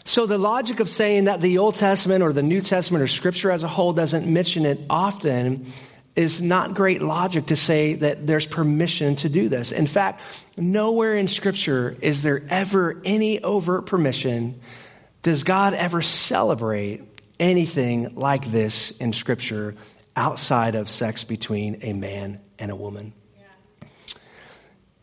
So 0.04 0.26
the 0.26 0.38
logic 0.38 0.80
of 0.80 0.88
saying 0.88 1.26
that 1.26 1.42
the 1.42 1.58
Old 1.58 1.76
Testament 1.76 2.24
or 2.24 2.32
the 2.32 2.42
New 2.42 2.62
Testament 2.62 3.04
or 3.04 3.08
scripture 3.08 3.52
as 3.52 3.64
a 3.64 3.68
whole 3.68 3.92
doesn't 3.92 4.26
mention 4.26 4.66
it 4.66 4.80
often 4.90 5.66
is 6.18 6.42
not 6.42 6.74
great 6.74 7.02
logic 7.02 7.46
to 7.46 7.56
say 7.56 7.94
that 7.94 8.28
there's 8.28 8.46
permission 8.46 9.16
to 9.18 9.30
do 9.30 9.48
this. 9.48 9.72
In 9.72 9.88
fact, 9.88 10.22
nowhere 10.58 11.16
in 11.16 11.30
scripture 11.30 11.96
is 12.02 12.24
there 12.24 12.44
ever 12.50 13.00
any 13.06 13.42
overt 13.42 13.86
permission. 13.86 14.60
Does 15.22 15.44
God 15.44 15.74
ever 15.74 16.02
celebrate 16.02 17.04
anything 17.40 18.16
like 18.16 18.46
this 18.52 18.92
in 18.92 19.14
scripture 19.14 19.76
outside 20.16 20.76
of 20.76 20.90
sex 20.90 21.24
between 21.24 21.80
a 21.84 21.94
man 21.94 22.42
and 22.58 22.72
a 22.72 22.76
woman. 22.76 23.14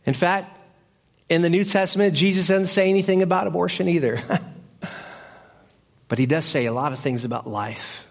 In 0.05 0.13
fact, 0.13 0.59
in 1.29 1.41
the 1.41 1.49
New 1.49 1.63
Testament, 1.63 2.13
Jesus 2.13 2.47
doesn't 2.47 2.67
say 2.67 2.89
anything 2.89 3.23
about 3.23 3.47
abortion 3.47 3.87
either. 3.87 4.21
but 6.07 6.19
he 6.19 6.27
does 6.27 6.45
say 6.45 6.65
a 6.65 6.73
lot 6.73 6.91
of 6.91 6.99
things 6.99 7.25
about 7.25 7.47
life. 7.47 8.04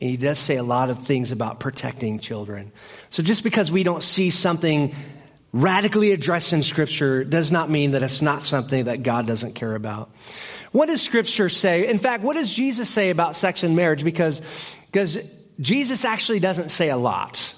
And 0.00 0.10
he 0.10 0.16
does 0.16 0.38
say 0.38 0.56
a 0.56 0.62
lot 0.62 0.90
of 0.90 1.00
things 1.00 1.30
about 1.30 1.60
protecting 1.60 2.18
children. 2.18 2.72
So 3.10 3.22
just 3.22 3.44
because 3.44 3.70
we 3.70 3.82
don't 3.82 4.02
see 4.02 4.30
something 4.30 4.94
radically 5.52 6.12
addressed 6.12 6.52
in 6.52 6.62
Scripture 6.62 7.24
does 7.24 7.52
not 7.52 7.68
mean 7.68 7.92
that 7.92 8.02
it's 8.02 8.22
not 8.22 8.42
something 8.42 8.84
that 8.84 9.02
God 9.02 9.26
doesn't 9.26 9.54
care 9.54 9.74
about. 9.74 10.10
What 10.72 10.86
does 10.86 11.02
Scripture 11.02 11.48
say? 11.48 11.88
In 11.88 11.98
fact, 11.98 12.22
what 12.22 12.34
does 12.34 12.52
Jesus 12.52 12.88
say 12.88 13.10
about 13.10 13.36
sex 13.36 13.64
and 13.64 13.74
marriage? 13.74 14.04
Because, 14.04 14.40
because 14.90 15.18
Jesus 15.58 16.04
actually 16.04 16.40
doesn't 16.40 16.70
say 16.70 16.88
a 16.90 16.96
lot. 16.96 17.54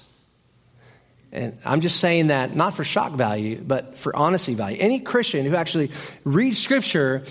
And 1.33 1.57
I'm 1.65 1.81
just 1.81 1.99
saying 1.99 2.27
that 2.27 2.55
not 2.55 2.75
for 2.75 2.83
shock 2.83 3.13
value, 3.13 3.59
but 3.59 3.97
for 3.97 4.15
honesty 4.15 4.53
value. 4.53 4.77
Any 4.79 4.99
Christian 4.99 5.47
who 5.47 5.55
actually 5.55 5.89
reads 6.23 6.59
Scripture, 6.59 7.23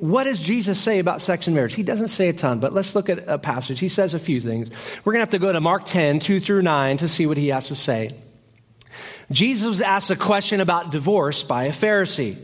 what 0.00 0.24
does 0.24 0.40
Jesus 0.40 0.80
say 0.80 0.98
about 0.98 1.22
sex 1.22 1.46
and 1.46 1.54
marriage? 1.54 1.72
He 1.72 1.84
doesn't 1.84 2.08
say 2.08 2.28
a 2.28 2.32
ton, 2.32 2.58
but 2.58 2.72
let's 2.72 2.96
look 2.96 3.08
at 3.08 3.28
a 3.28 3.38
passage. 3.38 3.78
He 3.78 3.88
says 3.88 4.12
a 4.12 4.18
few 4.18 4.40
things. 4.40 4.70
We're 5.04 5.12
going 5.12 5.20
to 5.20 5.26
have 5.26 5.30
to 5.30 5.38
go 5.38 5.52
to 5.52 5.60
Mark 5.60 5.84
10, 5.86 6.18
2 6.18 6.40
through 6.40 6.62
9 6.62 6.96
to 6.96 7.08
see 7.08 7.26
what 7.26 7.36
he 7.36 7.48
has 7.48 7.68
to 7.68 7.76
say. 7.76 8.10
Jesus 9.30 9.68
was 9.68 9.80
asked 9.80 10.10
a 10.10 10.16
question 10.16 10.60
about 10.60 10.90
divorce 10.90 11.44
by 11.44 11.64
a 11.64 11.70
Pharisee 11.70 12.36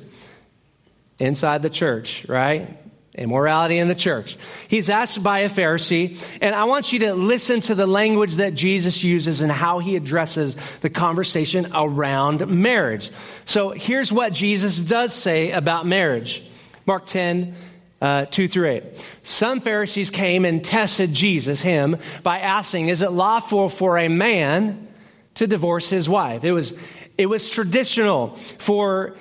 inside 1.19 1.63
the 1.63 1.71
church, 1.71 2.25
right? 2.29 2.79
Immorality 3.13 3.79
in 3.79 3.89
the 3.89 3.97
church. 3.97 4.37
He's 4.69 4.89
asked 4.89 5.21
by 5.21 5.41
a 5.41 5.51
Pharisee, 5.51 6.17
and 6.41 6.55
I 6.55 6.65
want 6.65 6.93
you 6.93 7.01
to 7.01 7.15
listen 7.15 7.61
to 7.63 7.75
the 7.75 7.87
language 7.87 8.37
that 8.37 8.55
Jesus 8.55 9.03
uses 9.03 9.41
and 9.41 9.51
how 9.51 9.81
he 9.81 9.97
addresses 9.97 10.55
the 10.79 10.91
conversation 10.91 11.73
around 11.75 12.49
marriage. 12.49 13.11
So 13.47 13.71
here's 13.71 14.13
what 14.13 14.33
Jesus 14.33 14.79
does 14.79 15.13
say 15.13 15.51
about 15.51 15.87
marriage. 15.87 16.45
Mark 16.87 17.07
10, 17.07 17.57
uh, 18.01 18.27
2 18.27 18.47
through 18.47 18.69
8. 18.69 18.85
Some 19.25 19.61
Pharisees 19.61 20.11
came 20.11 20.45
and 20.45 20.65
tested 20.65 21.13
Jesus, 21.13 21.61
him, 21.61 21.97
by 22.23 22.39
asking, 22.39 22.89
Is 22.89 23.03
it 23.03 23.11
lawful 23.11 23.69
for 23.69 23.99
a 23.99 24.09
man 24.09 24.87
to 25.35 25.49
divorce 25.49 25.91
his 25.91 26.09
wife? 26.09 26.45
It 26.45 26.53
was, 26.53 26.75
it 27.19 27.27
was 27.27 27.51
traditional 27.51 28.37
for 28.37 29.17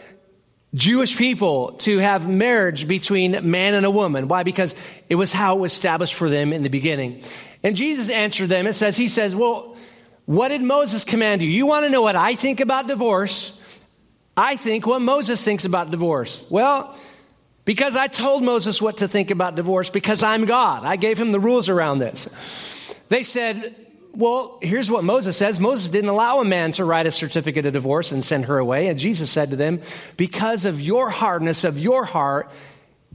Jewish 0.74 1.18
people 1.18 1.74
to 1.80 1.98
have 1.98 2.30
marriage 2.30 2.88
between 2.88 3.50
man 3.50 3.74
and 3.74 3.86
a 3.86 3.92
woman. 3.92 4.28
Why? 4.28 4.44
Because 4.44 4.76
it 5.10 5.16
was 5.16 5.32
how 5.32 5.58
it 5.58 5.60
was 5.60 5.74
established 5.74 6.14
for 6.14 6.30
them 6.30 6.54
in 6.54 6.64
the 6.64 6.70
beginning. 6.70 7.24
And 7.64 7.76
Jesus 7.76 8.10
answered 8.10 8.50
them. 8.50 8.68
It 8.68 8.74
says, 8.74 8.96
He 8.96 9.08
says, 9.08 9.36
Well, 9.36 9.76
what 10.26 10.50
did 10.50 10.62
Moses 10.62 11.04
command 11.04 11.42
you? 11.42 11.50
You 11.50 11.66
want 11.66 11.86
to 11.86 11.90
know 11.90 12.04
what 12.04 12.16
I 12.16 12.36
think 12.36 12.60
about 12.60 12.88
divorce? 12.88 13.54
I 14.38 14.56
think 14.56 14.86
what 14.86 15.02
Moses 15.02 15.44
thinks 15.44 15.66
about 15.66 15.92
divorce. 15.92 16.46
Well, 16.50 16.96
because 17.66 17.96
I 17.96 18.08
told 18.08 18.44
Moses 18.44 18.82
what 18.82 18.98
to 18.98 19.08
think 19.08 19.32
about 19.32 19.56
divorce 19.56 19.90
because 19.90 20.24
I'm 20.24 20.46
God. 20.46 20.86
I 20.86 20.96
gave 20.96 21.20
him 21.20 21.32
the 21.32 21.40
rules 21.40 21.68
around 21.68 22.00
this. 22.00 22.28
They 23.10 23.24
said, 23.24 23.76
well, 24.20 24.60
here's 24.62 24.92
what 24.92 25.06
Moses 25.06 25.38
says 25.38 25.62
Moses 25.62 25.88
didn't 25.88 26.10
allow 26.10 26.42
a 26.42 26.46
man 26.46 26.74
to 26.74 26.84
write 26.84 27.06
a 27.06 27.12
certificate 27.12 27.66
of 27.66 27.72
divorce 27.72 28.12
and 28.12 28.22
send 28.24 28.46
her 28.46 28.58
away. 28.58 28.90
And 28.90 29.00
Jesus 29.00 29.32
said 29.32 29.52
to 29.52 29.56
them, 29.56 29.80
Because 30.18 30.66
of 30.66 30.82
your 30.82 31.10
hardness 31.10 31.64
of 31.64 31.80
your 31.80 32.04
heart, 32.04 32.52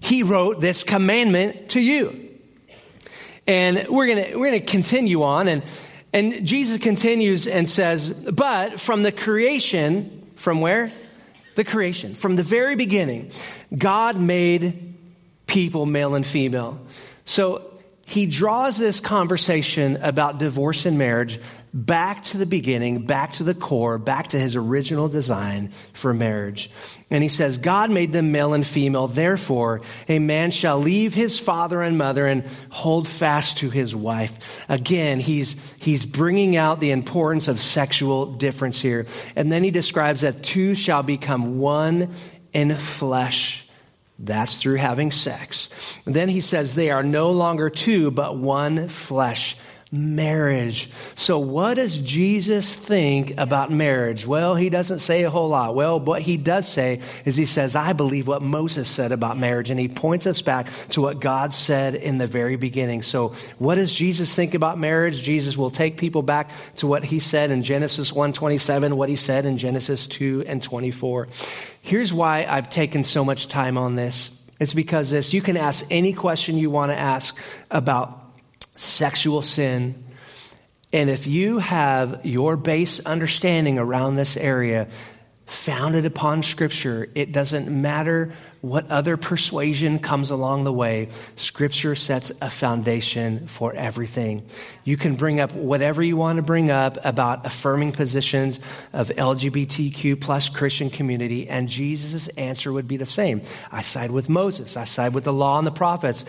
he 0.00 0.22
wrote 0.22 0.62
this 0.62 0.82
commandment 0.82 1.68
to 1.70 1.80
you. 1.80 2.30
And 3.46 3.86
we're 3.90 4.06
going 4.06 4.40
we're 4.40 4.52
to 4.52 4.60
continue 4.60 5.22
on. 5.24 5.46
And, 5.46 5.62
and 6.14 6.46
Jesus 6.46 6.78
continues 6.78 7.46
and 7.46 7.68
says, 7.68 8.10
But 8.10 8.80
from 8.80 9.02
the 9.02 9.12
creation, 9.12 10.26
from 10.36 10.62
where? 10.62 10.90
The 11.54 11.64
creation. 11.64 12.14
From 12.14 12.36
the 12.36 12.42
very 12.42 12.76
beginning, 12.76 13.30
God 13.76 14.18
made 14.18 14.94
people 15.46 15.84
male 15.84 16.14
and 16.14 16.26
female. 16.26 16.80
So 17.26 17.73
he 18.06 18.26
draws 18.26 18.76
this 18.76 19.00
conversation 19.00 19.96
about 20.02 20.38
divorce 20.38 20.86
and 20.86 20.98
marriage 20.98 21.40
back 21.74 22.22
to 22.22 22.38
the 22.38 22.46
beginning, 22.46 23.04
back 23.04 23.32
to 23.32 23.42
the 23.42 23.54
core, 23.54 23.98
back 23.98 24.28
to 24.28 24.38
his 24.38 24.54
original 24.54 25.08
design 25.08 25.72
for 25.92 26.14
marriage. 26.14 26.70
And 27.10 27.20
he 27.20 27.28
says, 27.28 27.58
God 27.58 27.90
made 27.90 28.12
them 28.12 28.30
male 28.30 28.54
and 28.54 28.64
female. 28.64 29.08
Therefore, 29.08 29.80
a 30.08 30.20
man 30.20 30.52
shall 30.52 30.78
leave 30.78 31.14
his 31.14 31.36
father 31.36 31.82
and 31.82 31.98
mother 31.98 32.26
and 32.26 32.44
hold 32.70 33.08
fast 33.08 33.58
to 33.58 33.70
his 33.70 33.94
wife. 33.94 34.64
Again, 34.68 35.18
he's, 35.18 35.56
he's 35.78 36.06
bringing 36.06 36.56
out 36.56 36.78
the 36.78 36.92
importance 36.92 37.48
of 37.48 37.60
sexual 37.60 38.26
difference 38.26 38.80
here. 38.80 39.06
And 39.34 39.50
then 39.50 39.64
he 39.64 39.72
describes 39.72 40.20
that 40.20 40.44
two 40.44 40.76
shall 40.76 41.02
become 41.02 41.58
one 41.58 42.14
in 42.52 42.72
flesh. 42.76 43.63
That's 44.18 44.56
through 44.56 44.76
having 44.76 45.10
sex. 45.10 45.68
And 46.06 46.14
then 46.14 46.28
he 46.28 46.40
says 46.40 46.74
they 46.74 46.90
are 46.90 47.02
no 47.02 47.32
longer 47.32 47.68
two, 47.68 48.10
but 48.10 48.36
one 48.36 48.88
flesh. 48.88 49.56
Marriage. 49.96 50.90
So, 51.14 51.38
what 51.38 51.74
does 51.74 51.98
Jesus 51.98 52.74
think 52.74 53.38
about 53.38 53.70
marriage? 53.70 54.26
Well, 54.26 54.56
he 54.56 54.68
doesn't 54.68 54.98
say 54.98 55.22
a 55.22 55.30
whole 55.30 55.50
lot. 55.50 55.76
Well, 55.76 56.00
what 56.00 56.20
he 56.20 56.36
does 56.36 56.66
say 56.66 56.98
is 57.24 57.36
he 57.36 57.46
says, 57.46 57.76
I 57.76 57.92
believe 57.92 58.26
what 58.26 58.42
Moses 58.42 58.88
said 58.88 59.12
about 59.12 59.38
marriage. 59.38 59.70
And 59.70 59.78
he 59.78 59.86
points 59.86 60.26
us 60.26 60.42
back 60.42 60.68
to 60.88 61.00
what 61.00 61.20
God 61.20 61.54
said 61.54 61.94
in 61.94 62.18
the 62.18 62.26
very 62.26 62.56
beginning. 62.56 63.02
So, 63.02 63.34
what 63.58 63.76
does 63.76 63.94
Jesus 63.94 64.34
think 64.34 64.54
about 64.54 64.80
marriage? 64.80 65.22
Jesus 65.22 65.56
will 65.56 65.70
take 65.70 65.96
people 65.96 66.22
back 66.22 66.50
to 66.78 66.88
what 66.88 67.04
he 67.04 67.20
said 67.20 67.52
in 67.52 67.62
Genesis 67.62 68.10
1:27, 68.10 68.96
what 68.96 69.08
he 69.08 69.14
said 69.14 69.46
in 69.46 69.58
Genesis 69.58 70.08
2 70.08 70.42
and 70.48 70.60
24. 70.60 71.28
Here's 71.82 72.12
why 72.12 72.46
I've 72.50 72.68
taken 72.68 73.04
so 73.04 73.24
much 73.24 73.46
time 73.46 73.78
on 73.78 73.94
this. 73.94 74.32
It's 74.58 74.74
because 74.74 75.10
this, 75.10 75.32
you 75.32 75.40
can 75.40 75.56
ask 75.56 75.84
any 75.88 76.12
question 76.12 76.58
you 76.58 76.70
want 76.70 76.90
to 76.90 76.98
ask 76.98 77.36
about 77.70 78.23
sexual 78.76 79.42
sin. 79.42 80.04
And 80.92 81.10
if 81.10 81.26
you 81.26 81.58
have 81.58 82.24
your 82.24 82.56
base 82.56 83.00
understanding 83.00 83.78
around 83.78 84.16
this 84.16 84.36
area 84.36 84.88
founded 85.46 86.06
upon 86.06 86.42
Scripture, 86.42 87.08
it 87.14 87.32
doesn't 87.32 87.68
matter 87.68 88.32
what 88.64 88.90
other 88.90 89.18
persuasion 89.18 89.98
comes 89.98 90.30
along 90.30 90.64
the 90.64 90.72
way, 90.72 91.08
Scripture 91.36 91.94
sets 91.94 92.32
a 92.40 92.48
foundation 92.48 93.46
for 93.46 93.74
everything. 93.74 94.42
You 94.84 94.96
can 94.96 95.16
bring 95.16 95.38
up 95.38 95.52
whatever 95.52 96.02
you 96.02 96.16
want 96.16 96.36
to 96.36 96.42
bring 96.42 96.70
up 96.70 96.96
about 97.04 97.44
affirming 97.44 97.92
positions 97.92 98.60
of 98.94 99.08
LGBTQ 99.08 100.18
plus 100.18 100.48
Christian 100.48 100.88
community, 100.88 101.46
and 101.46 101.68
Jesus' 101.68 102.28
answer 102.38 102.72
would 102.72 102.88
be 102.88 102.96
the 102.96 103.04
same. 103.04 103.42
I 103.70 103.82
side 103.82 104.10
with 104.10 104.30
Moses. 104.30 104.78
I 104.78 104.84
side 104.84 105.12
with 105.12 105.24
the 105.24 105.32
law 105.32 105.58
and 105.58 105.66
the 105.66 105.70
prophets 105.70 106.24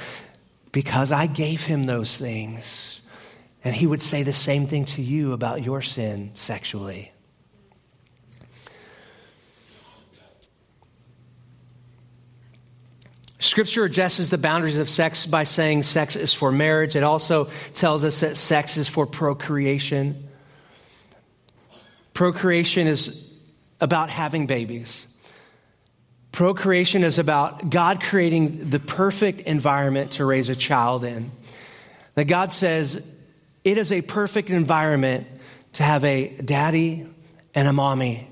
because 0.76 1.10
I 1.10 1.26
gave 1.26 1.64
him 1.64 1.86
those 1.86 2.18
things. 2.18 3.00
And 3.64 3.74
he 3.74 3.88
would 3.88 4.02
say 4.02 4.24
the 4.24 4.34
same 4.34 4.68
thing 4.68 4.84
to 4.88 5.02
you 5.02 5.32
about 5.32 5.64
your 5.64 5.82
sin 5.82 6.32
sexually. 6.34 7.14
Scripture 13.40 13.86
addresses 13.86 14.30
the 14.30 14.38
boundaries 14.38 14.78
of 14.78 14.90
sex 14.90 15.26
by 15.26 15.46
saying 15.46 15.84
sex 15.84 16.18
is 16.18 16.34
for 16.34 16.52
marriage. 16.52 16.98
It 16.98 17.04
also 17.04 17.46
tells 17.74 18.04
us 18.04 18.20
that 18.20 18.36
sex 18.36 18.76
is 18.76 18.90
for 18.90 19.06
procreation. 19.06 20.28
Procreation 22.14 22.88
is 22.88 23.32
about 23.80 24.10
having 24.10 24.46
babies. 24.46 25.08
Procreation 26.36 27.06
is 27.06 27.18
about 27.18 27.70
God 27.70 28.04
creating 28.04 28.70
the 28.70 28.82
perfect 28.82 29.40
environment 29.40 30.12
to 30.14 30.26
raise 30.26 30.50
a 30.50 30.56
child 30.56 31.06
in. 31.06 31.32
That 32.16 32.26
God 32.26 32.52
says 32.52 33.02
it 33.64 33.78
is 33.78 33.90
a 33.90 34.02
perfect 34.02 34.50
environment 34.50 35.28
to 35.76 35.84
have 35.84 36.04
a 36.04 36.28
daddy 36.44 37.08
and 37.54 37.70
a 37.70 37.72
mommy 37.72 38.30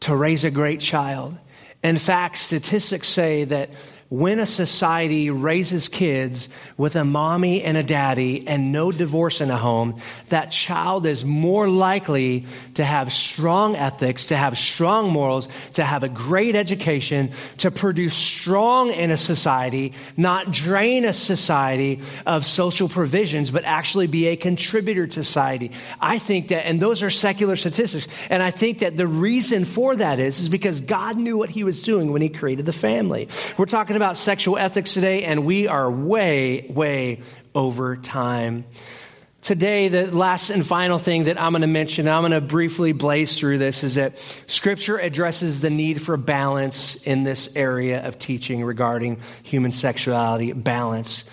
to 0.00 0.16
raise 0.16 0.42
a 0.42 0.50
great 0.50 0.80
child. 0.80 1.38
In 1.84 1.98
fact, 1.98 2.38
statistics 2.38 3.06
say 3.06 3.44
that 3.44 3.70
when 4.08 4.38
a 4.38 4.46
society 4.46 5.30
raises 5.30 5.88
kids 5.88 6.48
with 6.76 6.94
a 6.94 7.04
mommy 7.04 7.62
and 7.62 7.76
a 7.76 7.82
daddy 7.82 8.46
and 8.46 8.70
no 8.70 8.92
divorce 8.92 9.40
in 9.40 9.50
a 9.50 9.56
home, 9.56 10.00
that 10.28 10.50
child 10.50 11.06
is 11.06 11.24
more 11.24 11.68
likely 11.68 12.46
to 12.74 12.84
have 12.84 13.12
strong 13.12 13.74
ethics, 13.74 14.28
to 14.28 14.36
have 14.36 14.56
strong 14.56 15.10
morals, 15.10 15.48
to 15.72 15.82
have 15.82 16.04
a 16.04 16.08
great 16.08 16.54
education, 16.54 17.32
to 17.58 17.70
produce 17.70 18.14
strong 18.14 18.92
in 18.92 19.10
a 19.10 19.16
society, 19.16 19.92
not 20.16 20.52
drain 20.52 21.04
a 21.04 21.12
society 21.12 22.00
of 22.26 22.44
social 22.44 22.88
provisions, 22.88 23.50
but 23.50 23.64
actually 23.64 24.06
be 24.06 24.28
a 24.28 24.36
contributor 24.36 25.06
to 25.06 25.24
society. 25.24 25.72
I 26.00 26.18
think 26.18 26.48
that, 26.48 26.66
and 26.66 26.80
those 26.80 27.02
are 27.02 27.10
secular 27.10 27.56
statistics, 27.56 28.06
and 28.30 28.40
I 28.40 28.52
think 28.52 28.80
that 28.80 28.96
the 28.96 29.08
reason 29.08 29.64
for 29.64 29.96
that 29.96 30.20
is, 30.20 30.38
is 30.38 30.48
because 30.48 30.80
God 30.80 31.16
knew 31.16 31.36
what 31.36 31.50
he 31.50 31.64
was 31.64 31.82
doing 31.82 32.12
when 32.12 32.22
he 32.22 32.28
created 32.28 32.66
the 32.66 32.72
family. 32.72 33.28
We're 33.56 33.66
talking 33.66 33.95
talking 33.96 34.04
about 34.04 34.18
sexual 34.18 34.58
ethics 34.58 34.92
today, 34.92 35.24
and 35.24 35.46
we 35.46 35.68
are 35.68 35.90
way, 35.90 36.66
way 36.68 37.22
over 37.54 37.96
time. 37.96 38.66
Today, 39.40 39.88
the 39.88 40.14
last 40.14 40.50
and 40.50 40.66
final 40.66 40.98
thing 40.98 41.24
that 41.24 41.40
I'm 41.40 41.52
going 41.52 41.62
to 41.62 41.66
mention, 41.66 42.06
I'm 42.06 42.20
going 42.20 42.32
to 42.32 42.42
briefly 42.42 42.92
blaze 42.92 43.38
through 43.38 43.56
this, 43.56 43.82
is 43.82 43.94
that 43.94 44.18
Scripture 44.48 44.98
addresses 44.98 45.62
the 45.62 45.70
need 45.70 46.02
for 46.02 46.18
balance 46.18 46.96
in 47.04 47.24
this 47.24 47.48
area 47.56 48.06
of 48.06 48.18
teaching 48.18 48.62
regarding 48.62 49.18
human 49.44 49.72
sexuality, 49.72 50.52
balance. 50.52 51.24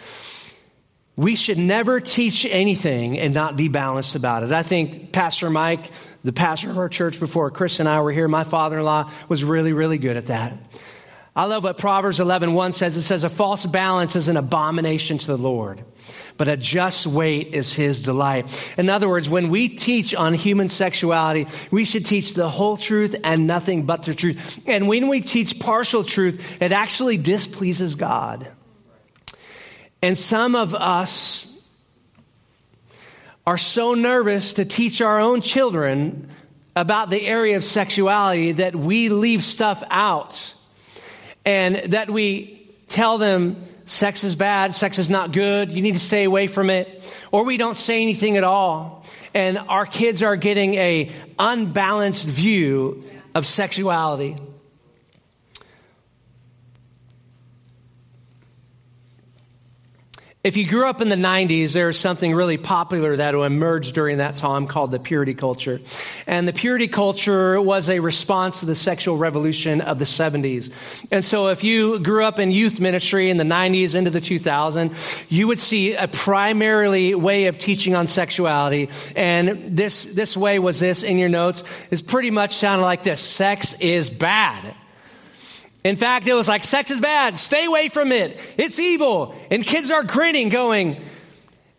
we 1.16 1.36
should 1.36 1.57
never 1.57 1.99
teach 1.99 2.45
anything 2.45 3.20
and 3.20 3.34
not 3.34 3.55
be 3.55 3.68
balanced 3.68 4.16
about 4.16 4.43
it. 4.43 4.51
I 4.51 4.64
think 4.64 5.11
Pastor 5.11 5.49
Mike, 5.49 5.91
the 6.24 6.34
pastor 6.34 6.72
of 6.72 6.78
our 6.78 6.89
church 6.89 7.20
before 7.20 7.51
Chris 7.51 7.80
and 7.80 7.88
I 7.88 8.01
were 8.01 8.11
here, 8.11 8.28
my 8.28 8.43
father-in-law 8.43 9.11
was 9.30 9.43
really, 9.43 9.74
really 9.74 9.99
good 9.99 10.18
at 10.18 10.28
that. 10.28 10.57
I 11.36 11.46
love 11.46 11.64
what 11.64 11.80
Proverbs 11.80 12.20
11, 12.20 12.54
1 12.54 12.74
says. 12.74 12.96
It 12.96 13.02
says, 13.02 13.24
a 13.24 13.30
false 13.30 13.66
balance 13.66 14.16
is 14.16 14.28
an 14.28 14.38
abomination 14.38 15.18
to 15.18 15.26
the 15.28 15.38
Lord, 15.38 15.84
but 16.38 16.48
a 16.48 16.56
just 16.56 17.08
weight 17.08 17.56
is 17.56 17.74
his 17.74 18.04
delight. 18.04 18.46
In 18.78 18.88
other 18.88 19.10
words, 19.10 19.28
when 19.28 19.50
we 19.50 19.68
teach 19.70 20.14
on 20.14 20.36
human 20.36 20.70
sexuality, 20.70 21.48
we 21.72 21.86
should 21.86 22.06
teach 22.06 22.36
the 22.36 22.48
whole 22.48 22.78
truth 22.78 23.16
and 23.24 23.48
nothing 23.48 23.88
but 23.88 24.04
the 24.04 24.14
truth. 24.14 24.60
And 24.68 24.88
when 24.88 25.08
we 25.08 25.22
teach 25.22 25.60
partial 25.60 26.04
truth, 26.04 26.62
it 26.62 26.72
actually 26.72 27.18
displeases 27.18 27.96
God. 27.96 28.48
And 30.04 30.16
some 30.16 30.56
of 30.56 30.76
us 30.76 31.48
are 33.48 33.58
so 33.58 33.96
nervous 33.96 34.54
to 34.54 34.66
teach 34.66 35.02
our 35.02 35.20
own 35.20 35.42
children 35.42 36.30
about 36.76 37.10
the 37.10 37.26
area 37.26 37.58
of 37.58 37.64
sexuality 37.64 38.52
that 38.54 38.76
we 38.76 39.10
leave 39.10 39.44
stuff 39.44 39.84
out 39.90 40.54
and 41.46 41.94
that 41.94 42.10
we 42.10 42.70
tell 42.89 43.18
them 43.18 43.58
sex 43.86 44.24
is 44.24 44.36
bad, 44.36 44.74
sex 44.74 45.00
is 45.00 45.10
not 45.10 45.32
good, 45.32 45.72
you 45.72 45.82
need 45.82 45.96
to 45.96 46.00
stay 46.00 46.24
away 46.24 46.48
from 46.48 46.70
it, 46.70 47.04
or 47.32 47.44
we 47.44 47.58
don't 47.58 47.78
say 47.78 48.02
anything 48.02 48.38
at 48.38 48.44
all. 48.44 49.06
And 49.34 49.58
our 49.58 49.86
kids 49.86 50.22
are 50.24 50.36
getting 50.36 50.76
a 50.76 51.12
unbalanced 51.39 52.26
view 52.26 53.04
of 53.36 53.46
sexuality. 53.46 54.38
If 60.44 60.58
you 60.58 60.68
grew 60.68 60.89
up 60.89 61.00
in 61.00 61.08
the 61.08 61.16
90s, 61.16 61.72
there 61.72 61.88
was 61.88 61.98
something 61.98 62.36
really 62.36 62.58
popular 62.58 63.16
that 63.16 63.34
emerged 63.34 63.96
during 63.96 64.18
that 64.18 64.36
time 64.36 64.68
called 64.68 64.91
the 64.91 65.00
purity 65.00 65.34
culture. 65.34 65.80
And 66.28 66.46
the 66.46 66.52
purity 66.52 66.89
culture 66.89 67.62
was 67.62 67.89
a 67.89 68.00
response 68.00 68.60
to 68.60 68.66
the 68.66 68.76
sexual 68.76 69.16
revolution 69.16 69.80
of 69.80 70.00
the 70.00 70.06
70s. 70.06 70.70
And 71.14 71.24
so 71.24 71.48
if 71.48 71.64
you 71.64 71.98
grew 72.00 72.26
up 72.26 72.39
in 72.39 72.52
youth 72.52 72.82
ministry 72.82 73.30
in 73.30 73.38
the 73.38 73.46
90s 73.46 73.96
into 73.96 74.10
the 74.10 74.20
2000s, 74.20 75.24
you 75.30 75.48
would 75.48 75.60
see 75.60 75.94
a 75.94 76.10
primarily 76.10 77.16
way 77.16 77.46
of 77.46 77.58
teaching 77.58 77.96
on 77.96 78.08
sexuality. 78.08 78.89
And 79.16 79.78
this, 79.78 80.04
this 80.04 80.36
way 80.36 80.60
was 80.60 80.78
this 80.78 81.04
in 81.04 81.20
your 81.20 81.30
notes 81.30 81.64
is 81.89 82.02
pretty 82.02 82.32
much 82.32 82.58
sounded 82.58 82.84
like 82.84 83.04
this. 83.04 83.22
Sex 83.22 83.76
is 83.80 84.10
bad. 84.10 84.76
In 85.84 85.98
fact, 85.98 86.28
it 86.28 86.34
was 86.34 86.48
like, 86.48 86.64
sex 86.64 86.92
is 86.92 87.02
bad. 87.02 87.38
Stay 87.40 87.66
away 87.66 87.90
from 87.90 88.12
it. 88.12 88.40
It's 88.58 88.80
evil. 88.80 89.36
And 89.52 89.64
kids 89.64 89.92
are 89.92 90.04
grinning, 90.04 90.50
going, 90.50 90.98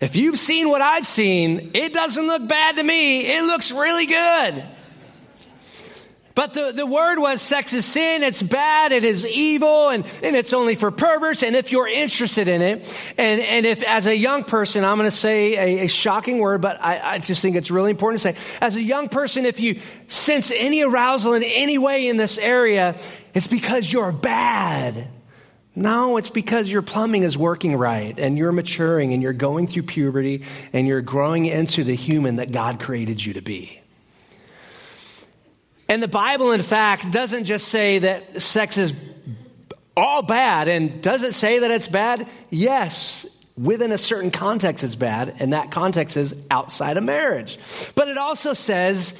if 0.00 0.16
you've 0.16 0.38
seen 0.38 0.68
what 0.68 0.82
I've 0.82 1.06
seen, 1.06 1.70
it 1.74 1.94
doesn't 1.94 2.26
look 2.26 2.46
bad 2.46 2.76
to 2.76 2.82
me. 2.82 3.20
It 3.20 3.42
looks 3.44 3.72
really 3.72 4.06
good. 4.06 4.64
But 6.34 6.52
the, 6.52 6.72
the 6.72 6.84
word 6.84 7.20
was 7.20 7.40
sex 7.40 7.72
is 7.74 7.84
sin, 7.84 8.24
it's 8.24 8.42
bad, 8.42 8.90
it 8.90 9.04
is 9.04 9.24
evil, 9.24 9.88
and, 9.90 10.04
and 10.20 10.34
it's 10.34 10.52
only 10.52 10.74
for 10.74 10.90
perverts. 10.90 11.44
And 11.44 11.54
if 11.54 11.70
you're 11.70 11.86
interested 11.86 12.48
in 12.48 12.60
it, 12.60 13.14
and, 13.16 13.40
and 13.40 13.64
if 13.64 13.84
as 13.84 14.08
a 14.08 14.16
young 14.16 14.42
person, 14.42 14.84
I'm 14.84 14.98
going 14.98 15.08
to 15.08 15.16
say 15.16 15.82
a, 15.82 15.84
a, 15.84 15.88
shocking 15.88 16.40
word, 16.40 16.60
but 16.60 16.82
I, 16.82 17.14
I 17.14 17.18
just 17.20 17.40
think 17.40 17.54
it's 17.54 17.70
really 17.70 17.92
important 17.92 18.20
to 18.22 18.32
say, 18.32 18.58
as 18.60 18.74
a 18.74 18.82
young 18.82 19.08
person, 19.08 19.46
if 19.46 19.60
you 19.60 19.80
sense 20.08 20.50
any 20.50 20.82
arousal 20.82 21.34
in 21.34 21.44
any 21.44 21.78
way 21.78 22.08
in 22.08 22.16
this 22.16 22.36
area, 22.36 22.96
it's 23.34 23.46
because 23.46 23.92
you're 23.92 24.12
bad. 24.12 25.08
No, 25.76 26.18
it's 26.18 26.30
because 26.30 26.68
your 26.68 26.82
plumbing 26.82 27.24
is 27.24 27.36
working 27.36 27.76
right 27.76 28.18
and 28.18 28.38
you're 28.38 28.52
maturing 28.52 29.12
and 29.12 29.22
you're 29.22 29.32
going 29.32 29.66
through 29.66 29.82
puberty 29.82 30.44
and 30.72 30.86
you're 30.86 31.02
growing 31.02 31.46
into 31.46 31.82
the 31.82 31.96
human 31.96 32.36
that 32.36 32.52
God 32.52 32.78
created 32.78 33.24
you 33.24 33.34
to 33.34 33.40
be. 33.40 33.80
And 35.88 36.02
the 36.02 36.08
Bible, 36.08 36.52
in 36.52 36.62
fact, 36.62 37.10
doesn't 37.10 37.44
just 37.44 37.68
say 37.68 37.98
that 37.98 38.40
sex 38.40 38.78
is 38.78 38.94
all 39.96 40.22
bad. 40.22 40.68
And 40.68 41.02
does 41.02 41.22
it 41.22 41.34
say 41.34 41.58
that 41.58 41.70
it's 41.70 41.88
bad? 41.88 42.28
Yes. 42.50 43.26
Within 43.56 43.92
a 43.92 43.98
certain 43.98 44.30
context, 44.30 44.84
it's 44.84 44.96
bad. 44.96 45.36
And 45.40 45.52
that 45.52 45.70
context 45.70 46.16
is 46.16 46.34
outside 46.50 46.96
of 46.96 47.04
marriage. 47.04 47.58
But 47.94 48.08
it 48.08 48.16
also 48.16 48.52
says 48.52 49.18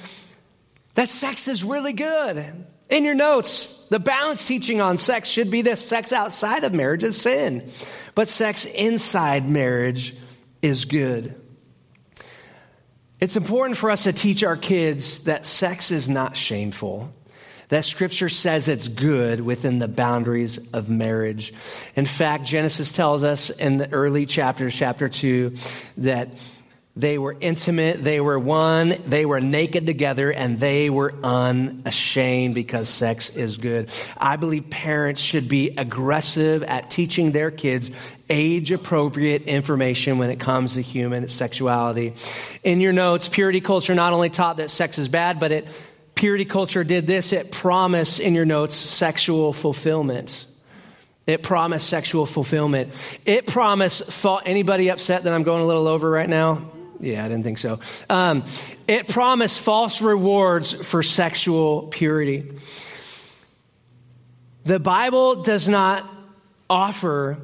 that 0.94 1.08
sex 1.08 1.48
is 1.48 1.64
really 1.64 1.92
good. 1.92 2.64
In 2.90 3.04
your 3.04 3.14
notes, 3.14 3.86
the 3.88 3.98
balance 3.98 4.46
teaching 4.46 4.80
on 4.80 4.98
sex 4.98 5.28
should 5.28 5.50
be 5.50 5.62
this 5.62 5.86
sex 5.86 6.12
outside 6.12 6.64
of 6.64 6.74
marriage 6.74 7.02
is 7.02 7.20
sin, 7.20 7.70
but 8.14 8.28
sex 8.28 8.64
inside 8.64 9.48
marriage 9.48 10.14
is 10.62 10.84
good. 10.84 11.34
It's 13.20 13.36
important 13.36 13.78
for 13.78 13.90
us 13.90 14.04
to 14.04 14.12
teach 14.12 14.44
our 14.44 14.56
kids 14.56 15.22
that 15.22 15.46
sex 15.46 15.90
is 15.90 16.08
not 16.08 16.36
shameful, 16.36 17.12
that 17.68 17.84
scripture 17.86 18.28
says 18.28 18.68
it's 18.68 18.88
good 18.88 19.40
within 19.40 19.78
the 19.78 19.88
boundaries 19.88 20.58
of 20.74 20.90
marriage. 20.90 21.54
In 21.96 22.04
fact, 22.04 22.44
Genesis 22.44 22.92
tells 22.92 23.22
us 23.22 23.48
in 23.48 23.78
the 23.78 23.90
early 23.92 24.26
chapters, 24.26 24.74
chapter 24.74 25.08
2, 25.08 25.56
that 25.98 26.28
they 26.96 27.18
were 27.18 27.36
intimate, 27.40 28.04
they 28.04 28.20
were 28.20 28.38
one, 28.38 28.94
they 29.04 29.26
were 29.26 29.40
naked 29.40 29.84
together, 29.84 30.30
and 30.30 30.60
they 30.60 30.90
were 30.90 31.12
unashamed 31.24 32.54
because 32.54 32.88
sex 32.88 33.30
is 33.30 33.58
good. 33.58 33.90
I 34.16 34.36
believe 34.36 34.70
parents 34.70 35.20
should 35.20 35.48
be 35.48 35.74
aggressive 35.76 36.62
at 36.62 36.92
teaching 36.92 37.32
their 37.32 37.50
kids 37.50 37.90
age 38.30 38.70
appropriate 38.70 39.42
information 39.42 40.18
when 40.18 40.30
it 40.30 40.38
comes 40.38 40.74
to 40.74 40.82
human 40.82 41.28
sexuality. 41.28 42.14
In 42.62 42.80
your 42.80 42.92
notes, 42.92 43.28
purity 43.28 43.60
culture 43.60 43.94
not 43.96 44.12
only 44.12 44.30
taught 44.30 44.58
that 44.58 44.70
sex 44.70 44.96
is 44.96 45.08
bad, 45.08 45.40
but 45.40 45.50
it 45.50 45.66
purity 46.14 46.44
culture 46.44 46.84
did 46.84 47.08
this 47.08 47.32
it 47.32 47.50
promised 47.50 48.20
in 48.20 48.34
your 48.34 48.44
notes 48.44 48.76
sexual 48.76 49.52
fulfillment. 49.52 50.46
It 51.26 51.42
promised 51.42 51.88
sexual 51.88 52.24
fulfillment. 52.24 52.92
It 53.24 53.46
promised, 53.46 54.24
anybody 54.44 54.90
upset 54.90 55.24
that 55.24 55.32
I'm 55.32 55.42
going 55.42 55.62
a 55.62 55.66
little 55.66 55.88
over 55.88 56.08
right 56.08 56.28
now? 56.28 56.70
Yeah, 57.00 57.24
I 57.24 57.28
didn't 57.28 57.44
think 57.44 57.58
so. 57.58 57.80
Um, 58.08 58.44
it 58.86 59.08
promised 59.08 59.60
false 59.60 60.00
rewards 60.00 60.72
for 60.72 61.02
sexual 61.02 61.88
purity. 61.88 62.50
The 64.64 64.80
Bible 64.80 65.42
does 65.42 65.68
not 65.68 66.08
offer 66.70 67.38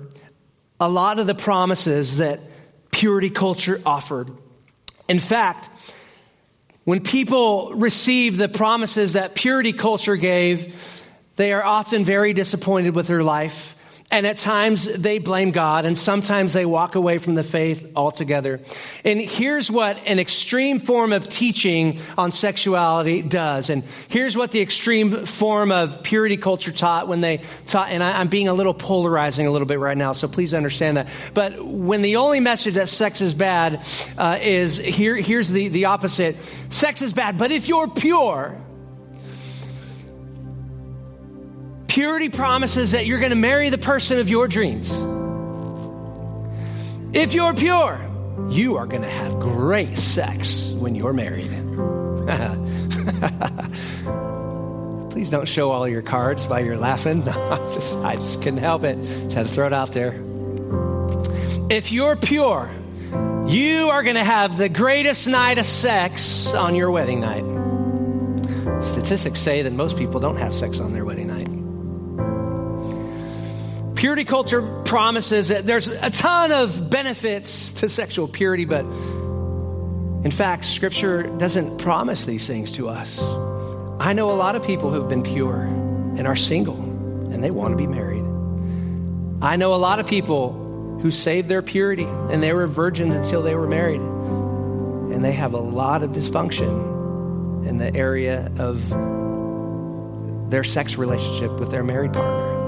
a 0.78 0.88
lot 0.88 1.18
of 1.18 1.26
the 1.26 1.34
promises 1.34 2.18
that 2.18 2.40
purity 2.90 3.30
culture 3.30 3.80
offered. 3.84 4.30
In 5.08 5.18
fact, 5.18 5.68
when 6.84 7.00
people 7.02 7.72
receive 7.74 8.36
the 8.36 8.48
promises 8.48 9.12
that 9.12 9.34
purity 9.34 9.72
culture 9.72 10.16
gave, 10.16 11.04
they 11.36 11.52
are 11.52 11.64
often 11.64 12.04
very 12.04 12.32
disappointed 12.32 12.94
with 12.94 13.06
their 13.06 13.22
life 13.22 13.76
and 14.10 14.26
at 14.26 14.38
times 14.38 14.86
they 14.86 15.18
blame 15.18 15.52
God, 15.52 15.84
and 15.84 15.96
sometimes 15.96 16.52
they 16.52 16.66
walk 16.66 16.94
away 16.96 17.18
from 17.18 17.34
the 17.34 17.44
faith 17.44 17.92
altogether. 17.94 18.60
And 19.04 19.20
here's 19.20 19.70
what 19.70 19.98
an 20.06 20.18
extreme 20.18 20.80
form 20.80 21.12
of 21.12 21.28
teaching 21.28 22.00
on 22.18 22.32
sexuality 22.32 23.22
does. 23.22 23.70
And 23.70 23.84
here's 24.08 24.36
what 24.36 24.50
the 24.50 24.60
extreme 24.60 25.26
form 25.26 25.70
of 25.70 26.02
purity 26.02 26.36
culture 26.36 26.72
taught 26.72 27.06
when 27.06 27.20
they 27.20 27.42
taught, 27.66 27.90
and 27.90 28.02
I, 28.02 28.20
am 28.20 28.28
being 28.28 28.48
a 28.48 28.54
little 28.54 28.74
polarizing 28.74 29.46
a 29.46 29.50
little 29.50 29.66
bit 29.66 29.78
right 29.78 29.96
now, 29.96 30.12
so 30.12 30.26
please 30.26 30.54
understand 30.54 30.96
that. 30.96 31.08
But 31.32 31.64
when 31.64 32.02
the 32.02 32.16
only 32.16 32.40
message 32.40 32.74
that 32.74 32.88
sex 32.88 33.20
is 33.20 33.34
bad 33.34 33.84
uh, 34.18 34.38
is 34.40 34.76
here, 34.76 35.16
here's 35.16 35.48
the, 35.48 35.68
the 35.68 35.84
opposite 35.84 36.36
sex 36.70 37.00
is 37.02 37.12
bad, 37.12 37.38
but 37.38 37.52
if 37.52 37.68
you're 37.68 37.88
pure, 37.88 38.60
Purity 41.90 42.28
promises 42.28 42.92
that 42.92 43.04
you're 43.04 43.18
going 43.18 43.30
to 43.30 43.36
marry 43.36 43.68
the 43.68 43.76
person 43.76 44.20
of 44.20 44.28
your 44.28 44.46
dreams. 44.46 44.92
If 47.12 47.34
you're 47.34 47.52
pure, 47.52 48.00
you 48.48 48.76
are 48.76 48.86
going 48.86 49.02
to 49.02 49.10
have 49.10 49.40
great 49.40 49.98
sex 49.98 50.70
when 50.70 50.94
you're 50.94 51.12
married. 51.12 51.50
Please 55.10 55.30
don't 55.30 55.48
show 55.48 55.72
all 55.72 55.88
your 55.88 56.02
cards 56.02 56.46
while 56.46 56.64
you're 56.64 56.76
laughing. 56.76 57.22
I, 57.28 57.56
just, 57.74 57.96
I 57.96 58.14
just 58.14 58.40
couldn't 58.40 58.60
help 58.60 58.84
it. 58.84 58.96
Just 59.24 59.32
had 59.32 59.46
to 59.48 59.52
throw 59.52 59.66
it 59.66 59.72
out 59.72 59.90
there. 59.90 60.12
If 61.70 61.90
you're 61.90 62.14
pure, 62.14 62.70
you 63.48 63.88
are 63.88 64.04
going 64.04 64.14
to 64.14 64.22
have 64.22 64.58
the 64.58 64.68
greatest 64.68 65.26
night 65.26 65.58
of 65.58 65.66
sex 65.66 66.54
on 66.54 66.76
your 66.76 66.92
wedding 66.92 67.18
night. 67.18 67.42
Statistics 68.80 69.40
say 69.40 69.62
that 69.62 69.72
most 69.72 69.96
people 69.96 70.20
don't 70.20 70.36
have 70.36 70.54
sex 70.54 70.78
on 70.78 70.92
their 70.92 71.04
wedding 71.04 71.26
night. 71.26 71.29
Purity 74.00 74.24
culture 74.24 74.62
promises 74.86 75.48
that 75.48 75.66
there's 75.66 75.88
a 75.88 76.08
ton 76.08 76.52
of 76.52 76.88
benefits 76.88 77.74
to 77.74 77.88
sexual 77.90 78.26
purity, 78.26 78.64
but 78.64 78.86
in 80.24 80.30
fact, 80.30 80.64
Scripture 80.64 81.24
doesn't 81.24 81.76
promise 81.76 82.24
these 82.24 82.46
things 82.46 82.72
to 82.72 82.88
us. 82.88 83.20
I 84.00 84.14
know 84.14 84.30
a 84.30 84.38
lot 84.40 84.56
of 84.56 84.62
people 84.62 84.90
who've 84.90 85.06
been 85.06 85.22
pure 85.22 85.60
and 85.60 86.26
are 86.26 86.34
single 86.34 86.80
and 86.80 87.44
they 87.44 87.50
want 87.50 87.72
to 87.72 87.76
be 87.76 87.86
married. 87.86 88.24
I 89.42 89.56
know 89.56 89.74
a 89.74 89.76
lot 89.76 90.00
of 90.00 90.06
people 90.06 90.98
who 91.02 91.10
saved 91.10 91.50
their 91.50 91.60
purity 91.60 92.04
and 92.04 92.42
they 92.42 92.54
were 92.54 92.66
virgins 92.66 93.14
until 93.14 93.42
they 93.42 93.54
were 93.54 93.68
married. 93.68 94.00
And 94.00 95.22
they 95.22 95.32
have 95.32 95.52
a 95.52 95.60
lot 95.60 96.02
of 96.02 96.12
dysfunction 96.12 97.66
in 97.66 97.76
the 97.76 97.94
area 97.94 98.50
of 98.56 98.80
their 100.50 100.64
sex 100.64 100.96
relationship 100.96 101.60
with 101.60 101.70
their 101.70 101.84
married 101.84 102.14
partner. 102.14 102.59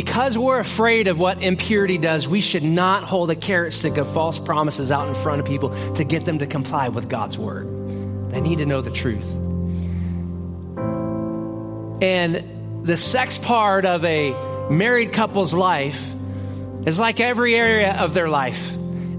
Because 0.00 0.38
we're 0.38 0.58
afraid 0.58 1.08
of 1.08 1.18
what 1.18 1.42
impurity 1.42 1.98
does, 1.98 2.26
we 2.26 2.40
should 2.40 2.62
not 2.62 3.04
hold 3.04 3.30
a 3.30 3.34
carrot 3.34 3.74
stick 3.74 3.98
of 3.98 4.10
false 4.10 4.38
promises 4.38 4.90
out 4.90 5.08
in 5.08 5.14
front 5.14 5.40
of 5.40 5.46
people 5.46 5.68
to 5.92 6.04
get 6.04 6.24
them 6.24 6.38
to 6.38 6.46
comply 6.46 6.88
with 6.88 7.10
God's 7.10 7.38
word. 7.38 8.30
They 8.30 8.40
need 8.40 8.60
to 8.60 8.64
know 8.64 8.80
the 8.80 8.90
truth. 8.90 9.30
And 12.02 12.86
the 12.86 12.96
sex 12.96 13.36
part 13.36 13.84
of 13.84 14.02
a 14.06 14.30
married 14.70 15.12
couple's 15.12 15.52
life 15.52 16.02
is 16.86 16.98
like 16.98 17.20
every 17.20 17.54
area 17.54 17.92
of 17.92 18.14
their 18.14 18.30
life. 18.30 18.72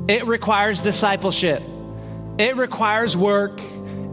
It 0.07 0.25
requires 0.25 0.82
discipleship. 0.82 1.61
It 2.39 2.57
requires 2.57 3.15
work. 3.15 3.61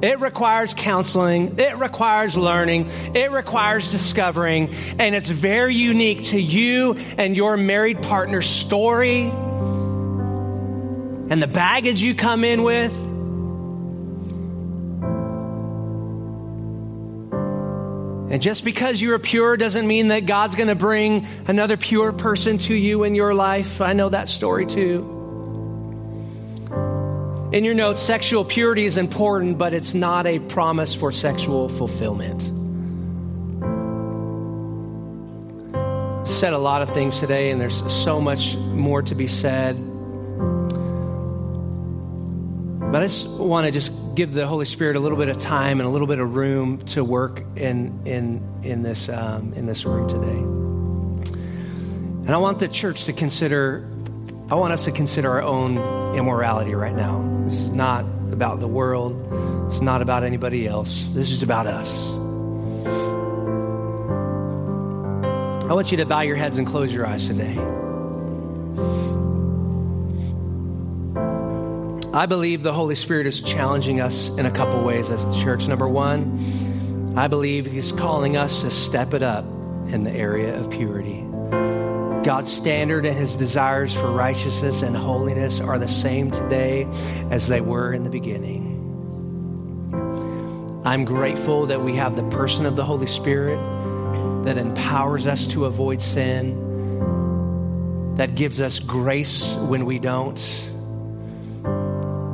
It 0.01 0.21
requires 0.21 0.75
counseling. 0.75 1.59
It 1.59 1.77
requires 1.79 2.37
learning. 2.37 2.91
It 3.15 3.33
requires 3.33 3.91
discovering. 3.91 4.73
And 4.99 5.15
it's 5.15 5.29
very 5.29 5.75
unique 5.75 6.25
to 6.27 6.41
you 6.41 6.95
and 7.17 7.37
your 7.37 7.57
married 7.57 8.03
partner's 8.03 8.47
story 8.47 9.23
and 11.31 11.43
the 11.43 11.49
baggage 11.49 12.01
you 12.01 12.15
come 12.15 12.45
in 12.45 12.63
with. 12.63 12.97
And 18.31 18.43
just 18.43 18.63
because 18.63 19.01
you're 19.01 19.19
pure 19.19 19.57
doesn't 19.57 19.87
mean 19.87 20.09
that 20.09 20.27
God's 20.27 20.55
going 20.55 20.69
to 20.69 20.75
bring 20.75 21.27
another 21.47 21.77
pure 21.79 22.13
person 22.13 22.59
to 22.59 22.75
you 22.75 23.05
in 23.05 23.15
your 23.15 23.33
life. 23.35 23.81
I 23.81 23.95
know 23.95 24.11
that 24.11 24.29
story 24.29 24.67
too. 24.67 25.18
In 27.51 27.65
your 27.65 27.73
notes, 27.73 28.03
sexual 28.03 28.45
purity 28.45 28.85
is 28.85 28.99
important, 28.99 29.57
but 29.57 29.73
it's 29.73 29.95
not 29.95 30.27
a 30.27 30.39
promise 30.39 30.95
for 30.95 31.11
sexual 31.11 31.71
fulfillment. 31.71 32.43
Said 36.29 36.53
a 36.53 36.59
lot 36.59 36.83
of 36.83 36.91
things 36.91 37.19
today, 37.19 37.51
and 37.51 37.59
there's 37.59 37.91
so 37.91 38.21
much 38.21 38.55
more 38.57 39.01
to 39.01 39.15
be 39.15 39.27
said. 39.27 39.77
But 42.93 43.03
I 43.03 43.07
just 43.07 43.27
want 43.29 43.65
to 43.65 43.71
just 43.71 43.93
give 44.15 44.35
the 44.35 44.47
Holy 44.47 44.67
Spirit 44.67 44.97
a 44.97 45.01
little 45.01 45.17
bit 45.17 45.31
of 45.31 45.39
time 45.39 45.81
and 45.81 45.89
a 45.89 45.91
little 45.91 46.07
bit 46.07 46.19
of 46.19 46.35
room 46.35 46.85
to 46.89 47.03
work 47.03 47.43
in 47.57 48.07
in 48.07 48.47
in 48.63 48.83
this 48.83 49.09
um, 49.09 49.55
in 49.55 49.65
this 49.65 49.87
room 49.87 50.07
today. 50.07 50.39
And 52.27 52.31
I 52.31 52.37
want 52.37 52.59
the 52.59 52.69
church 52.69 53.05
to 53.05 53.15
consider. 53.15 53.89
I 54.51 54.55
want 54.55 54.73
us 54.73 54.87
to 54.87 54.93
consider 54.93 55.31
our 55.31 55.43
own 55.43 55.77
immorality 56.17 56.75
right 56.75 56.95
now. 56.95 57.23
This 57.45 57.61
is 57.61 57.69
not 57.69 58.07
about 58.33 58.61
the 58.61 58.67
world. 58.67 59.13
It's 59.71 59.83
not 59.83 60.01
about 60.01 60.25
anybody 60.25 60.67
else. 60.67 61.11
This 61.11 61.31
is 61.31 61.43
about 61.43 61.67
us. 61.67 62.11
I 65.69 65.75
want 65.75 65.91
you 65.91 65.99
to 65.99 66.07
bow 66.07 66.23
your 66.23 66.37
heads 66.37 66.57
and 66.57 66.67
close 66.67 66.95
your 66.95 67.07
eyes 67.07 67.27
today. 67.27 67.59
I 72.15 72.25
believe 72.25 72.63
the 72.63 72.73
Holy 72.73 72.95
Spirit 72.95 73.27
is 73.27 73.43
challenging 73.43 74.01
us 74.01 74.31
in 74.31 74.47
a 74.47 74.51
couple 74.51 74.83
ways 74.83 75.11
as 75.11 75.27
the 75.27 75.43
church. 75.43 75.69
Number 75.69 75.87
one, 75.87 77.13
I 77.19 77.29
believe 77.29 77.67
He's 77.67 77.93
calling 77.93 78.39
us 78.39 78.63
to 78.63 78.71
step 78.71 79.13
it 79.13 79.23
up 79.23 79.45
in 79.45 80.05
the 80.05 80.11
area 80.11 80.59
of 80.59 80.71
purity. 80.71 81.23
God's 82.29 82.53
standard 82.53 83.07
and 83.07 83.17
his 83.17 83.39
desires 83.39 83.95
for 83.95 84.11
righteousness 84.11 84.83
and 84.83 84.95
holiness 84.95 85.61
are 85.61 85.79
the 85.79 85.89
same 85.89 86.31
today 86.31 86.87
as 87.31 87.49
they 87.49 87.63
were 87.63 87.91
in 87.91 88.05
the 88.05 88.11
beginning. 88.11 88.75
I'm 90.85 91.07
grateful 91.07 91.65
that 91.69 91.81
we 91.81 91.97
have 91.97 92.17
the 92.17 92.25
person 92.25 92.67
of 92.67 92.77
the 92.77 92.85
Holy 92.85 93.07
Spirit 93.07 93.57
that 94.45 94.59
empowers 94.59 95.27
us 95.27 95.47
to 95.47 95.65
avoid 95.65 96.03
sin, 96.03 96.55
that 98.17 98.35
gives 98.35 98.61
us 98.61 98.79
grace 98.79 99.55
when 99.55 99.87
we 99.87 99.99
don't. 99.99 100.69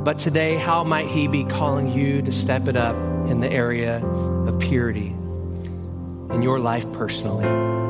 But 0.03 0.19
today, 0.19 0.57
how 0.57 0.83
might 0.83 1.07
he 1.07 1.29
be 1.29 1.45
calling 1.45 1.89
you 1.89 2.21
to 2.21 2.33
step 2.33 2.67
it 2.67 2.75
up 2.75 2.97
in 3.29 3.39
the 3.39 3.49
area 3.49 4.05
of 4.05 4.59
purity 4.59 5.15
in 6.31 6.41
your 6.41 6.59
life 6.59 6.91
personally? 6.91 7.84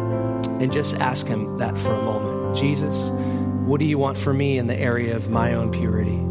And 0.61 0.71
just 0.71 0.95
ask 0.95 1.27
Him 1.27 1.57
that 1.57 1.77
for 1.77 1.93
a 1.93 2.01
moment. 2.01 2.55
Jesus, 2.55 3.11
what 3.65 3.79
do 3.79 3.85
you 3.85 3.97
want 3.97 4.17
for 4.17 4.33
me 4.33 4.57
in 4.57 4.67
the 4.67 4.77
area 4.77 5.15
of 5.15 5.29
my 5.29 5.53
own 5.53 5.71
purity? 5.71 6.21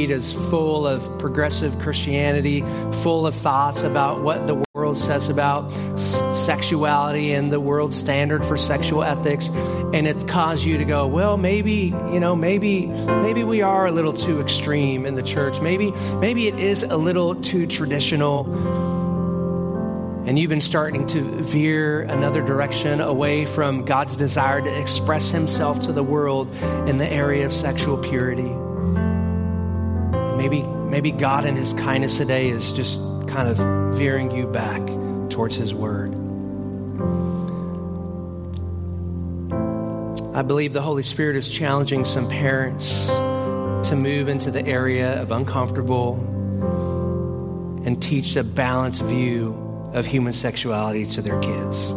It 0.00 0.10
is 0.10 0.32
full 0.32 0.86
of 0.86 1.18
progressive 1.18 1.78
Christianity, 1.78 2.60
full 3.02 3.26
of 3.26 3.34
thoughts 3.34 3.82
about 3.82 4.22
what 4.22 4.46
the 4.46 4.62
world 4.74 4.98
says 4.98 5.30
about 5.30 5.70
sexuality 6.34 7.32
and 7.32 7.50
the 7.50 7.60
world 7.60 7.94
standard 7.94 8.44
for 8.44 8.58
sexual 8.58 9.02
ethics, 9.02 9.48
and 9.94 10.06
it 10.06 10.28
caused 10.28 10.64
you 10.64 10.76
to 10.76 10.84
go, 10.84 11.06
well, 11.06 11.38
maybe 11.38 11.94
you 12.12 12.20
know, 12.20 12.36
maybe 12.36 12.86
maybe 12.86 13.42
we 13.42 13.62
are 13.62 13.86
a 13.86 13.90
little 13.90 14.12
too 14.12 14.40
extreme 14.40 15.06
in 15.06 15.14
the 15.14 15.22
church. 15.22 15.62
Maybe 15.62 15.92
maybe 16.20 16.46
it 16.46 16.58
is 16.58 16.82
a 16.82 16.98
little 16.98 17.34
too 17.34 17.66
traditional 17.66 18.44
and 20.26 20.36
you've 20.36 20.50
been 20.50 20.60
starting 20.60 21.06
to 21.06 21.22
veer 21.40 22.02
another 22.02 22.44
direction 22.44 23.00
away 23.00 23.46
from 23.46 23.84
God's 23.84 24.16
desire 24.16 24.60
to 24.60 24.80
express 24.80 25.30
Himself 25.30 25.78
to 25.84 25.92
the 25.92 26.02
world 26.02 26.52
in 26.88 26.98
the 26.98 27.08
area 27.08 27.46
of 27.46 27.52
sexual 27.52 27.96
purity. 27.96 28.52
Maybe, 30.36 30.62
maybe 30.62 31.12
God 31.12 31.44
in 31.44 31.54
His 31.54 31.72
kindness 31.74 32.16
today 32.16 32.48
is 32.48 32.72
just 32.72 32.98
kind 33.28 33.48
of 33.48 33.56
veering 33.96 34.32
you 34.32 34.48
back 34.48 34.84
towards 35.30 35.54
His 35.54 35.72
Word. 35.72 36.12
I 40.34 40.42
believe 40.42 40.72
the 40.72 40.82
Holy 40.82 41.04
Spirit 41.04 41.36
is 41.36 41.48
challenging 41.48 42.04
some 42.04 42.28
parents 42.28 43.06
to 43.88 43.94
move 43.94 44.26
into 44.26 44.50
the 44.50 44.66
area 44.66 45.22
of 45.22 45.30
uncomfortable 45.30 46.16
and 47.86 48.02
teach 48.02 48.34
a 48.34 48.42
balanced 48.42 49.02
view 49.02 49.62
of 49.94 50.06
human 50.06 50.32
sexuality 50.32 51.06
to 51.06 51.22
their 51.22 51.40
kids. 51.40 51.92